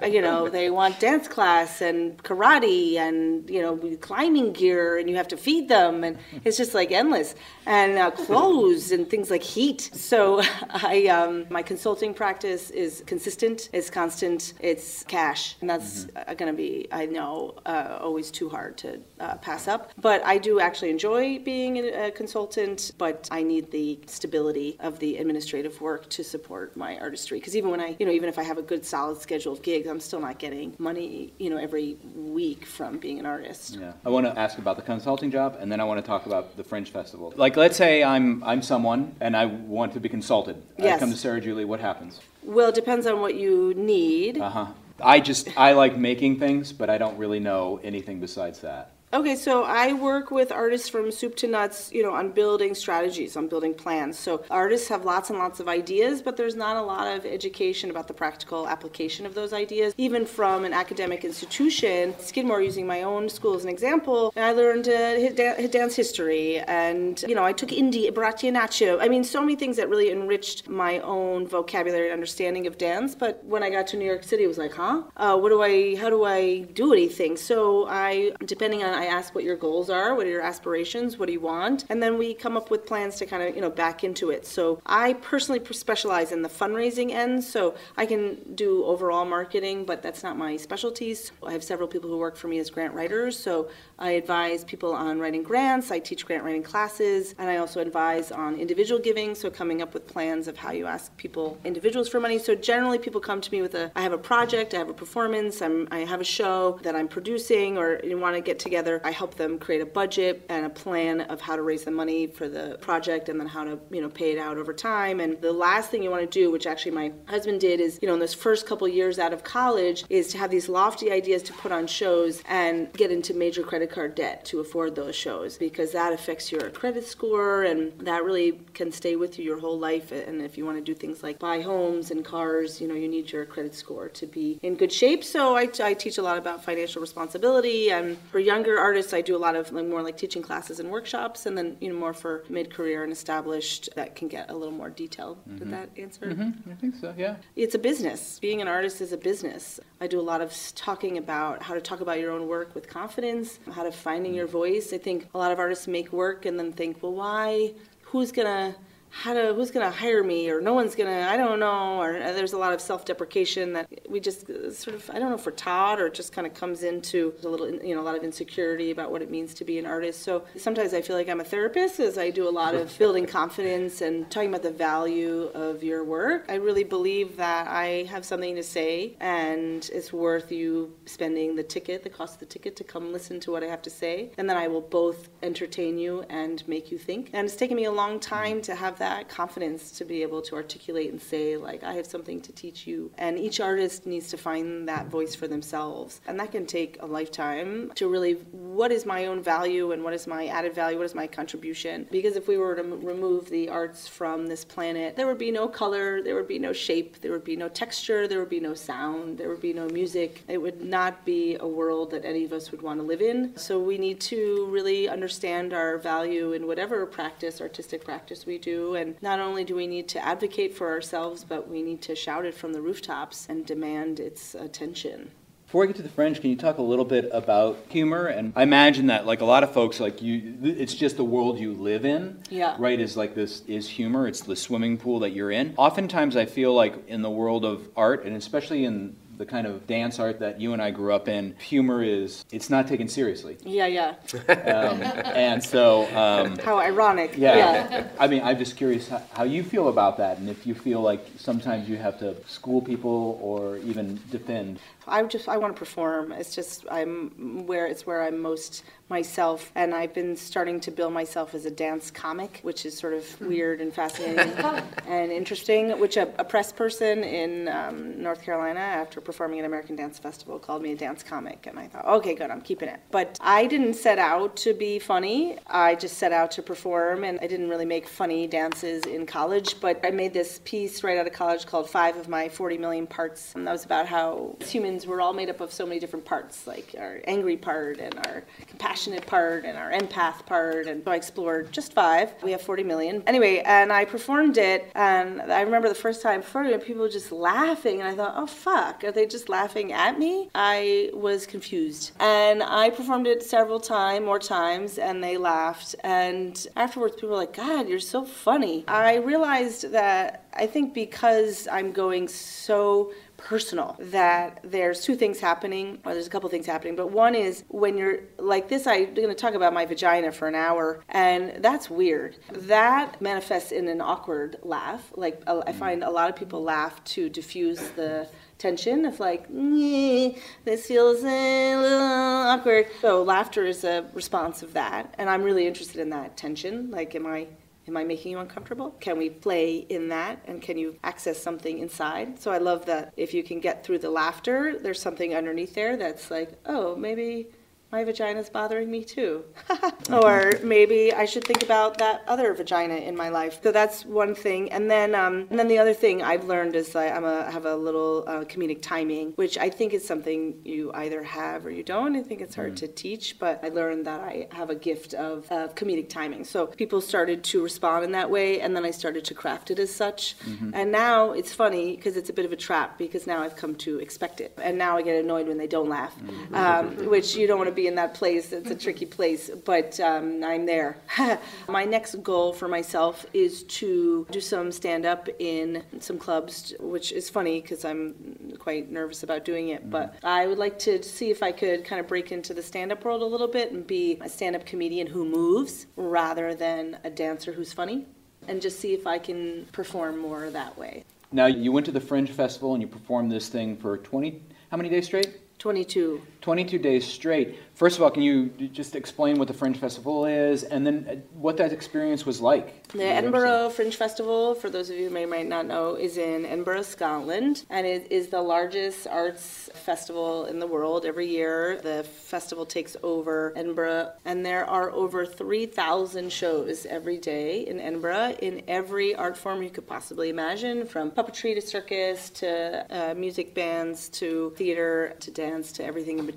you 0.05 0.21
know 0.21 0.49
they 0.49 0.71
want 0.71 0.99
dance 0.99 1.29
class 1.29 1.81
and 1.81 2.23
karate 2.23 2.97
and 2.97 3.49
you 3.49 3.63
know 3.63 3.77
climbing 4.01 4.53
gear 4.53 4.99
and 4.99 5.09
you 5.09 5.17
have 5.17 5.29
to 5.29 5.37
feed 5.37 5.69
them. 5.69 6.05
And 6.05 6.19
it's 6.45 6.57
just 6.57 6.75
like 6.75 6.91
endless. 6.91 7.35
And 7.67 7.99
uh, 7.99 8.11
clothes 8.11 8.91
and 8.93 9.09
things 9.09 9.31
like 9.31 9.43
heat. 9.43 9.91
So 9.95 10.43
i 10.71 11.07
um, 11.07 11.47
my 11.51 11.63
consulting 11.63 12.15
practice 12.15 12.32
is 12.45 13.03
consistent 13.07 13.69
it's 13.73 13.91
constant 13.91 14.55
it's 14.61 15.05
cash 15.05 15.57
and 15.61 15.69
that's 15.71 15.93
Mm-hmm. 15.93 16.35
going 16.41 16.51
to 16.53 16.57
be 16.57 16.89
i 16.93 17.05
know 17.07 17.55
uh, 17.67 17.99
always 18.01 18.31
too 18.31 18.49
hard 18.49 18.77
to 18.79 18.89
uh, 19.21 19.35
pass 19.37 19.69
up 19.69 19.91
but 20.01 20.25
i 20.25 20.39
do 20.39 20.61
actually 20.61 20.91
enjoy 20.91 21.39
being 21.39 21.73
a, 21.79 22.11
consultant 22.11 22.93
but 22.99 23.29
i 23.31 23.43
need 23.43 23.71
the 23.71 23.99
stability 24.07 24.77
of 24.81 24.99
the 24.99 25.17
administrative 25.19 25.81
work 25.81 26.09
to 26.11 26.23
support 26.25 26.77
my 26.77 26.93
artistry 26.99 27.39
because 27.39 27.55
even 27.57 27.71
when 27.71 27.81
i 27.81 27.97
you 27.99 28.07
know 28.07 28.13
even 28.13 28.29
if 28.29 28.39
i 28.39 28.43
have 28.43 28.59
a 28.59 28.63
good 28.73 28.85
solid 28.85 29.19
schedule 29.21 29.53
of 29.53 29.61
gigs 29.63 29.87
i'm 29.89 30.01
still 30.01 30.21
not 30.21 30.39
getting 30.39 30.75
money 30.79 31.33
you 31.39 31.51
know 31.51 31.57
every 31.59 31.97
week 32.15 32.65
from 32.67 32.99
being 32.99 33.19
an 33.19 33.27
artist 33.27 33.77
Yeah. 33.81 33.93
I 34.05 34.09
want 34.09 34.27
to 34.27 34.35
ask 34.39 34.59
about 34.59 34.77
the 34.77 34.83
consulting 34.83 35.31
job, 35.31 35.57
and 35.61 35.71
then 35.71 35.81
I 35.81 35.85
want 35.85 35.99
to 36.03 36.07
talk 36.13 36.27
about 36.27 36.57
the 36.57 36.65
Fringe 36.65 36.91
Festival. 36.91 37.33
Like, 37.37 37.57
let's 37.57 37.77
say 37.77 38.03
I'm 38.05 38.43
I'm 38.45 38.63
someone 38.63 39.15
and 39.21 39.37
I 39.37 39.45
want 39.47 39.93
to 39.95 40.01
be 40.01 40.09
consulted. 40.09 40.57
I 40.79 40.83
Yes. 40.85 41.01
come 41.01 41.11
to 41.11 41.17
Sara 41.17 41.41
Juli. 41.41 41.65
What 41.65 41.81
happens? 41.81 42.21
Well 42.43 42.69
it 42.69 42.75
depends 42.75 43.07
on 43.07 43.21
what 43.21 43.35
you 43.35 43.73
need 43.75 44.39
Uh 44.39 44.51
huh. 44.51 44.67
I 45.01 45.21
just 45.21 45.49
I 45.59 45.73
like 45.73 45.97
making 45.97 46.39
things, 46.39 46.73
but 46.73 46.89
I 46.89 46.97
don't 46.97 47.19
really 47.19 47.41
know 47.41 47.81
anything 47.83 48.21
besides 48.21 48.61
that. 48.61 48.93
Okay, 49.15 49.37
so 49.37 49.65
I 49.65 49.93
work 49.93 50.31
with 50.31 50.51
artists 50.51 50.89
from 50.89 51.13
soup 51.13 51.37
to 51.37 51.47
nuts, 51.47 51.93
you 51.93 52.03
know, 52.03 52.15
on 52.15 52.31
building 52.31 52.75
strategies, 52.75 53.37
on 53.37 53.47
building 53.47 53.75
plans. 53.75 54.19
So 54.19 54.43
artists 54.51 54.89
have 54.89 55.05
lots 55.05 55.29
and 55.29 55.39
lots 55.39 55.61
of 55.61 55.69
ideas, 55.69 56.23
but 56.23 56.39
there's 56.39 56.57
not 56.57 56.79
a 56.79 56.83
lot 56.83 57.07
of 57.07 57.27
education 57.27 57.91
about 57.91 58.09
the 58.09 58.15
practical 58.15 58.67
application 58.67 59.27
of 59.27 59.35
those 59.35 59.53
ideas. 59.53 59.93
Even 59.99 60.25
from 60.25 60.65
an 60.65 60.73
academic 60.73 61.27
institution, 61.27 62.15
Skidmore, 62.21 62.63
using 62.63 62.87
my 62.87 63.03
own 63.03 63.29
school 63.29 63.55
as 63.55 63.65
an 63.65 63.69
example, 63.69 64.33
I 64.35 64.53
learned 64.53 64.89
uh, 64.89 65.67
dance 65.67 65.95
history, 65.95 66.61
and 66.61 67.23
you 67.29 67.35
know, 67.35 67.45
I 67.45 67.53
took 67.53 67.69
indie, 67.69 68.11
Bharatanatyam. 68.11 68.97
I 68.99 69.09
mean, 69.09 69.25
so 69.25 69.43
many 69.43 69.57
things 69.57 69.77
that 69.77 69.91
really 69.91 70.11
enriched 70.11 70.71
my 70.71 71.01
own 71.01 71.47
vocabulary 71.47 72.07
and 72.07 72.15
understanding 72.15 72.67
of 72.67 72.79
dance. 72.79 73.15
But 73.15 73.45
when 73.45 73.63
I 73.63 73.69
got 73.69 73.89
to 73.89 73.99
New 73.99 74.07
York 74.07 74.25
City, 74.25 74.45
it 74.45 74.49
was 74.49 74.57
like, 74.57 74.73
huh? 74.73 75.03
Uh, 75.19 75.37
what 75.37 75.51
do 75.51 75.61
I? 75.61 75.97
How 75.97 76.09
do 76.09 76.25
I 76.25 76.61
do 76.61 76.95
anything? 76.95 77.37
So 77.37 77.87
I, 77.89 78.33
depending 78.47 78.83
on 78.83 79.02
I 79.03 79.07
ask 79.07 79.35
what 79.35 79.43
your 79.43 79.57
goals 79.57 79.91
are, 79.91 80.15
what 80.15 80.27
are 80.27 80.31
your 80.31 80.43
aspirations, 80.43 81.19
what 81.19 81.27
do 81.27 81.33
you 81.33 81.41
want, 81.41 81.85
and 81.89 82.01
then 82.01 82.19
we 82.19 82.35
come 82.35 82.57
up 82.57 82.71
with 82.71 82.87
plans 82.87 83.17
to 83.17 83.27
kind 83.27 83.43
of 83.43 83.57
you 83.57 83.61
know 83.61 83.69
back 83.69 84.05
into 84.05 84.31
it. 84.31 84.47
So 84.47 84.81
I 84.87 85.15
personally 85.15 85.61
specialize 85.73 86.31
in 86.31 86.43
the 86.43 86.49
fundraising 86.49 87.11
end, 87.11 87.43
so 87.43 87.75
I 87.97 88.07
can 88.07 88.55
do 88.55 88.85
overall 88.85 89.25
marketing, 89.25 89.87
but 89.87 90.03
that's 90.05 90.23
not 90.23 90.37
my 90.39 90.57
specialties. 90.57 91.33
I 91.45 91.53
have 91.53 91.65
several 91.65 91.89
people 91.89 92.09
who 92.11 92.17
work 92.17 92.37
for 92.37 92.47
me 92.47 92.61
as 92.61 92.71
grant 92.71 92.95
writers, 92.95 93.37
so 93.37 93.69
I 93.99 94.13
advise 94.13 94.63
people 94.63 94.93
on 94.93 95.19
writing 95.19 95.43
grants. 95.43 95.91
I 95.91 95.99
teach 95.99 96.25
grant 96.25 96.45
writing 96.45 96.63
classes, 96.63 97.35
and 97.39 97.51
I 97.51 97.57
also 97.57 97.81
advise 97.81 98.31
on 98.31 98.55
individual 98.55 99.01
giving, 99.01 99.35
so 99.35 99.51
coming 99.51 99.83
up 99.83 99.95
with 99.95 100.07
plans 100.07 100.47
of 100.47 100.57
how 100.57 100.71
you 100.71 100.87
ask 100.87 101.17
people 101.17 101.59
individuals 101.65 102.09
for 102.09 102.21
money. 102.21 102.39
So 102.39 102.55
generally, 102.55 103.01
people 103.01 103.21
come 103.21 103.41
to 103.41 103.51
me 103.51 103.63
with 103.63 103.75
a 103.75 103.91
I 103.97 104.03
have 104.03 104.13
a 104.13 104.25
project, 104.33 104.75
I 104.75 104.79
have 104.79 104.89
a 104.91 104.95
performance, 105.05 105.61
I'm, 105.61 105.89
I 105.91 106.01
have 106.13 106.21
a 106.21 106.31
show 106.39 106.79
that 106.85 106.95
I'm 106.95 107.09
producing, 107.09 107.77
or 107.77 108.01
you 108.05 108.17
want 108.17 108.37
to 108.37 108.41
get 108.41 108.61
together 108.61 108.92
together. 108.93 109.09
I 109.09 109.17
help 109.17 109.35
them 109.35 109.59
create 109.59 109.81
a 109.81 109.87
budget 109.87 110.45
and 110.49 110.67
a 110.67 110.71
plan 110.71 111.23
of 111.23 111.41
how 111.41 111.57
to 111.57 111.63
raise 111.63 111.85
the 111.85 111.91
money 111.91 112.27
for 112.27 112.49
the 112.49 112.79
project 112.81 113.29
and 113.29 113.39
then 113.39 113.47
how 113.47 113.65
to, 113.65 113.79
you 113.91 114.01
know, 114.01 114.09
pay 114.09 114.33
it 114.33 114.39
out 114.39 114.59
over 114.59 114.73
time. 114.73 115.21
And 115.21 115.41
the 115.41 115.53
last 115.53 115.91
thing 115.91 116.03
you 116.03 116.11
want 116.11 116.23
to 116.23 116.41
do, 116.41 116.51
which 116.51 116.67
actually 116.67 116.93
my 116.93 117.13
husband 117.27 117.61
did, 117.61 117.81
is, 117.81 117.99
you 118.03 118.09
know, 118.09 118.15
in 118.15 118.21
those 118.21 118.35
first 118.35 118.67
couple 118.67 118.87
years 118.89 119.19
out 119.19 119.33
of 119.33 119.45
college, 119.45 120.05
is 120.09 120.29
to 120.29 120.39
have 120.39 120.51
these 120.51 120.69
lofty 120.69 121.11
ideas 121.11 121.43
to 121.45 121.53
put 121.53 121.73
on 121.73 121.87
shows 121.87 122.43
and 122.49 122.93
get 122.95 123.11
into 123.11 123.35
major 123.35 123.63
credit 123.63 123.91
card 123.91 124.15
debt 124.15 124.45
to 124.47 124.61
afford 124.61 124.95
those 124.95 125.15
shows 125.15 125.59
because 125.59 125.93
that 125.93 126.13
affects 126.13 126.51
your 126.51 126.71
credit 126.71 127.07
score 127.07 127.65
and 127.65 127.93
that 128.01 128.25
really 128.25 128.61
can 128.75 128.93
stay 128.93 129.17
with 129.17 129.39
you 129.39 129.45
your 129.45 129.59
whole 129.59 129.79
life. 129.79 130.13
And 130.13 130.41
if 130.41 130.57
you 130.57 130.65
want 130.65 130.79
to 130.79 130.85
do 130.85 130.95
things 130.95 131.23
like 131.23 131.39
buy 131.39 131.61
homes 131.61 132.11
and 132.11 132.25
cars, 132.25 132.81
you 132.81 132.89
know, 132.89 132.95
you 132.95 133.09
need 133.09 133.33
your 133.33 133.45
credit 133.45 133.75
score 133.75 134.09
to 134.09 134.27
be 134.27 134.59
in 134.63 134.77
good 134.77 134.93
shape. 134.93 135.25
So 135.25 135.57
I, 135.57 135.69
I 135.83 135.95
teach 135.95 136.19
a 136.19 136.23
lot 136.23 136.39
about 136.39 136.65
financial 136.65 137.01
responsibility. 137.01 137.91
And 137.91 138.19
for 138.31 138.39
younger 138.39 138.79
artists, 138.83 139.15
I 139.15 139.21
do 139.21 139.37
a 139.37 139.43
lot 139.47 139.55
of 139.55 139.73
like, 139.73 139.87
more 139.87 140.03
like 140.03 140.17
teaching 140.17 140.43
classes 140.43 140.81
and 140.81 140.91
workshops, 140.91 141.47
and 141.47 141.57
then 141.57 141.77
you 141.81 141.89
know 141.89 141.99
more 141.99 142.13
for 142.13 142.45
mid-career 142.49 143.05
and 143.05 143.13
established 143.13 143.89
that 143.95 144.17
can 144.17 144.29
get 144.29 144.51
a 144.51 144.55
little 144.55 144.75
more 144.75 144.91
detailed. 144.91 145.39
Mm-hmm. 145.39 145.59
Did 145.59 145.71
that 145.71 145.89
answer? 145.97 146.27
Mm-hmm. 146.27 146.71
I 146.71 146.75
think 146.75 146.97
so. 146.97 147.15
Yeah. 147.17 147.37
It's 147.57 147.75
a 147.75 147.79
business. 147.79 148.39
Being 148.41 148.61
an 148.61 148.69
artist 148.69 149.01
is 149.01 149.13
a 149.13 149.17
business. 149.17 149.81
I 150.01 150.07
do 150.09 150.19
a 150.21 150.27
lot 150.33 150.41
of 150.41 150.53
talking 150.75 151.17
about 151.17 151.63
how 151.63 151.75
to 151.75 151.81
talk 151.81 152.01
about 152.01 152.19
your 152.19 152.33
own 152.33 152.49
work 152.49 152.75
with 152.75 152.89
confidence, 152.89 153.61
how 153.73 153.85
to 153.85 153.93
finding 153.93 154.35
your 154.35 154.49
voice. 154.49 154.93
I 154.93 154.99
think 154.99 155.29
a 155.35 155.39
lot 155.39 155.53
of 155.53 155.59
artists 155.59 155.87
make 155.87 156.13
work 156.13 156.45
and 156.45 156.59
then 156.59 156.73
think, 156.73 157.03
well, 157.03 157.13
why? 157.13 157.73
Who's 158.03 158.33
gonna 158.33 158.75
how 159.13 159.35
to 159.35 159.53
who's 159.55 159.71
going 159.71 159.85
to 159.85 159.97
hire 159.97 160.25
me 160.25 160.49
or 160.49 160.61
no 160.61 160.73
one's 160.73 160.95
going 160.95 161.09
to 161.09 161.29
i 161.29 161.37
don't 161.37 161.61
know 161.61 162.01
or 162.01 162.17
uh, 162.17 162.33
there's 162.33 162.55
a 162.55 162.59
lot 162.59 162.73
of 162.73 162.81
self-deprecation 162.81 163.75
that 163.75 163.87
we 164.09 164.19
just 164.19 164.49
uh, 164.49 164.73
sort 164.73 164.97
of 164.97 165.09
i 165.11 165.19
don't 165.19 165.29
know 165.29 165.35
if 165.35 165.45
we're 165.45 165.53
taught 165.53 166.01
or 166.01 166.07
it 166.07 166.15
just 166.15 166.33
kind 166.33 166.47
of 166.47 166.55
comes 166.55 166.83
into 166.83 167.35
a 167.45 167.49
little 167.49 167.69
you 167.85 167.95
know 167.95 168.01
a 168.01 168.03
lot 168.03 168.17
of 168.17 168.25
insecurity 168.25 168.91
about 168.91 169.13
what 169.13 169.21
it 169.21 169.31
means 169.31 169.55
to 169.55 169.65
be 169.65 169.79
an 169.79 169.87
artist. 169.87 170.23
So 170.23 170.45
sometimes 170.57 170.95
i 170.95 171.03
feel 171.03 171.17
like 171.17 171.29
i'm 171.29 171.41
a 171.41 171.45
therapist 171.45 172.01
as 172.01 172.17
i 172.17 172.31
do 172.31 172.49
a 172.49 172.51
lot 172.51 172.75
of 172.75 172.97
building 172.99 173.27
confidence 173.27 174.01
and 174.01 174.31
talking 174.31 174.49
about 174.49 174.63
the 174.63 174.71
value 174.71 175.51
of 175.55 175.83
your 175.83 176.05
work. 176.05 176.47
I 176.49 176.55
really 176.55 176.85
believe 176.85 177.37
that 177.37 177.69
i 177.69 178.07
have 178.09 178.25
something 178.25 178.57
to 178.57 178.63
say 178.63 179.15
and 179.21 179.89
it's 179.93 180.13
worth 180.13 180.51
you 180.51 180.95
spending 181.05 181.55
the 181.55 181.63
ticket 181.63 182.03
the 182.03 182.11
cost 182.11 182.35
of 182.35 182.41
the 182.41 182.47
ticket 182.47 182.77
to 182.77 182.85
come 182.85 183.13
listen 183.13 183.41
to 183.41 183.51
what 183.51 183.63
i 183.63 183.67
have 183.67 183.83
to 183.83 183.91
say 183.91 184.31
and 184.39 184.49
then 184.49 184.57
i 184.57 184.69
will 184.69 184.81
both 184.81 185.29
entertain 185.43 185.99
you 185.99 186.25
and 186.29 186.67
make 186.69 186.91
you 186.91 186.99
think. 186.99 187.31
And 187.33 187.47
it's 187.47 187.57
taken 187.57 187.77
me 187.77 187.85
a 187.85 187.93
long 187.93 188.21
time 188.21 188.63
to 188.63 188.75
have 188.75 188.99
that 189.03 189.29
confidence 189.29 189.91
to 189.91 190.05
be 190.05 190.23
able 190.23 190.41
to 190.41 190.55
articulate 190.55 191.11
and 191.11 191.21
say, 191.21 191.57
like, 191.57 191.83
I 191.83 191.95
have 191.95 192.07
something 192.07 192.41
to 192.43 192.53
teach 192.53 192.87
you. 192.87 193.11
And 193.19 193.37
each 193.37 193.59
artist 193.59 194.07
needs 194.07 194.29
to 194.29 194.37
find 194.37 194.89
that 194.89 195.09
voice 195.09 195.35
for 195.35 195.49
themselves. 195.49 196.21
And 196.29 196.39
that 196.39 196.53
can 196.53 196.67
take 196.67 196.99
a 197.01 197.07
lifetime 197.07 197.91
to 197.97 198.09
really, 198.09 198.35
what 198.53 198.93
is 198.93 199.05
my 199.05 199.27
own 199.27 199.43
value 199.43 199.91
and 199.91 200.05
what 200.05 200.15
is 200.15 200.29
my 200.29 200.47
added 200.47 200.73
value? 200.73 200.99
What 200.99 201.05
is 201.07 201.17
my 201.17 201.27
contribution? 201.27 202.07
Because 202.13 202.37
if 202.37 202.47
we 202.47 202.59
were 202.59 202.77
to 202.77 202.85
remove 202.85 203.51
the 203.51 203.69
arts 203.69 204.07
from 204.07 204.47
this 204.47 204.65
planet, 204.65 205.17
there 205.17 205.27
would 205.27 205.43
be 205.49 205.51
no 205.51 205.67
color, 205.67 206.23
there 206.23 206.37
would 206.37 206.47
be 206.47 206.61
no 206.61 206.73
shape, 206.73 207.21
there 207.23 207.33
would 207.33 207.43
be 207.43 207.57
no 207.57 207.69
texture, 207.69 208.29
there 208.29 208.39
would 208.39 208.51
be 208.51 208.61
no 208.61 208.73
sound, 208.73 209.37
there 209.37 209.49
would 209.49 209.61
be 209.61 209.73
no 209.73 209.89
music. 209.89 210.45
It 210.47 210.59
would 210.59 210.81
not 210.81 211.25
be 211.25 211.57
a 211.57 211.67
world 211.67 212.13
that 212.13 212.25
any 212.25 212.45
of 212.45 212.53
us 212.53 212.71
would 212.71 212.83
want 212.83 213.01
to 213.01 213.05
live 213.05 213.21
in. 213.21 213.57
So 213.57 213.81
we 213.81 213.99
need 213.99 214.21
to 214.33 214.67
really 214.71 215.09
understand 215.09 215.73
our 215.73 215.99
value 215.99 216.53
in 216.53 216.69
whatever 216.69 217.05
practice, 217.05 217.61
artistic 217.61 218.05
practice 218.05 218.47
we 218.47 218.59
do, 218.59 218.92
and 218.95 219.21
not 219.23 219.41
only 219.41 219.65
do 219.65 219.75
we 219.75 219.87
need 219.87 220.09
to 220.09 220.25
advocate 220.25 220.75
for 220.75 220.91
ourselves, 220.91 221.45
but 221.45 221.69
we 221.69 221.83
need 221.83 222.03
to 222.03 222.15
shout 222.15 222.45
it 222.45 222.55
from 222.55 222.73
the 222.73 222.81
rooftops 222.81 223.47
and 223.49 223.67
demand 223.67 224.21
its 224.21 224.55
attention. 224.55 225.31
Before 225.73 225.85
I 225.85 225.87
get 225.87 225.97
to 225.97 226.03
the 226.03 226.11
Fringe, 226.11 226.39
can 226.39 226.51
you 226.51 226.57
talk 226.57 226.77
a 226.77 226.83
little 226.83 227.07
bit 227.07 227.31
about 227.33 227.79
humor? 227.89 228.27
And 228.27 228.53
I 228.55 228.63
imagine 228.63 229.07
that, 229.07 229.25
like 229.25 229.41
a 229.41 229.47
lot 229.47 229.63
of 229.63 229.73
folks, 229.73 230.01
like 230.01 230.21
you, 230.21 230.59
it's 230.63 230.93
just 230.93 231.17
the 231.17 231.25
world 231.25 231.59
you 231.59 231.73
live 231.73 232.05
in. 232.05 232.43
Yeah. 232.51 232.77
Right? 232.79 233.01
Is 233.01 233.17
like 233.17 233.35
this 233.35 233.63
is 233.67 233.89
humor. 233.89 234.29
It's 234.29 234.43
the 234.43 234.55
swimming 234.55 234.99
pool 234.99 235.21
that 235.21 235.31
you're 235.31 235.51
in. 235.51 235.73
Oftentimes, 235.79 236.37
I 236.37 236.45
feel 236.45 236.75
like 236.75 237.09
in 237.09 237.23
the 237.23 237.31
world 237.31 237.65
of 237.65 237.89
art, 237.97 238.27
and 238.27 238.37
especially 238.37 238.85
in 238.85 239.17
the 239.43 239.51
kind 239.51 239.67
of 239.67 239.89
dance 239.89 240.21
art 240.21 240.39
that 240.39 240.61
you 240.61 240.73
and 240.73 240.81
I 240.81 240.93
grew 240.93 241.13
up 241.13 241.27
in, 241.27 241.57
humor 241.57 242.01
is 242.01 242.45
it's 242.53 242.71
not 242.71 242.87
taken 242.87 243.09
seriously. 243.09 243.57
Yeah, 243.65 243.87
yeah. 243.87 244.15
Um, 244.49 245.03
and 245.03 245.63
so. 245.63 246.05
Um, 246.17 246.57
how 246.59 246.79
ironic. 246.79 247.37
Yeah. 247.37 247.57
yeah. 247.57 248.09
I 248.21 248.29
mean, 248.29 248.43
I'm 248.45 248.57
just 248.57 248.77
curious 248.77 249.09
how, 249.09 249.23
how, 249.33 249.43
you 249.43 249.65
feel 249.65 249.89
about 249.89 250.19
that, 250.19 250.39
and 250.39 250.49
if 250.49 250.65
you 250.65 250.75
feel 250.77 251.01
like 251.01 251.27
sometimes 251.39 251.89
you 251.89 251.97
have 251.97 252.21
to 252.21 252.37
school 252.47 252.81
people 252.81 253.41
or 253.43 253.79
even 253.79 254.21
defend. 254.31 254.79
I 255.07 255.23
just 255.25 255.49
I 255.49 255.57
want 255.57 255.75
to 255.75 255.79
perform. 255.79 256.33
It's 256.33 256.55
just 256.55 256.85
I'm 256.91 257.67
where 257.67 257.87
it's 257.87 258.07
where 258.07 258.23
I'm 258.23 258.41
most 258.41 258.85
myself, 259.09 259.71
and 259.75 259.95
I've 259.95 260.15
been 260.15 260.37
starting 260.37 260.81
to 260.81 260.91
build 260.91 261.13
myself 261.13 261.55
as 261.55 261.67
a 261.67 261.71
dance 261.71 262.11
comic, 262.11 262.61
which 262.63 262.87
is 262.87 262.97
sort 262.97 263.13
of 263.13 263.31
hmm. 263.33 263.49
weird 263.49 263.81
and 263.81 263.93
fascinating 263.93 264.53
and 265.07 265.31
interesting. 265.31 265.99
Which 266.01 266.17
a, 266.17 266.33
a 266.39 266.45
press 266.45 266.73
person 266.73 267.23
in 267.23 267.69
um, 267.69 268.21
North 268.23 268.43
Carolina, 268.43 268.81
after 268.81 269.21
performing 269.21 269.61
at 269.61 269.67
American 269.67 269.97
Dance 269.97 270.19
Festival, 270.19 270.59
called 270.59 270.83
me 270.83 270.93
a 270.93 270.97
dance 270.97 271.23
comic, 271.23 271.67
and 271.67 271.79
I 271.79 271.89
thought, 271.89 272.07
okay, 272.07 272.35
good, 272.35 272.51
I'm 272.51 272.63
keeping 272.63 272.89
it. 272.89 273.01
But 273.11 273.39
I 273.41 273.67
didn't 273.67 273.95
set 273.95 274.19
out 274.19 274.57
to 274.59 274.73
be 274.73 274.99
funny. 274.99 275.59
I 275.67 275.95
just 275.95 276.17
set 276.19 276.33
out 276.33 276.51
to 276.53 276.63
perform, 276.63 277.25
and 277.25 277.39
I 277.43 277.47
didn't 277.47 277.69
really 277.69 277.85
make 277.85 278.09
funny 278.09 278.47
dances 278.47 279.05
in 279.05 279.27
college. 279.27 279.81
But 279.81 280.01
I 280.05 280.11
made 280.11 280.33
this 280.33 280.61
piece 280.65 281.05
right 281.05 281.19
out 281.19 281.27
of 281.27 281.33
college 281.33 281.67
called 281.67 281.91
Five 281.91 282.17
of 282.17 282.29
My 282.29 282.49
40 282.49 282.79
Million 282.79 283.07
Parts, 283.07 283.55
and 283.55 283.67
that 283.67 283.73
was 283.73 283.85
about 283.85 284.07
how 284.07 284.57
humans 284.93 285.07
were 285.07 285.21
all 285.23 285.33
made 285.33 285.49
up 285.49 285.61
of 285.61 285.73
so 285.73 285.87
many 285.87 285.99
different 285.99 286.25
parts, 286.25 286.67
like 286.67 286.95
our 286.99 287.21
angry 287.27 287.57
part 287.57 287.99
and 287.99 288.15
our 288.27 288.45
compassionate 288.67 289.27
part 289.27 289.65
and 289.65 289.79
our 289.79 289.91
empath 289.91 290.45
part, 290.45 290.87
and 290.87 291.03
so 291.03 291.11
I 291.11 291.17
explored 291.17 291.73
just 291.73 291.95
five. 291.95 292.35
We 292.43 292.53
have 292.53 292.61
40 292.61 292.85
million. 292.85 293.23
Anyway, 293.27 293.63
and 293.65 293.91
I 293.91 294.05
performed 294.05 294.59
it, 294.59 294.91
and 294.95 295.41
I 295.41 295.63
remember 295.63 295.89
the 295.89 295.95
first 295.95 296.21
time 296.21 296.43
performing 296.43 296.75
it, 296.75 296.85
people 296.85 297.03
were 297.03 297.09
just 297.09 297.33
laughing, 297.33 298.01
and 298.01 298.09
I 298.09 298.15
thought, 298.15 298.35
oh 298.37 298.47
fuck, 298.47 299.03
are 299.05 299.13
they 299.13 299.27
just 299.27 299.49
laughing 299.49 299.93
at 299.93 300.19
me? 300.19 300.51
I 300.55 301.11
was 301.15 301.47
confused. 301.47 302.13
And 302.21 302.63
I 302.63 302.91
performed 302.91 303.27
it 303.27 303.43
several 303.43 303.81
times, 303.81 304.27
more 304.27 304.39
times, 304.39 304.99
and 304.99 305.25
they 305.25 305.39
laughed. 305.39 305.95
And 306.05 306.67
afterwards, 306.77 307.15
people 307.15 307.31
were 307.31 307.37
like, 307.37 307.57
God, 307.57 307.89
you're 307.89 307.99
so 307.99 308.25
funny. 308.25 308.85
I 308.89 309.17
realized 309.17 309.91
that 309.93 310.45
I 310.55 310.67
think 310.67 310.93
because 310.93 311.67
I'm 311.73 311.93
going 311.93 312.29
so 312.29 313.13
personal 313.43 313.97
that 313.99 314.61
there's 314.63 315.03
two 315.03 315.17
things 315.17 315.41
happening 315.41 315.99
or 316.05 316.15
there's 316.15 316.27
a 316.27 316.31
couple 316.31 316.49
things 316.49 316.65
happening 316.65 316.95
but 316.95 317.11
one 317.11 317.35
is 317.35 317.65
when 317.69 317.99
you're 317.99 318.21
like 318.39 318.69
this 318.69 318.87
i'm 318.87 319.13
going 319.15 319.29
to 319.29 319.35
talk 319.35 319.55
about 319.55 319.75
my 319.75 319.85
vagina 319.85 320.31
for 320.31 320.47
an 320.49 320.55
hour 320.55 321.03
and 321.09 321.63
that's 321.63 321.91
weird. 321.91 322.37
That 322.53 323.21
manifests 323.21 323.73
in 323.73 323.89
an 323.89 324.01
awkward 324.01 324.57
laugh 324.63 325.13
like 325.17 325.43
i 325.47 325.73
find 325.73 326.03
a 326.05 326.11
lot 326.11 326.31
of 326.31 326.37
people 326.37 326.63
laugh 326.63 327.03
to 327.05 327.29
diffuse 327.29 327.81
the 327.91 328.29
tension 328.59 329.05
of 329.05 329.19
like 329.19 329.49
this 329.51 330.87
feels 330.87 331.25
a 331.25 331.77
little 331.77 331.99
awkward. 331.99 332.87
So 333.01 333.23
laughter 333.25 333.65
is 333.65 333.83
a 333.83 334.07
response 334.13 334.63
of 334.63 334.73
that 334.75 335.15
and 335.19 335.29
i'm 335.29 335.43
really 335.43 335.67
interested 335.67 336.01
in 336.01 336.11
that 336.11 336.37
tension 336.37 336.91
like 336.91 337.15
am 337.15 337.27
i 337.27 337.47
Am 337.89 337.97
I 337.97 338.05
making 338.05 338.33
you 338.33 338.39
uncomfortable? 338.39 338.91
Can 339.01 339.19
we 339.19 339.31
play 339.31 339.77
in 339.77 340.09
that? 340.09 340.43
And 340.47 340.63
can 340.63 340.79
you 340.79 340.97
access 341.03 341.43
something 341.43 341.79
inside? 341.79 342.41
So 342.41 342.51
I 342.51 342.59
love 342.59 342.87
that 342.87 343.13
if 343.17 343.35
you 343.35 343.43
can 343.43 343.61
get 343.61 343.85
through 343.85 343.99
the 343.99 344.11
laughter, 344.11 344.79
there's 344.79 345.01
something 345.01 345.35
underneath 345.35 345.75
there 345.75 345.97
that's 345.97 346.31
like, 346.31 346.53
oh, 346.67 346.95
maybe 346.97 347.49
my 347.93 348.05
vagina's 348.05 348.49
bothering 348.49 348.91
me 348.91 349.05
too. 349.05 349.45
or 350.11 350.53
maybe 350.63 351.13
I 351.13 351.27
should 351.27 351.45
think 351.45 351.63
about 351.63 351.99
that 351.99 352.23
other 352.27 352.55
vagina 352.55 352.95
in 352.95 353.15
my 353.15 353.29
life. 353.29 353.61
So 353.63 353.71
that's 353.71 354.07
one 354.07 354.35
thing. 354.35 354.73
And 354.73 354.91
then, 354.91 355.15
um, 355.15 355.47
and 355.51 355.59
then 355.59 355.69
the 355.69 355.77
other 355.77 355.93
thing 355.93 356.23
I've 356.23 356.45
learned 356.45 356.75
is 356.75 356.97
I 356.97 357.11
I'm 357.11 357.25
a, 357.27 357.51
have 357.51 357.67
a 357.67 357.77
little 357.77 358.25
uh, 358.27 358.45
comedic 358.45 358.81
timing, 358.81 359.33
which 359.33 359.59
I 359.59 359.69
think 359.69 359.93
is 359.93 360.07
something 360.07 360.55
you 360.65 360.91
either 360.95 361.23
have 361.23 361.67
or 361.67 361.71
you 361.71 361.83
don't. 361.83 362.17
I 362.17 362.23
think 362.23 362.41
it's 362.41 362.55
hard 362.55 362.79
to 362.79 362.89
teach, 362.89 363.39
but 363.39 363.61
I 363.63 363.69
learned 363.69 364.07
that 364.07 364.21
I 364.21 364.49
have 364.53 364.71
a 364.71 364.75
gift 364.75 365.13
of, 365.13 365.47
of 365.53 365.75
comedic 365.75 366.09
timing. 366.09 366.45
So 366.45 366.69
people 366.69 367.03
started 367.03 367.45
to 367.45 367.63
respond 367.63 368.07
in 368.07 368.13
that 368.13 368.31
way, 368.31 368.63
and 368.63 368.75
then 368.75 368.87
I 368.87 368.91
started 368.91 369.27
to 369.27 369.35
craft 369.35 369.71
it 369.71 369.79
as 369.79 369.95
such. 369.95 370.35
And 370.73 370.91
now 370.91 371.33
it's 371.33 371.53
funny 371.53 371.97
because 371.97 372.17
it's 372.17 372.31
a 372.31 372.33
bit 372.33 372.47
of 372.47 372.53
a 372.53 372.57
trap 372.57 372.97
because 372.97 373.27
now 373.27 373.43
I've 373.43 373.57
come 373.57 373.75
to 373.87 373.99
expect 373.99 374.41
it. 374.41 374.59
And 374.63 374.79
now 374.79 374.97
I 374.97 375.03
get 375.03 375.23
annoyed 375.23 375.47
when 375.47 375.59
they 375.59 375.67
don't 375.67 375.91
laugh, 375.91 376.15
um, 376.55 376.97
which 377.11 377.37
you 377.37 377.47
don't 377.47 377.59
want 377.59 377.69
to 377.69 377.75
be 377.75 377.82
in 377.87 377.95
that 377.97 378.15
place. 378.15 378.53
It's 378.53 378.71
a 378.71 378.75
tricky 378.75 379.07
place, 379.07 379.51
but 379.65 379.99
um, 380.01 380.43
I'm 380.45 380.67
there. 380.67 380.97
My 381.69 381.85
next 381.85 382.23
goal 382.23 382.53
for 382.53 382.69
myself 382.69 383.27
is 383.33 383.63
to 383.65 384.27
do 384.31 384.41
some 384.41 384.73
stand 384.73 385.07
up 385.07 385.29
in 385.39 385.83
some 386.01 386.19
clubs, 386.19 386.75
which 386.81 387.13
is 387.13 387.29
funny 387.31 387.61
because 387.61 387.85
I'm 387.85 388.15
quite 388.59 388.91
nervous 388.91 389.23
about 389.23 389.45
doing 389.45 389.69
it. 389.69 389.91
But 389.91 390.17
I 390.23 390.47
would 390.47 390.59
like 390.59 390.79
to 390.81 391.03
see 391.03 391.31
if 391.31 391.43
I 391.43 391.53
could 391.53 391.85
kind 391.85 392.01
of 392.01 392.07
break 392.07 392.33
into 392.33 392.55
the 392.55 392.63
stand 392.63 392.93
up 392.93 393.05
world 393.05 393.23
a 393.23 393.27
little 393.27 393.49
bit 393.49 393.73
and 393.73 393.87
be 393.87 394.19
a 394.21 394.29
stand 394.29 394.57
up 394.57 394.67
comedian 394.67 395.07
who 395.07 395.25
moves 395.25 395.87
rather 395.97 396.55
than 396.55 396.99
a 397.05 397.11
dancer 397.11 397.53
who's 397.53 397.73
funny, 397.73 398.07
and 398.49 398.61
just 398.61 398.81
see 398.81 398.95
if 398.95 399.07
I 399.07 399.19
can 399.19 399.67
perform 399.73 400.19
more 400.19 400.51
that 400.51 400.77
way. 400.79 401.05
Now, 401.31 401.47
you 401.47 401.73
went 401.73 401.87
to 401.87 401.93
the 401.93 402.01
Fringe 402.01 402.31
Festival 402.31 402.75
and 402.75 402.83
you 402.83 402.89
performed 402.89 403.33
this 403.33 403.49
thing 403.49 403.77
for 403.77 403.97
20, 403.97 404.41
how 404.71 404.77
many 404.77 404.89
days 404.89 405.07
straight? 405.07 405.59
22. 405.59 406.21
22 406.43 406.79
days 406.79 407.07
straight. 407.07 407.57
First 407.75 407.97
of 407.97 408.03
all, 408.03 408.11
can 408.11 408.23
you 408.23 408.49
just 408.73 408.95
explain 408.95 409.39
what 409.39 409.49
the 409.49 409.55
Fringe 409.55 409.79
Festival 409.79 410.27
is 410.27 410.65
and 410.65 410.87
then 410.87 411.07
uh, 411.09 411.15
what 411.33 411.57
that 411.57 411.73
experience 411.73 412.27
was 412.27 412.41
like? 412.41 412.89
The 412.89 413.05
Edinburgh 413.05 413.71
Fringe 413.71 413.97
Festival, 413.97 414.55
for 414.55 414.69
those 414.69 414.91
of 414.91 414.97
you 414.97 415.05
who 415.05 415.11
may 415.11 415.25
might 415.25 415.49
not 415.49 415.67
know, 415.67 415.95
is 415.95 416.19
in 416.19 416.45
Edinburgh, 416.45 416.83
Scotland, 416.83 417.65
and 417.71 417.87
it 417.87 418.11
is 418.11 418.29
the 418.29 418.43
largest 418.43 419.07
arts 419.07 419.71
festival 419.73 420.45
in 420.47 420.59
the 420.59 420.67
world 420.67 421.07
every 421.07 421.27
year. 421.27 421.81
The 421.83 422.03
festival 422.05 422.67
takes 422.67 422.97
over 423.03 423.53
Edinburgh, 423.57 424.13
and 424.25 424.45
there 424.45 424.69
are 424.69 424.91
over 424.91 425.25
3,000 425.25 426.31
shows 426.31 426.85
every 426.87 427.19
day 427.19 427.67
in 427.67 427.81
Edinburgh 427.81 428.37
in 428.43 428.63
every 428.69 429.15
art 429.15 429.37
form 429.37 429.63
you 429.63 429.71
could 429.71 429.87
possibly 429.87 430.29
imagine, 430.29 430.87
from 430.87 431.11
puppetry 431.11 431.55
to 431.55 431.61
circus 431.61 432.29
to 432.31 432.85
uh, 432.91 433.15
music 433.15 433.55
bands 433.55 434.09
to 434.11 434.53
theater 434.57 435.15
to 435.21 435.31
dance 435.31 435.73
to 435.73 435.85
everything 435.85 436.19
in 436.19 436.27
between. 436.27 436.32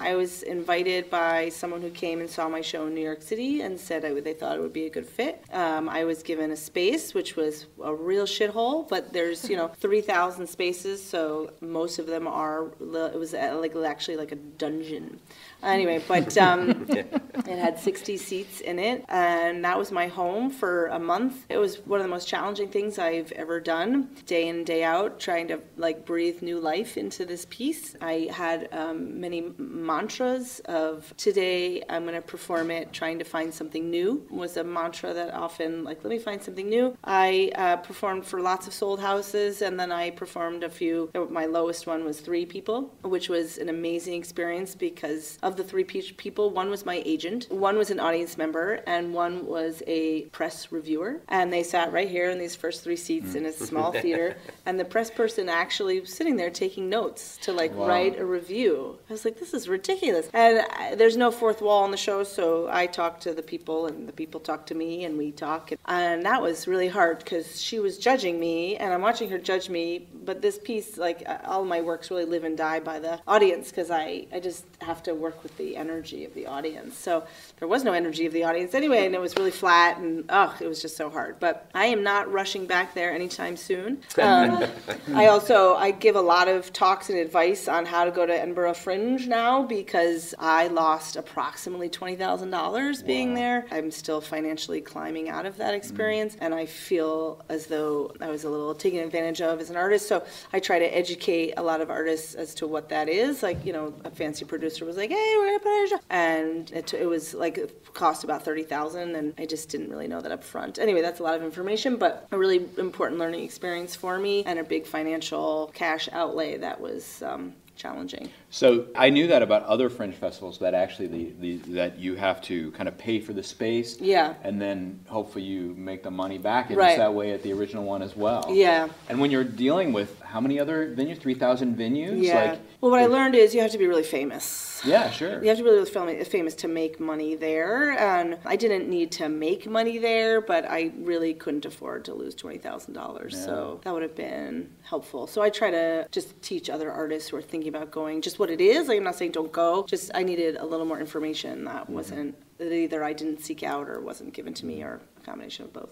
I 0.00 0.14
was 0.14 0.42
invited 0.42 1.10
by 1.10 1.48
someone 1.48 1.82
who 1.82 1.90
came 1.90 2.20
and 2.20 2.30
saw 2.30 2.48
my 2.48 2.60
show 2.60 2.86
in 2.86 2.94
New 2.94 3.00
York 3.00 3.22
City 3.22 3.60
and 3.62 3.78
said 3.78 4.04
I 4.04 4.12
would, 4.12 4.24
they 4.24 4.34
thought 4.34 4.56
it 4.56 4.60
would 4.60 4.72
be 4.72 4.86
a 4.86 4.90
good 4.90 5.06
fit. 5.06 5.42
Um, 5.52 5.88
I 5.88 6.04
was 6.04 6.22
given 6.22 6.50
a 6.50 6.56
space, 6.56 7.14
which 7.14 7.36
was 7.36 7.66
a 7.82 7.94
real 7.94 8.26
shithole, 8.26 8.88
but 8.88 9.12
there's, 9.12 9.48
you 9.48 9.56
know, 9.56 9.68
3,000 9.80 10.46
spaces, 10.46 11.02
so 11.02 11.52
most 11.60 11.98
of 11.98 12.06
them 12.06 12.26
are, 12.26 12.66
it 12.80 13.18
was 13.18 13.34
uh, 13.34 13.56
like 13.60 13.74
actually 13.76 14.16
like 14.16 14.32
a 14.32 14.36
dungeon. 14.36 15.20
Anyway, 15.62 16.02
but 16.06 16.36
um, 16.48 16.86
it 16.88 17.58
had 17.58 17.78
60 17.78 18.16
seats 18.16 18.60
in 18.60 18.78
it, 18.78 19.04
and 19.08 19.64
that 19.64 19.78
was 19.78 19.92
my 19.92 20.06
home 20.06 20.50
for 20.50 20.86
a 20.86 20.98
month. 20.98 21.46
It 21.48 21.58
was 21.58 21.78
one 21.86 22.00
of 22.00 22.04
the 22.04 22.10
most 22.10 22.28
challenging 22.28 22.68
things 22.68 22.98
I've 22.98 23.32
ever 23.32 23.60
done, 23.60 24.10
day 24.26 24.48
in, 24.48 24.64
day 24.64 24.84
out, 24.84 25.20
trying 25.20 25.48
to 25.48 25.60
like 25.76 26.06
breathe 26.06 26.42
new 26.42 26.58
life 26.58 26.96
into 26.96 27.24
this 27.24 27.46
piece. 27.50 27.96
I 28.00 28.28
had 28.32 28.68
um, 28.72 29.20
many 29.20 29.52
mantras 29.58 30.60
of 30.66 31.12
today 31.16 31.82
I'm 31.88 32.02
going 32.02 32.14
to 32.14 32.22
perform 32.22 32.70
it, 32.70 32.92
trying 32.92 33.18
to 33.18 33.24
find 33.24 33.52
something 33.52 33.90
new 33.90 34.26
was 34.30 34.56
a 34.56 34.64
mantra 34.64 35.12
that 35.12 35.34
often, 35.34 35.84
like, 35.84 36.02
let 36.04 36.10
me 36.10 36.18
find 36.18 36.42
something 36.42 36.68
new. 36.68 36.96
I 37.04 37.52
uh, 37.54 37.76
performed 37.76 38.24
for 38.24 38.40
lots 38.40 38.66
of 38.66 38.72
sold 38.72 39.00
houses, 39.00 39.62
and 39.62 39.78
then 39.78 39.92
I 39.92 40.10
performed 40.10 40.64
a 40.64 40.70
few. 40.70 41.10
My 41.30 41.46
lowest 41.46 41.86
one 41.86 42.04
was 42.04 42.20
three 42.20 42.46
people, 42.46 42.94
which 43.02 43.28
was 43.28 43.58
an 43.58 43.68
amazing 43.68 44.14
experience 44.14 44.74
because 44.74 45.38
of 45.50 45.56
the 45.56 45.64
three 45.64 45.84
pe- 45.84 46.00
people, 46.16 46.50
one 46.50 46.70
was 46.70 46.86
my 46.86 47.02
agent, 47.04 47.46
one 47.50 47.76
was 47.76 47.90
an 47.90 48.00
audience 48.00 48.38
member, 48.38 48.80
and 48.86 49.12
one 49.12 49.46
was 49.46 49.82
a 49.86 50.22
press 50.26 50.70
reviewer. 50.72 51.20
And 51.28 51.52
they 51.52 51.62
sat 51.62 51.92
right 51.92 52.08
here 52.08 52.30
in 52.30 52.38
these 52.38 52.54
first 52.56 52.82
three 52.82 52.96
seats 52.96 53.34
in 53.34 53.44
a 53.46 53.52
small 53.52 53.92
theater, 54.04 54.36
and 54.64 54.78
the 54.78 54.84
press 54.84 55.10
person 55.10 55.48
actually 55.48 56.00
was 56.00 56.12
sitting 56.14 56.36
there 56.36 56.50
taking 56.50 56.88
notes 56.88 57.36
to 57.42 57.52
like 57.52 57.74
Wow. 57.74 57.86
write 57.88 58.18
a 58.18 58.24
review. 58.24 58.98
I 59.08 59.12
was 59.12 59.24
like, 59.24 59.38
this 59.38 59.52
is 59.54 59.68
ridiculous. 59.68 60.28
And 60.32 60.58
uh, 60.60 60.94
there's 60.96 61.16
no 61.16 61.30
fourth 61.30 61.60
wall 61.62 61.82
on 61.84 61.90
the 61.90 61.96
show, 61.96 62.22
so 62.24 62.68
I 62.70 62.86
talk 62.86 63.20
to 63.20 63.34
the 63.34 63.42
people, 63.42 63.86
and 63.86 64.08
the 64.08 64.12
people 64.12 64.40
talk 64.40 64.66
to 64.66 64.74
me, 64.74 65.04
and 65.04 65.18
we 65.18 65.32
talk. 65.32 65.72
And 65.86 66.24
that 66.24 66.40
was 66.40 66.66
really 66.68 66.88
hard 66.88 67.18
because 67.18 67.60
she 67.60 67.78
was 67.80 67.98
judging 67.98 68.38
me, 68.38 68.76
and 68.76 68.92
I'm 68.94 69.02
watching 69.02 69.28
her 69.30 69.38
judge 69.38 69.68
me. 69.68 70.06
But 70.24 70.42
this 70.42 70.58
piece, 70.58 70.96
like 70.96 71.22
uh, 71.26 71.38
all 71.44 71.64
my 71.64 71.80
works, 71.80 72.10
really 72.10 72.24
live 72.24 72.44
and 72.44 72.56
die 72.56 72.80
by 72.80 72.98
the 73.00 73.20
audience 73.26 73.70
because 73.70 73.90
I, 73.90 74.26
I 74.32 74.38
just 74.40 74.64
have 74.80 75.02
to 75.04 75.14
work 75.14 75.39
with 75.42 75.56
the 75.56 75.76
energy 75.76 76.24
of 76.24 76.34
the 76.34 76.46
audience. 76.46 76.96
So 76.96 77.24
there 77.58 77.68
was 77.68 77.84
no 77.84 77.92
energy 77.92 78.26
of 78.26 78.32
the 78.32 78.44
audience 78.44 78.74
anyway, 78.74 79.06
and 79.06 79.14
it 79.14 79.20
was 79.20 79.36
really 79.36 79.50
flat, 79.50 79.98
and 79.98 80.24
oh, 80.28 80.56
it 80.60 80.66
was 80.66 80.80
just 80.82 80.96
so 80.96 81.10
hard. 81.10 81.38
But 81.40 81.70
I 81.74 81.86
am 81.86 82.02
not 82.02 82.30
rushing 82.30 82.66
back 82.66 82.94
there 82.94 83.12
anytime 83.12 83.56
soon. 83.56 84.02
Um, 84.20 84.64
I 85.14 85.26
also 85.26 85.74
I 85.74 85.90
give 85.90 86.16
a 86.16 86.20
lot 86.20 86.48
of 86.48 86.72
talks 86.72 87.10
and 87.10 87.18
advice 87.18 87.68
on 87.68 87.86
how 87.86 88.04
to 88.04 88.10
go 88.10 88.26
to 88.26 88.32
Edinburgh 88.32 88.74
Fringe 88.74 89.26
now 89.26 89.62
because 89.62 90.34
I 90.38 90.68
lost 90.68 91.16
approximately 91.16 91.88
twenty 91.88 92.16
thousand 92.16 92.50
dollars 92.50 93.02
being 93.02 93.34
there. 93.34 93.66
I'm 93.70 93.90
still 93.90 94.20
financially 94.20 94.80
climbing 94.80 95.28
out 95.28 95.46
of 95.46 95.56
that 95.58 95.74
experience, 95.74 96.36
and 96.40 96.54
I 96.54 96.66
feel 96.66 97.44
as 97.48 97.66
though 97.66 98.12
I 98.20 98.28
was 98.28 98.44
a 98.44 98.50
little 98.50 98.74
taken 98.74 99.00
advantage 99.00 99.40
of 99.40 99.60
as 99.60 99.70
an 99.70 99.76
artist. 99.76 100.08
So 100.08 100.24
I 100.52 100.60
try 100.60 100.78
to 100.78 100.86
educate 100.86 101.54
a 101.56 101.62
lot 101.62 101.80
of 101.80 101.90
artists 101.90 102.34
as 102.34 102.54
to 102.56 102.66
what 102.66 102.88
that 102.90 103.08
is. 103.08 103.42
Like 103.42 103.64
you 103.64 103.72
know, 103.72 103.94
a 104.04 104.10
fancy 104.10 104.44
producer 104.44 104.84
was 104.84 104.96
like, 104.96 105.10
"Hey, 105.10 105.29
we're 105.38 105.46
gonna 105.46 105.58
put 105.60 105.88
show," 105.90 106.00
and 106.10 106.70
it, 106.72 106.94
it 106.94 107.06
was 107.06 107.34
like 107.34 107.58
it 107.58 107.94
cost 107.94 108.24
about 108.24 108.44
thirty 108.44 108.62
thousand, 108.62 109.14
and 109.16 109.34
I 109.38 109.46
just 109.46 109.68
didn't 109.68 109.90
really 109.90 110.08
know 110.08 110.20
that 110.20 110.32
up 110.32 110.44
front. 110.44 110.78
Anyway, 110.78 111.00
that's 111.02 111.20
a 111.20 111.22
lot 111.22 111.34
of 111.34 111.42
information, 111.42 111.96
but 111.96 112.26
a 112.30 112.38
really 112.38 112.66
important 112.78 113.18
learning 113.20 113.44
experience 113.44 113.94
for 113.94 114.18
me, 114.18 114.44
and 114.44 114.58
a 114.58 114.64
big 114.64 114.86
financial 114.86 115.70
cash 115.74 116.08
outlay 116.12 116.56
that 116.58 116.80
was 116.80 117.22
um, 117.22 117.54
challenging. 117.76 118.28
So 118.50 118.86
I 118.94 119.10
knew 119.10 119.26
that 119.28 119.42
about 119.42 119.62
other 119.64 119.88
Fringe 119.88 120.14
festivals 120.14 120.58
that 120.58 120.74
actually 120.74 121.06
the, 121.08 121.32
the 121.40 121.72
that 121.72 121.98
you 121.98 122.14
have 122.16 122.40
to 122.42 122.70
kind 122.72 122.88
of 122.88 122.98
pay 122.98 123.20
for 123.20 123.32
the 123.32 123.42
space. 123.42 123.98
Yeah. 124.00 124.34
And 124.42 124.60
then 124.60 125.00
hopefully 125.08 125.44
you 125.44 125.74
make 125.76 126.02
the 126.02 126.10
money 126.10 126.36
back. 126.38 126.68
And 126.68 126.76
Right. 126.76 126.90
it's 126.90 126.98
that 126.98 127.14
way 127.14 127.32
at 127.32 127.42
the 127.42 127.52
original 127.52 127.84
one 127.84 128.02
as 128.02 128.14
well. 128.16 128.46
Yeah. 128.50 128.88
And 129.08 129.18
when 129.20 129.30
you're 129.30 129.44
dealing 129.44 129.92
with 129.92 130.19
how 130.30 130.40
many 130.40 130.60
other 130.60 130.94
venues? 130.94 131.20
Three 131.20 131.34
thousand 131.34 131.76
venues. 131.76 132.22
Yeah. 132.22 132.52
Like, 132.52 132.60
well, 132.80 132.90
what 132.92 133.00
I 133.00 133.06
learned 133.06 133.34
is 133.34 133.54
you 133.54 133.60
have 133.60 133.72
to 133.72 133.78
be 133.78 133.86
really 133.86 134.04
famous. 134.04 134.80
Yeah, 134.84 135.10
sure. 135.10 135.42
You 135.42 135.48
have 135.48 135.58
to 135.58 135.64
be 135.64 135.70
really 135.70 136.24
famous 136.24 136.54
to 136.54 136.68
make 136.68 137.00
money 137.00 137.34
there, 137.34 137.98
and 137.98 138.38
I 138.44 138.56
didn't 138.56 138.88
need 138.88 139.10
to 139.12 139.28
make 139.28 139.66
money 139.66 139.98
there, 139.98 140.40
but 140.40 140.64
I 140.64 140.92
really 140.98 141.34
couldn't 141.34 141.66
afford 141.66 142.04
to 142.06 142.14
lose 142.14 142.34
twenty 142.34 142.58
thousand 142.58 142.94
dollars. 142.94 143.42
So 143.44 143.80
that 143.84 143.92
would 143.92 144.02
have 144.02 144.14
been 144.14 144.70
helpful. 144.82 145.26
So 145.26 145.42
I 145.42 145.50
try 145.50 145.70
to 145.70 146.06
just 146.10 146.40
teach 146.42 146.70
other 146.70 146.90
artists 146.90 147.28
who 147.28 147.36
are 147.36 147.42
thinking 147.42 147.68
about 147.68 147.90
going 147.90 148.22
just 148.22 148.38
what 148.38 148.50
it 148.50 148.60
is. 148.60 148.88
Like 148.88 148.98
I'm 148.98 149.04
not 149.04 149.16
saying 149.16 149.32
don't 149.32 149.52
go. 149.52 149.84
Just 149.86 150.10
I 150.14 150.22
needed 150.22 150.56
a 150.56 150.64
little 150.64 150.86
more 150.86 151.00
information 151.00 151.64
that 151.64 151.84
mm-hmm. 151.84 151.94
wasn't 151.94 152.58
that 152.58 152.72
either 152.72 153.02
I 153.02 153.12
didn't 153.12 153.42
seek 153.42 153.62
out 153.62 153.88
or 153.88 154.00
wasn't 154.00 154.32
given 154.32 154.54
to 154.54 154.66
me, 154.66 154.82
or 154.82 155.00
a 155.20 155.24
combination 155.26 155.64
of 155.64 155.72
both. 155.72 155.90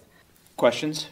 Questions? 0.57 1.09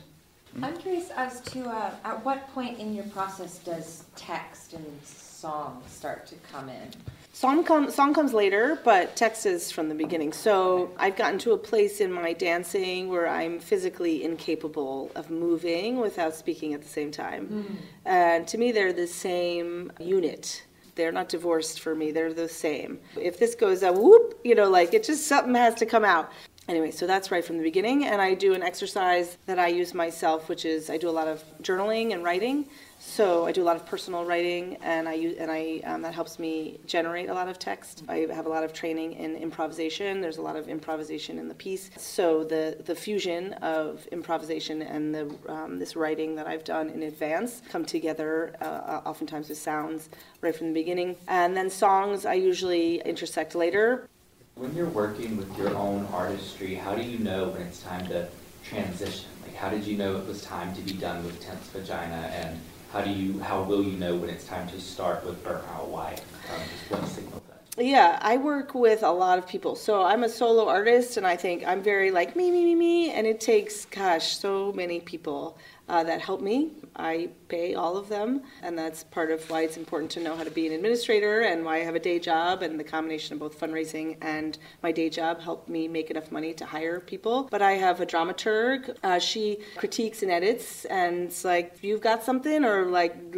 I'm 0.63 0.77
curious 0.79 1.11
as 1.11 1.41
to 1.43 1.69
uh, 1.69 1.91
at 2.05 2.25
what 2.25 2.49
point 2.49 2.79
in 2.79 2.95
your 2.95 3.05
process 3.07 3.59
does 3.59 4.05
text 4.17 4.73
and 4.73 4.85
song 5.03 5.83
start 5.87 6.27
to 6.29 6.35
come 6.51 6.69
in? 6.69 6.91
Song, 7.33 7.63
com- 7.63 7.91
song 7.91 8.15
comes 8.15 8.33
later, 8.33 8.79
but 8.83 9.15
text 9.15 9.45
is 9.45 9.71
from 9.71 9.91
the 9.91 9.95
beginning. 9.95 10.33
So 10.33 10.91
I've 10.97 11.17
gotten 11.17 11.39
to 11.41 11.53
a 11.53 11.59
place 11.59 12.01
in 12.01 12.11
my 12.11 12.33
dancing 12.33 13.11
where 13.11 13.29
I'm 13.29 13.61
physically 13.61 14.25
incapable 14.25 15.11
of 15.15 15.31
moving 15.31 15.99
without 15.99 16.35
speaking 16.35 16.73
at 16.73 16.81
the 16.81 16.89
same 16.89 17.11
time. 17.11 17.79
And 18.07 18.49
to 18.49 18.57
me, 18.57 18.73
they're 18.73 18.95
the 18.95 19.07
same 19.07 19.93
unit. 20.01 20.65
They're 20.95 21.13
not 21.13 21.29
divorced 21.29 21.81
for 21.81 21.95
me, 21.95 22.11
they're 22.11 22.33
the 22.33 22.49
same. 22.49 22.99
If 23.21 23.39
this 23.39 23.55
goes 23.55 23.83
up, 23.83 23.97
whoop, 23.97 24.41
you 24.43 24.55
know, 24.55 24.71
like 24.71 24.95
it 24.95 25.05
just 25.05 25.27
something 25.27 25.55
has 25.55 25.75
to 25.75 25.85
come 25.85 26.07
out. 26.07 26.33
Anyway, 26.69 26.91
so 26.91 27.07
that's 27.07 27.31
right 27.31 27.45
from 27.45 27.59
the 27.59 27.63
beginning. 27.63 28.05
And 28.07 28.21
I 28.21 28.35
do 28.35 28.53
an 28.53 28.63
exercise 28.63 29.39
that 29.47 29.59
I 29.59 29.69
use 29.69 29.95
myself, 29.95 30.49
which 30.49 30.65
is 30.65 30.91
I 30.91 30.97
do 30.99 31.09
a 31.09 31.11
lot 31.11 31.29
of 31.29 31.45
journaling 31.63 32.13
and 32.13 32.25
writing. 32.25 32.67
So 32.99 33.47
I 33.47 33.53
do 33.53 33.63
a 33.63 33.65
lot 33.65 33.77
of 33.77 33.87
personal 33.87 34.25
writing, 34.25 34.79
and 34.83 35.09
I 35.09 35.15
use, 35.15 35.37
and 35.39 35.51
I 35.51 35.81
um, 35.85 36.03
that 36.03 36.15
helps 36.15 36.39
me 36.39 36.81
generate 36.87 37.29
a 37.29 37.35
lot 37.35 37.47
of 37.47 37.59
text. 37.59 38.03
I 38.09 38.27
have 38.33 38.47
a 38.47 38.49
lot 38.49 38.65
of 38.65 38.73
training 38.73 39.13
in 39.13 39.37
improvisation. 39.37 40.21
There's 40.21 40.39
a 40.39 40.43
lot 40.43 40.57
of 40.57 40.67
improvisation 40.67 41.39
in 41.39 41.47
the 41.47 41.55
piece. 41.55 41.91
So 41.99 42.43
the 42.43 42.79
the 42.85 42.95
fusion 42.95 43.53
of 43.55 44.07
improvisation 44.09 44.83
and 44.83 45.15
the 45.15 45.37
um, 45.49 45.79
this 45.79 45.95
writing 45.95 46.35
that 46.37 46.47
I've 46.47 46.65
done 46.65 46.89
in 46.89 47.03
advance 47.03 47.63
come 47.69 47.85
together, 47.85 48.57
uh, 48.61 49.03
oftentimes 49.05 49.51
with 49.51 49.59
sounds 49.59 50.09
right 50.41 50.57
from 50.57 50.69
the 50.69 50.75
beginning, 50.75 51.17
and 51.29 51.57
then 51.57 51.71
songs 51.71 52.25
I 52.25 52.35
usually 52.35 53.03
intersect 53.03 53.55
later. 53.55 54.09
When 54.57 54.75
you're 54.75 54.89
working 54.89 55.37
with 55.37 55.59
your 55.59 55.77
own 55.77 56.07
artistry, 56.15 56.77
how 56.77 56.95
do 56.95 57.03
you 57.03 57.19
know 57.19 57.51
when 57.51 57.61
it's 57.61 57.83
time 57.83 58.07
to 58.07 58.27
transition? 58.65 59.29
Like, 59.43 59.55
how 59.55 59.69
did 59.69 59.85
you 59.85 59.99
know 59.99 60.17
it 60.17 60.27
was 60.27 60.41
time 60.41 60.75
to 60.75 60.81
be 60.81 60.95
done 60.95 61.23
with 61.27 61.39
Tense 61.43 61.67
Vagina 61.67 62.33
and 62.33 62.59
how 62.91 63.03
do 63.03 63.11
you, 63.11 63.39
how 63.41 63.63
will 63.65 63.83
you 63.83 63.99
know 63.99 64.17
when 64.17 64.31
it's 64.31 64.47
time 64.47 64.67
to 64.69 64.81
start 64.81 65.27
with 65.27 65.45
Burnt 65.45 65.63
Out 65.75 65.89
Wife? 65.89 66.25
Um? 66.51 67.85
Yeah, 67.85 68.19
I 68.23 68.39
work 68.39 68.75
with 68.75 69.03
a 69.03 69.13
lot 69.13 69.39
of 69.39 69.47
people. 69.47 69.77
So 69.77 70.03
I'm 70.03 70.25
a 70.25 70.29
solo 70.31 70.67
artist, 70.67 71.19
and 71.19 71.27
I 71.27 71.37
think 71.37 71.63
I'm 71.67 71.83
very 71.83 72.11
like 72.11 72.35
me, 72.35 72.51
me, 72.51 72.65
me, 72.65 72.75
me, 72.75 73.11
and 73.11 73.27
it 73.27 73.41
takes, 73.41 73.85
gosh, 73.85 74.39
so 74.39 74.73
many 74.73 75.01
people 75.01 75.59
uh, 75.89 76.03
that 76.05 76.21
help 76.21 76.41
me. 76.41 76.71
I 76.97 77.29
pay 77.49 77.75
all 77.75 77.97
of 77.97 78.09
them, 78.09 78.43
and 78.63 78.77
that's 78.77 79.05
part 79.05 79.31
of 79.31 79.49
why 79.51 79.63
it's 79.63 79.77
important 79.77 80.11
to 80.13 80.21
know 80.21 80.35
how 80.35 80.45
to 80.45 80.51
be 80.51 80.67
an 80.67 80.73
administrator 80.73 81.43
and 81.43 81.65
why 81.65 81.77
I 81.77 81.85
have 81.85 81.95
a 81.95 82.01
day 82.01 82.19
job. 82.19 82.63
And 82.63 82.81
the 82.81 82.85
combination 82.85 83.35
of 83.35 83.41
both 83.41 83.61
fundraising 83.61 84.17
and 84.23 84.59
my 84.83 84.93
day 84.93 85.11
job 85.11 85.41
helped 85.41 85.69
me 85.69 85.89
make 85.89 86.11
enough 86.11 86.33
money 86.33 86.55
to 86.55 86.65
hire 86.65 87.01
people. 87.01 87.49
But 87.51 87.63
I 87.63 87.73
have 87.73 88.01
a 88.01 88.07
dramaturg. 88.07 88.97
Uh, 89.03 89.19
she 89.19 89.59
critiques 89.77 90.23
and 90.23 90.31
edits, 90.31 90.87
and 90.87 91.25
it's 91.25 91.45
like, 91.45 91.77
you've 91.83 92.01
got 92.01 92.25
something, 92.25 92.65
or 92.65 92.87
like, 92.87 93.33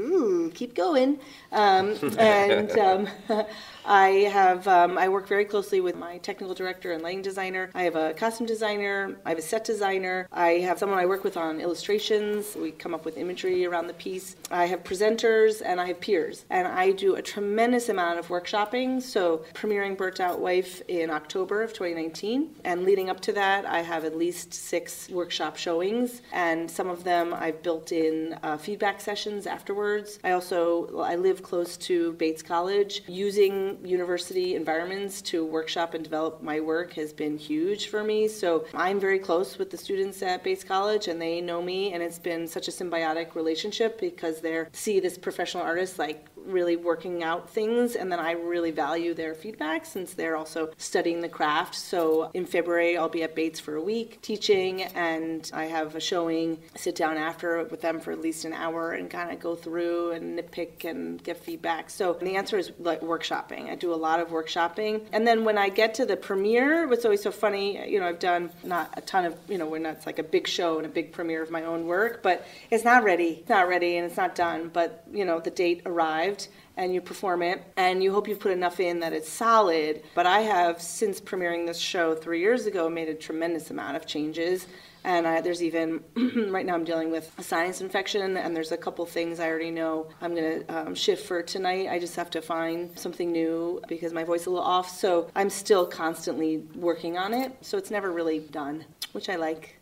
keep 0.55 0.75
going. 0.75 1.19
Um, 1.53 1.97
and 2.19 2.71
um, 2.79 3.09
I 3.85 4.29
have 4.31 4.69
um, 4.69 4.99
I 4.99 5.09
work 5.09 5.27
very 5.27 5.47
closely 5.47 5.81
with 5.81 5.97
my 5.97 6.19
technical 6.19 6.55
director 6.55 6.93
and 6.93 7.03
lighting 7.03 7.23
designer. 7.23 7.71
I 7.75 7.83
have 7.83 7.97
a 7.97 8.13
costume 8.13 8.47
designer. 8.47 9.19
I 9.25 9.31
have 9.31 9.39
a 9.39 9.43
set 9.43 9.65
designer. 9.65 10.29
I 10.31 10.59
have 10.59 10.79
someone 10.79 10.99
I 10.99 11.07
work 11.07 11.25
with 11.25 11.39
on 11.39 11.59
illustrations. 11.59 12.38
We 12.57 12.71
come 12.73 12.95
up 12.95 13.05
with 13.05 13.17
imagery 13.17 13.67
around 13.67 13.87
the 13.87 13.95
piece. 13.95 14.37
I 14.51 14.67
have 14.67 14.85
presenters 14.85 15.63
and 15.65 15.81
I 15.81 15.87
have 15.87 16.01
peers, 16.01 16.45
and 16.51 16.67
I 16.69 16.93
do 16.93 17.17
a 17.17 17.23
tremendous 17.23 17.89
amount 17.89 18.19
of 18.19 18.29
workshopping. 18.29 19.03
So 19.03 19.45
premiering 19.55 19.97
Burnt 19.97 20.21
Out 20.21 20.41
Wife 20.41 20.83
in 20.89 21.11
October 21.11 21.63
of 21.63 21.73
2019, 21.73 22.57
and 22.65 22.85
leading 22.85 23.11
up 23.11 23.21
to 23.21 23.33
that, 23.33 23.67
I 23.67 23.81
have 23.81 24.05
at 24.05 24.17
least 24.17 24.55
six 24.55 25.09
workshop 25.09 25.57
showings, 25.57 26.23
and 26.33 26.71
some 26.71 26.89
of 26.89 27.05
them 27.05 27.35
I've 27.35 27.63
built 27.63 27.93
in 27.93 28.39
uh, 28.43 28.57
feedback 28.57 29.01
sessions 29.01 29.47
afterwards. 29.47 30.19
I 30.23 30.33
also 30.33 31.01
I 31.01 31.17
live 31.17 31.43
close 31.43 31.77
to 31.89 32.13
Bates 32.13 32.43
College, 32.43 33.03
using 33.09 33.79
university 33.85 34.55
environments 34.55 35.23
to 35.23 35.45
workshop 35.45 35.95
and 35.95 36.05
develop 36.05 36.43
my 36.43 36.61
work 36.61 36.93
has 36.95 37.13
been 37.13 37.37
huge 37.37 37.89
for 37.89 38.05
me. 38.05 38.29
So 38.29 38.67
I'm 38.75 39.01
very 39.01 39.19
close 39.19 39.59
with 39.59 39.71
the 39.71 39.77
students 39.77 40.23
at 40.23 40.45
Bates 40.45 40.65
College 40.65 41.09
and 41.09 41.21
they 41.21 41.41
know 41.41 41.63
me 41.63 41.93
and 41.93 42.03
it's 42.03 42.19
been 42.19 42.28
such 42.47 42.69
a 42.69 42.71
symbiotic 42.71 43.35
relationship 43.35 44.01
because 44.01 44.41
they 44.41 44.65
see 44.73 45.01
this 45.01 45.19
professional 45.19 45.63
artist 45.63 45.99
like 45.99 46.27
really 46.37 46.77
working 46.77 47.23
out 47.23 47.51
things 47.51 47.95
and 47.95 48.11
then 48.11 48.19
I 48.19 48.33
really 48.33 48.71
value 48.71 49.15
their 49.15 49.35
feedback 49.35 49.85
since 49.85 50.15
they're 50.15 50.37
also 50.37 50.71
studying 50.79 51.21
the 51.21 51.29
craft. 51.29 51.75
So 51.75 52.31
in 52.35 52.47
February 52.47 52.97
I'll 52.97 53.09
be 53.09 53.23
at 53.23 53.35
Bates 53.35 53.61
for 53.61 53.77
a 53.77 53.83
week 53.83 54.21
teaching 54.23 54.83
and 54.83 55.51
I 55.53 55.65
have 55.65 55.95
a 55.95 56.01
showing, 56.01 56.59
sit 56.77 56.95
down 56.95 57.17
after 57.17 57.65
with 57.65 57.81
them 57.81 58.01
for 58.01 58.13
at 58.13 58.21
least 58.21 58.45
an 58.45 58.53
hour 58.53 58.93
and 58.93 59.11
kind 59.11 59.31
of 59.31 59.41
go 59.41 59.55
through 59.55 60.13
and 60.13 60.39
nitpick 60.39 60.85
and 60.85 61.23
get 61.23 61.37
feedback. 61.37 61.91
So 61.91 62.15
the 62.15 62.37
answer 62.37 62.57
is 62.59 62.73
like 62.79 63.01
workshopping. 63.01 63.71
I 63.71 63.75
do 63.75 63.93
a 63.93 63.97
lot 63.97 64.21
of 64.21 64.29
workshopping. 64.29 65.07
And 65.13 65.27
then 65.27 65.45
when 65.45 65.59
I 65.59 65.69
get 65.69 65.95
to 65.95 66.07
the 66.07 66.17
premiere, 66.17 66.87
what's 66.89 67.05
always 67.05 67.23
so 67.23 67.31
funny, 67.31 67.89
you 67.91 68.01
know, 68.01 68.07
I've 68.07 68.19
done 68.19 68.51
not 68.65 68.93
a 68.97 69.01
ton 69.01 69.25
of, 69.25 69.37
you 69.49 69.59
know, 69.59 69.67
we're 69.67 69.79
not, 69.79 69.97
it's 69.97 70.07
like 70.07 70.19
a 70.19 70.23
big 70.23 70.47
show 70.47 70.79
and 70.79 70.87
a 70.87 70.89
big 70.89 71.13
premiere 71.13 71.43
of 71.43 71.51
my 71.51 71.65
own 71.65 71.87
work, 71.87 72.18
but 72.23 72.45
it's 72.71 72.85
not 72.85 73.05
ready. 73.05 73.39
It's 73.41 73.49
not 73.49 73.69
ready 73.69 73.97
and 73.97 74.07
it's 74.07 74.17
not 74.17 74.35
done. 74.35 74.71
But, 74.73 75.05
you 75.13 75.25
know, 75.25 75.41
the 75.41 75.51
date 75.51 75.83
arrived 75.87 76.49
and 76.77 76.95
you 76.95 77.01
perform 77.01 77.43
it 77.43 77.63
and 77.77 78.03
you 78.03 78.13
hope 78.13 78.29
you've 78.29 78.41
put 78.41 78.53
enough 78.53 78.81
in 78.81 79.01
that 79.01 79.13
it's 79.13 79.29
solid. 79.29 80.03
But 80.15 80.27
I 80.27 80.41
have, 80.41 80.81
since 80.81 81.21
premiering 81.21 81.67
this 81.67 81.79
show 81.79 82.15
three 82.15 82.41
years 82.41 82.67
ago, 82.67 82.89
made 82.89 83.09
a 83.09 83.15
tremendous 83.15 83.71
amount 83.71 83.97
of 83.97 84.07
changes. 84.07 84.67
And 85.05 85.27
I, 85.27 85.41
there's 85.41 85.63
even, 85.63 86.03
right 86.51 86.67
now 86.67 86.75
I'm 86.75 86.85
dealing 86.85 87.11
with 87.11 87.33
a 87.39 87.43
sinus 87.43 87.81
infection, 87.81 88.37
and 88.37 88.55
there's 88.55 88.73
a 88.73 88.77
couple 88.77 89.07
things 89.07 89.41
I 89.41 89.49
already 89.49 89.71
know 89.71 90.09
I'm 90.21 90.35
going 90.35 90.65
to 90.65 90.77
um, 90.77 90.95
shift 90.95 91.27
for 91.27 91.43
tonight. 91.43 91.89
I 91.89 91.99
just 91.99 92.17
have 92.17 92.31
to 92.31 92.43
find 92.43 92.97
something 92.99 93.31
new 93.33 93.81
because 93.89 94.13
my 94.13 94.25
voice 94.25 94.43
is 94.43 94.47
a 94.49 94.51
little 94.51 94.65
off. 94.65 94.91
So 94.91 95.31
I'm 95.35 95.51
still 95.51 95.87
constantly 95.87 96.59
working 96.75 97.17
on 97.17 97.33
it. 97.33 97.57
So 97.63 97.79
it's 97.79 97.91
never 97.91 98.13
really 98.13 98.41
done, 98.41 98.85
which 99.13 99.29
I 99.29 99.37
like. 99.37 99.78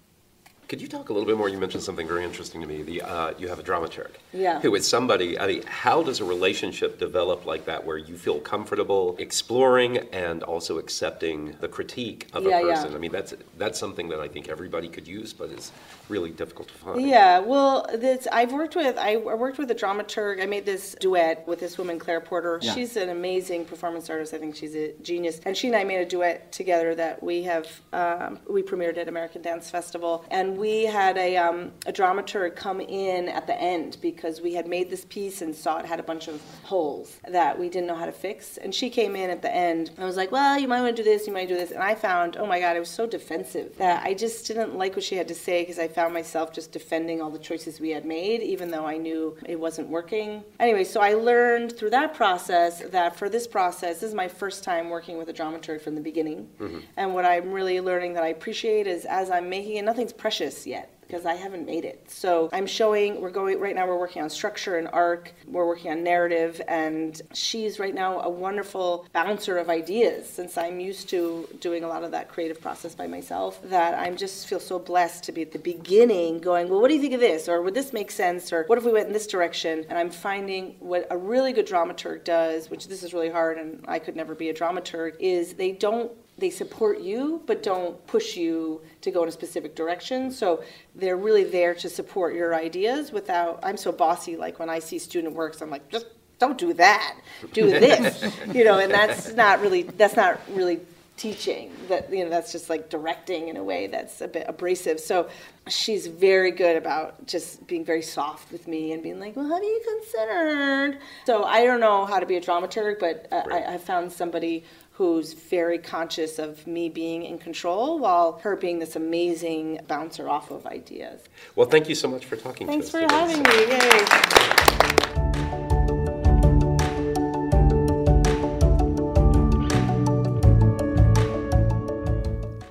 Could 0.68 0.80
you 0.80 0.88
talk 0.88 1.10
a 1.10 1.12
little 1.12 1.26
bit 1.26 1.36
more? 1.36 1.48
You 1.48 1.58
mentioned 1.58 1.84
something 1.84 2.08
very 2.08 2.24
interesting 2.24 2.60
to 2.60 2.66
me. 2.66 2.82
The 2.82 3.02
uh, 3.02 3.34
you 3.38 3.46
have 3.46 3.60
a 3.60 3.62
dramaturg, 3.62 4.10
yeah. 4.32 4.60
who 4.60 4.74
is 4.74 4.86
somebody. 4.86 5.38
I 5.38 5.46
mean, 5.46 5.62
how 5.62 6.02
does 6.02 6.18
a 6.18 6.24
relationship 6.24 6.98
develop 6.98 7.46
like 7.46 7.66
that, 7.66 7.86
where 7.86 7.96
you 7.96 8.16
feel 8.16 8.40
comfortable 8.40 9.14
exploring 9.20 9.98
and 10.12 10.42
also 10.42 10.78
accepting 10.78 11.54
the 11.60 11.68
critique 11.68 12.26
of 12.32 12.42
yeah, 12.42 12.58
a 12.58 12.62
person? 12.62 12.90
Yeah. 12.90 12.96
I 12.96 12.98
mean, 12.98 13.12
that's 13.12 13.34
that's 13.56 13.78
something 13.78 14.08
that 14.08 14.18
I 14.18 14.26
think 14.26 14.48
everybody 14.48 14.88
could 14.88 15.06
use, 15.06 15.32
but 15.32 15.50
it's 15.50 15.70
really 16.08 16.30
difficult 16.30 16.68
to 16.68 16.74
find. 16.74 17.02
Yeah, 17.02 17.38
well, 17.40 17.86
this 17.94 18.26
I've 18.32 18.52
worked 18.52 18.76
with. 18.76 18.96
I 18.98 19.16
worked 19.16 19.58
with 19.58 19.70
a 19.70 19.74
dramaturg. 19.74 20.42
I 20.42 20.46
made 20.46 20.66
this 20.66 20.94
duet 21.00 21.46
with 21.46 21.60
this 21.60 21.78
woman, 21.78 21.98
Claire 21.98 22.20
Porter. 22.20 22.58
Yeah. 22.62 22.74
She's 22.74 22.96
an 22.96 23.08
amazing 23.08 23.64
performance 23.64 24.08
artist. 24.10 24.34
I 24.34 24.38
think 24.38 24.56
she's 24.56 24.74
a 24.74 24.92
genius. 25.02 25.40
And 25.44 25.56
she 25.56 25.68
and 25.68 25.76
I 25.76 25.84
made 25.84 25.98
a 25.98 26.06
duet 26.06 26.52
together 26.52 26.94
that 26.94 27.22
we 27.22 27.42
have 27.44 27.66
um, 27.92 28.38
we 28.48 28.62
premiered 28.62 28.98
at 28.98 29.08
American 29.08 29.42
Dance 29.42 29.70
Festival 29.70 30.24
and 30.30 30.56
we 30.56 30.84
had 30.84 31.16
a, 31.16 31.36
um, 31.36 31.72
a 31.86 31.92
dramaturg 31.92 32.56
come 32.56 32.80
in 32.80 33.28
at 33.28 33.46
the 33.46 33.60
end 33.60 33.98
because 34.00 34.40
we 34.40 34.54
had 34.54 34.66
made 34.66 34.90
this 34.90 35.04
piece 35.04 35.42
and 35.42 35.54
saw 35.54 35.78
it 35.78 35.86
had 35.86 36.00
a 36.00 36.02
bunch 36.02 36.28
of 36.28 36.40
holes 36.64 37.20
that 37.28 37.58
we 37.58 37.68
didn't 37.68 37.86
know 37.86 37.94
how 37.94 38.06
to 38.06 38.12
fix. 38.12 38.56
And 38.56 38.74
she 38.74 38.90
came 38.90 39.16
in 39.16 39.30
at 39.30 39.42
the 39.42 39.54
end. 39.54 39.90
I 39.98 40.04
was 40.04 40.16
like, 40.16 40.30
well, 40.30 40.58
you 40.58 40.68
might 40.68 40.80
want 40.80 40.96
to 40.96 41.02
do 41.02 41.08
this, 41.08 41.26
you 41.26 41.32
might 41.32 41.48
do 41.48 41.56
this. 41.56 41.70
And 41.70 41.82
I 41.82 41.94
found, 41.94 42.36
oh 42.36 42.46
my 42.46 42.60
God, 42.60 42.76
it 42.76 42.80
was 42.80 42.90
so 42.90 43.06
defensive 43.06 43.76
that 43.78 44.04
I 44.04 44.14
just 44.14 44.46
didn't 44.46 44.76
like 44.76 44.96
what 44.96 45.04
she 45.04 45.16
had 45.16 45.28
to 45.28 45.34
say 45.34 45.62
because 45.62 45.78
I 45.78 45.88
found 45.96 46.12
myself 46.12 46.52
just 46.52 46.72
defending 46.72 47.22
all 47.22 47.30
the 47.30 47.38
choices 47.38 47.80
we 47.80 47.88
had 47.88 48.04
made, 48.04 48.42
even 48.42 48.70
though 48.70 48.84
I 48.84 48.98
knew 48.98 49.34
it 49.46 49.58
wasn't 49.58 49.88
working. 49.88 50.44
Anyway, 50.60 50.84
so 50.84 51.00
I 51.00 51.14
learned 51.14 51.74
through 51.74 51.88
that 51.90 52.12
process 52.12 52.82
that 52.90 53.16
for 53.16 53.30
this 53.30 53.46
process, 53.46 54.00
this 54.00 54.10
is 54.10 54.14
my 54.14 54.28
first 54.28 54.62
time 54.62 54.90
working 54.90 55.16
with 55.16 55.30
a 55.30 55.32
dramaturg 55.32 55.80
from 55.80 55.94
the 55.94 56.02
beginning. 56.02 56.50
Mm-hmm. 56.60 56.80
And 56.98 57.14
what 57.14 57.24
I'm 57.24 57.50
really 57.50 57.80
learning 57.80 58.12
that 58.12 58.22
I 58.22 58.28
appreciate 58.28 58.86
is 58.86 59.06
as 59.06 59.30
I'm 59.30 59.48
making 59.48 59.76
it, 59.76 59.86
nothing's 59.86 60.12
precious 60.12 60.66
yet 60.66 60.92
because 61.06 61.26
I 61.26 61.34
haven't 61.34 61.66
made 61.66 61.84
it. 61.84 62.10
So 62.10 62.48
I'm 62.52 62.66
showing, 62.66 63.20
we're 63.20 63.30
going, 63.30 63.60
right 63.60 63.74
now 63.74 63.86
we're 63.86 63.98
working 63.98 64.22
on 64.22 64.30
structure 64.30 64.76
and 64.76 64.88
arc, 64.92 65.32
we're 65.46 65.66
working 65.66 65.90
on 65.90 66.02
narrative, 66.02 66.60
and 66.66 67.20
she's 67.32 67.78
right 67.78 67.94
now 67.94 68.20
a 68.20 68.28
wonderful 68.28 69.06
bouncer 69.12 69.58
of 69.58 69.70
ideas 69.70 70.28
since 70.28 70.58
I'm 70.58 70.80
used 70.80 71.08
to 71.10 71.48
doing 71.60 71.84
a 71.84 71.88
lot 71.88 72.04
of 72.04 72.10
that 72.10 72.28
creative 72.28 72.60
process 72.60 72.94
by 72.94 73.06
myself 73.06 73.60
that 73.64 73.94
I'm 73.94 74.16
just 74.16 74.46
feel 74.46 74.60
so 74.60 74.78
blessed 74.78 75.24
to 75.24 75.32
be 75.32 75.42
at 75.42 75.52
the 75.52 75.58
beginning 75.58 76.40
going, 76.40 76.68
well, 76.68 76.80
what 76.80 76.88
do 76.88 76.94
you 76.94 77.00
think 77.00 77.14
of 77.14 77.20
this? 77.20 77.48
Or 77.48 77.62
would 77.62 77.74
this 77.74 77.92
make 77.92 78.10
sense? 78.10 78.52
Or 78.52 78.64
what 78.64 78.78
if 78.78 78.84
we 78.84 78.92
went 78.92 79.06
in 79.06 79.12
this 79.12 79.26
direction? 79.26 79.84
And 79.88 79.98
I'm 79.98 80.10
finding 80.10 80.76
what 80.80 81.06
a 81.10 81.16
really 81.16 81.52
good 81.52 81.66
dramaturg 81.66 82.24
does, 82.24 82.70
which 82.70 82.88
this 82.88 83.02
is 83.02 83.14
really 83.14 83.30
hard 83.30 83.58
and 83.58 83.84
I 83.86 83.98
could 83.98 84.16
never 84.16 84.34
be 84.34 84.48
a 84.48 84.54
dramaturg, 84.54 85.14
is 85.20 85.54
they 85.54 85.72
don't 85.72 86.10
they 86.38 86.50
support 86.50 87.00
you 87.00 87.42
but 87.46 87.62
don't 87.62 88.04
push 88.06 88.36
you 88.36 88.80
to 89.00 89.10
go 89.10 89.22
in 89.22 89.28
a 89.28 89.32
specific 89.32 89.74
direction. 89.74 90.30
So 90.30 90.62
they're 90.94 91.16
really 91.16 91.44
there 91.44 91.74
to 91.76 91.88
support 91.88 92.34
your 92.34 92.54
ideas 92.54 93.12
without 93.12 93.60
i'm 93.62 93.76
so 93.76 93.92
bossy 93.92 94.36
like 94.36 94.58
when 94.58 94.68
i 94.70 94.78
see 94.78 94.98
student 94.98 95.34
works 95.34 95.60
i'm 95.62 95.70
like 95.70 95.88
just 95.90 96.06
don't 96.38 96.58
do 96.58 96.74
that. 96.74 97.16
Do 97.52 97.70
this 97.86 98.22
you 98.52 98.64
know 98.64 98.78
and 98.78 98.92
that's 98.92 99.32
not 99.32 99.60
really 99.60 99.82
that's 99.84 100.16
not 100.16 100.38
really 100.50 100.80
teaching. 101.16 101.72
That 101.88 102.12
you 102.12 102.24
know 102.24 102.30
that's 102.30 102.52
just 102.52 102.68
like 102.68 102.90
directing 102.90 103.48
in 103.48 103.56
a 103.56 103.64
way 103.64 103.86
that's 103.86 104.20
a 104.20 104.28
bit 104.28 104.44
abrasive. 104.46 105.00
So 105.00 105.30
she's 105.68 106.06
very 106.06 106.50
good 106.50 106.76
about 106.76 107.26
just 107.26 107.66
being 107.66 107.84
very 107.84 108.02
soft 108.02 108.52
with 108.52 108.68
me 108.68 108.92
and 108.92 109.02
being 109.02 109.18
like 109.18 109.34
well 109.34 109.48
have 109.48 109.62
you 109.62 109.80
considered? 109.88 110.98
So 111.24 111.44
i 111.44 111.64
don't 111.64 111.80
know 111.80 112.04
how 112.04 112.20
to 112.20 112.26
be 112.26 112.36
a 112.36 112.40
dramaturg 112.40 112.98
but 113.00 113.26
uh, 113.32 113.42
Right. 113.46 113.64
I, 113.66 113.74
I 113.74 113.78
found 113.78 114.12
somebody 114.12 114.64
who's 114.96 115.34
very 115.34 115.78
conscious 115.78 116.38
of 116.38 116.66
me 116.66 116.88
being 116.88 117.22
in 117.22 117.38
control 117.38 117.98
while 117.98 118.38
her 118.42 118.56
being 118.56 118.78
this 118.78 118.96
amazing 118.96 119.78
bouncer 119.88 120.28
off 120.28 120.50
of 120.50 120.66
ideas 120.66 121.20
Well, 121.54 121.68
thank 121.68 121.88
you 121.88 121.94
so 121.94 122.08
much 122.08 122.24
for 122.24 122.36
talking 122.36 122.66
thanks 122.66 122.90
to 122.90 123.04
us. 123.04 123.10
Thanks 123.10 123.12
for 123.12 123.14
us. 123.14 123.30
having 123.30 123.42
me 123.42 123.56
Yay. 123.74 125.36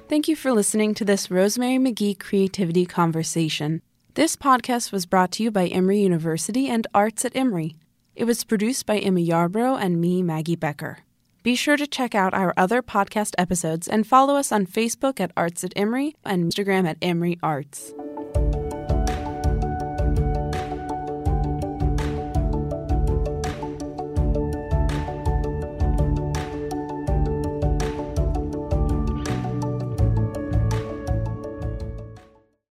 Thank 0.08 0.30
you 0.30 0.36
for 0.38 0.54
listening 0.54 0.94
to 0.94 1.04
this 1.04 1.30
Rosemary 1.30 1.78
Magee 1.78 2.16
Creativity 2.16 2.86
Conversation. 2.86 3.82
This 4.14 4.38
podcast 4.38 4.94
was 4.94 5.06
brought 5.06 5.32
to 5.34 5.44
you 5.44 5.52
by 5.52 5.68
Emory 5.68 6.00
University 6.00 6.70
and 6.70 6.88
Arts 6.94 7.26
at 7.26 7.36
Emory. 7.36 7.76
It 8.16 8.24
was 8.24 8.46
produced 8.46 8.86
by 8.86 9.00
Emma 9.00 9.20
Yarbrough 9.20 9.78
and 9.78 10.00
me, 10.00 10.24
Maggie 10.24 10.56
Becker. 10.56 11.05
Be 11.46 11.54
sure 11.54 11.78
to 11.78 11.86
check 11.86 12.16
out 12.16 12.34
our 12.34 12.56
other 12.58 12.82
podcast 12.82 13.36
episodes 13.38 13.88
and 13.88 14.08
follow 14.08 14.36
us 14.36 14.52
on 14.52 14.66
Facebook 14.66 15.20
at 15.20 15.32
Arts 15.38 15.64
at 15.64 15.74
Emory 15.76 16.16
and 16.26 16.52
Instagram 16.52 16.90
at 16.90 16.98
Emory 17.04 17.38
Arts. 17.44 17.94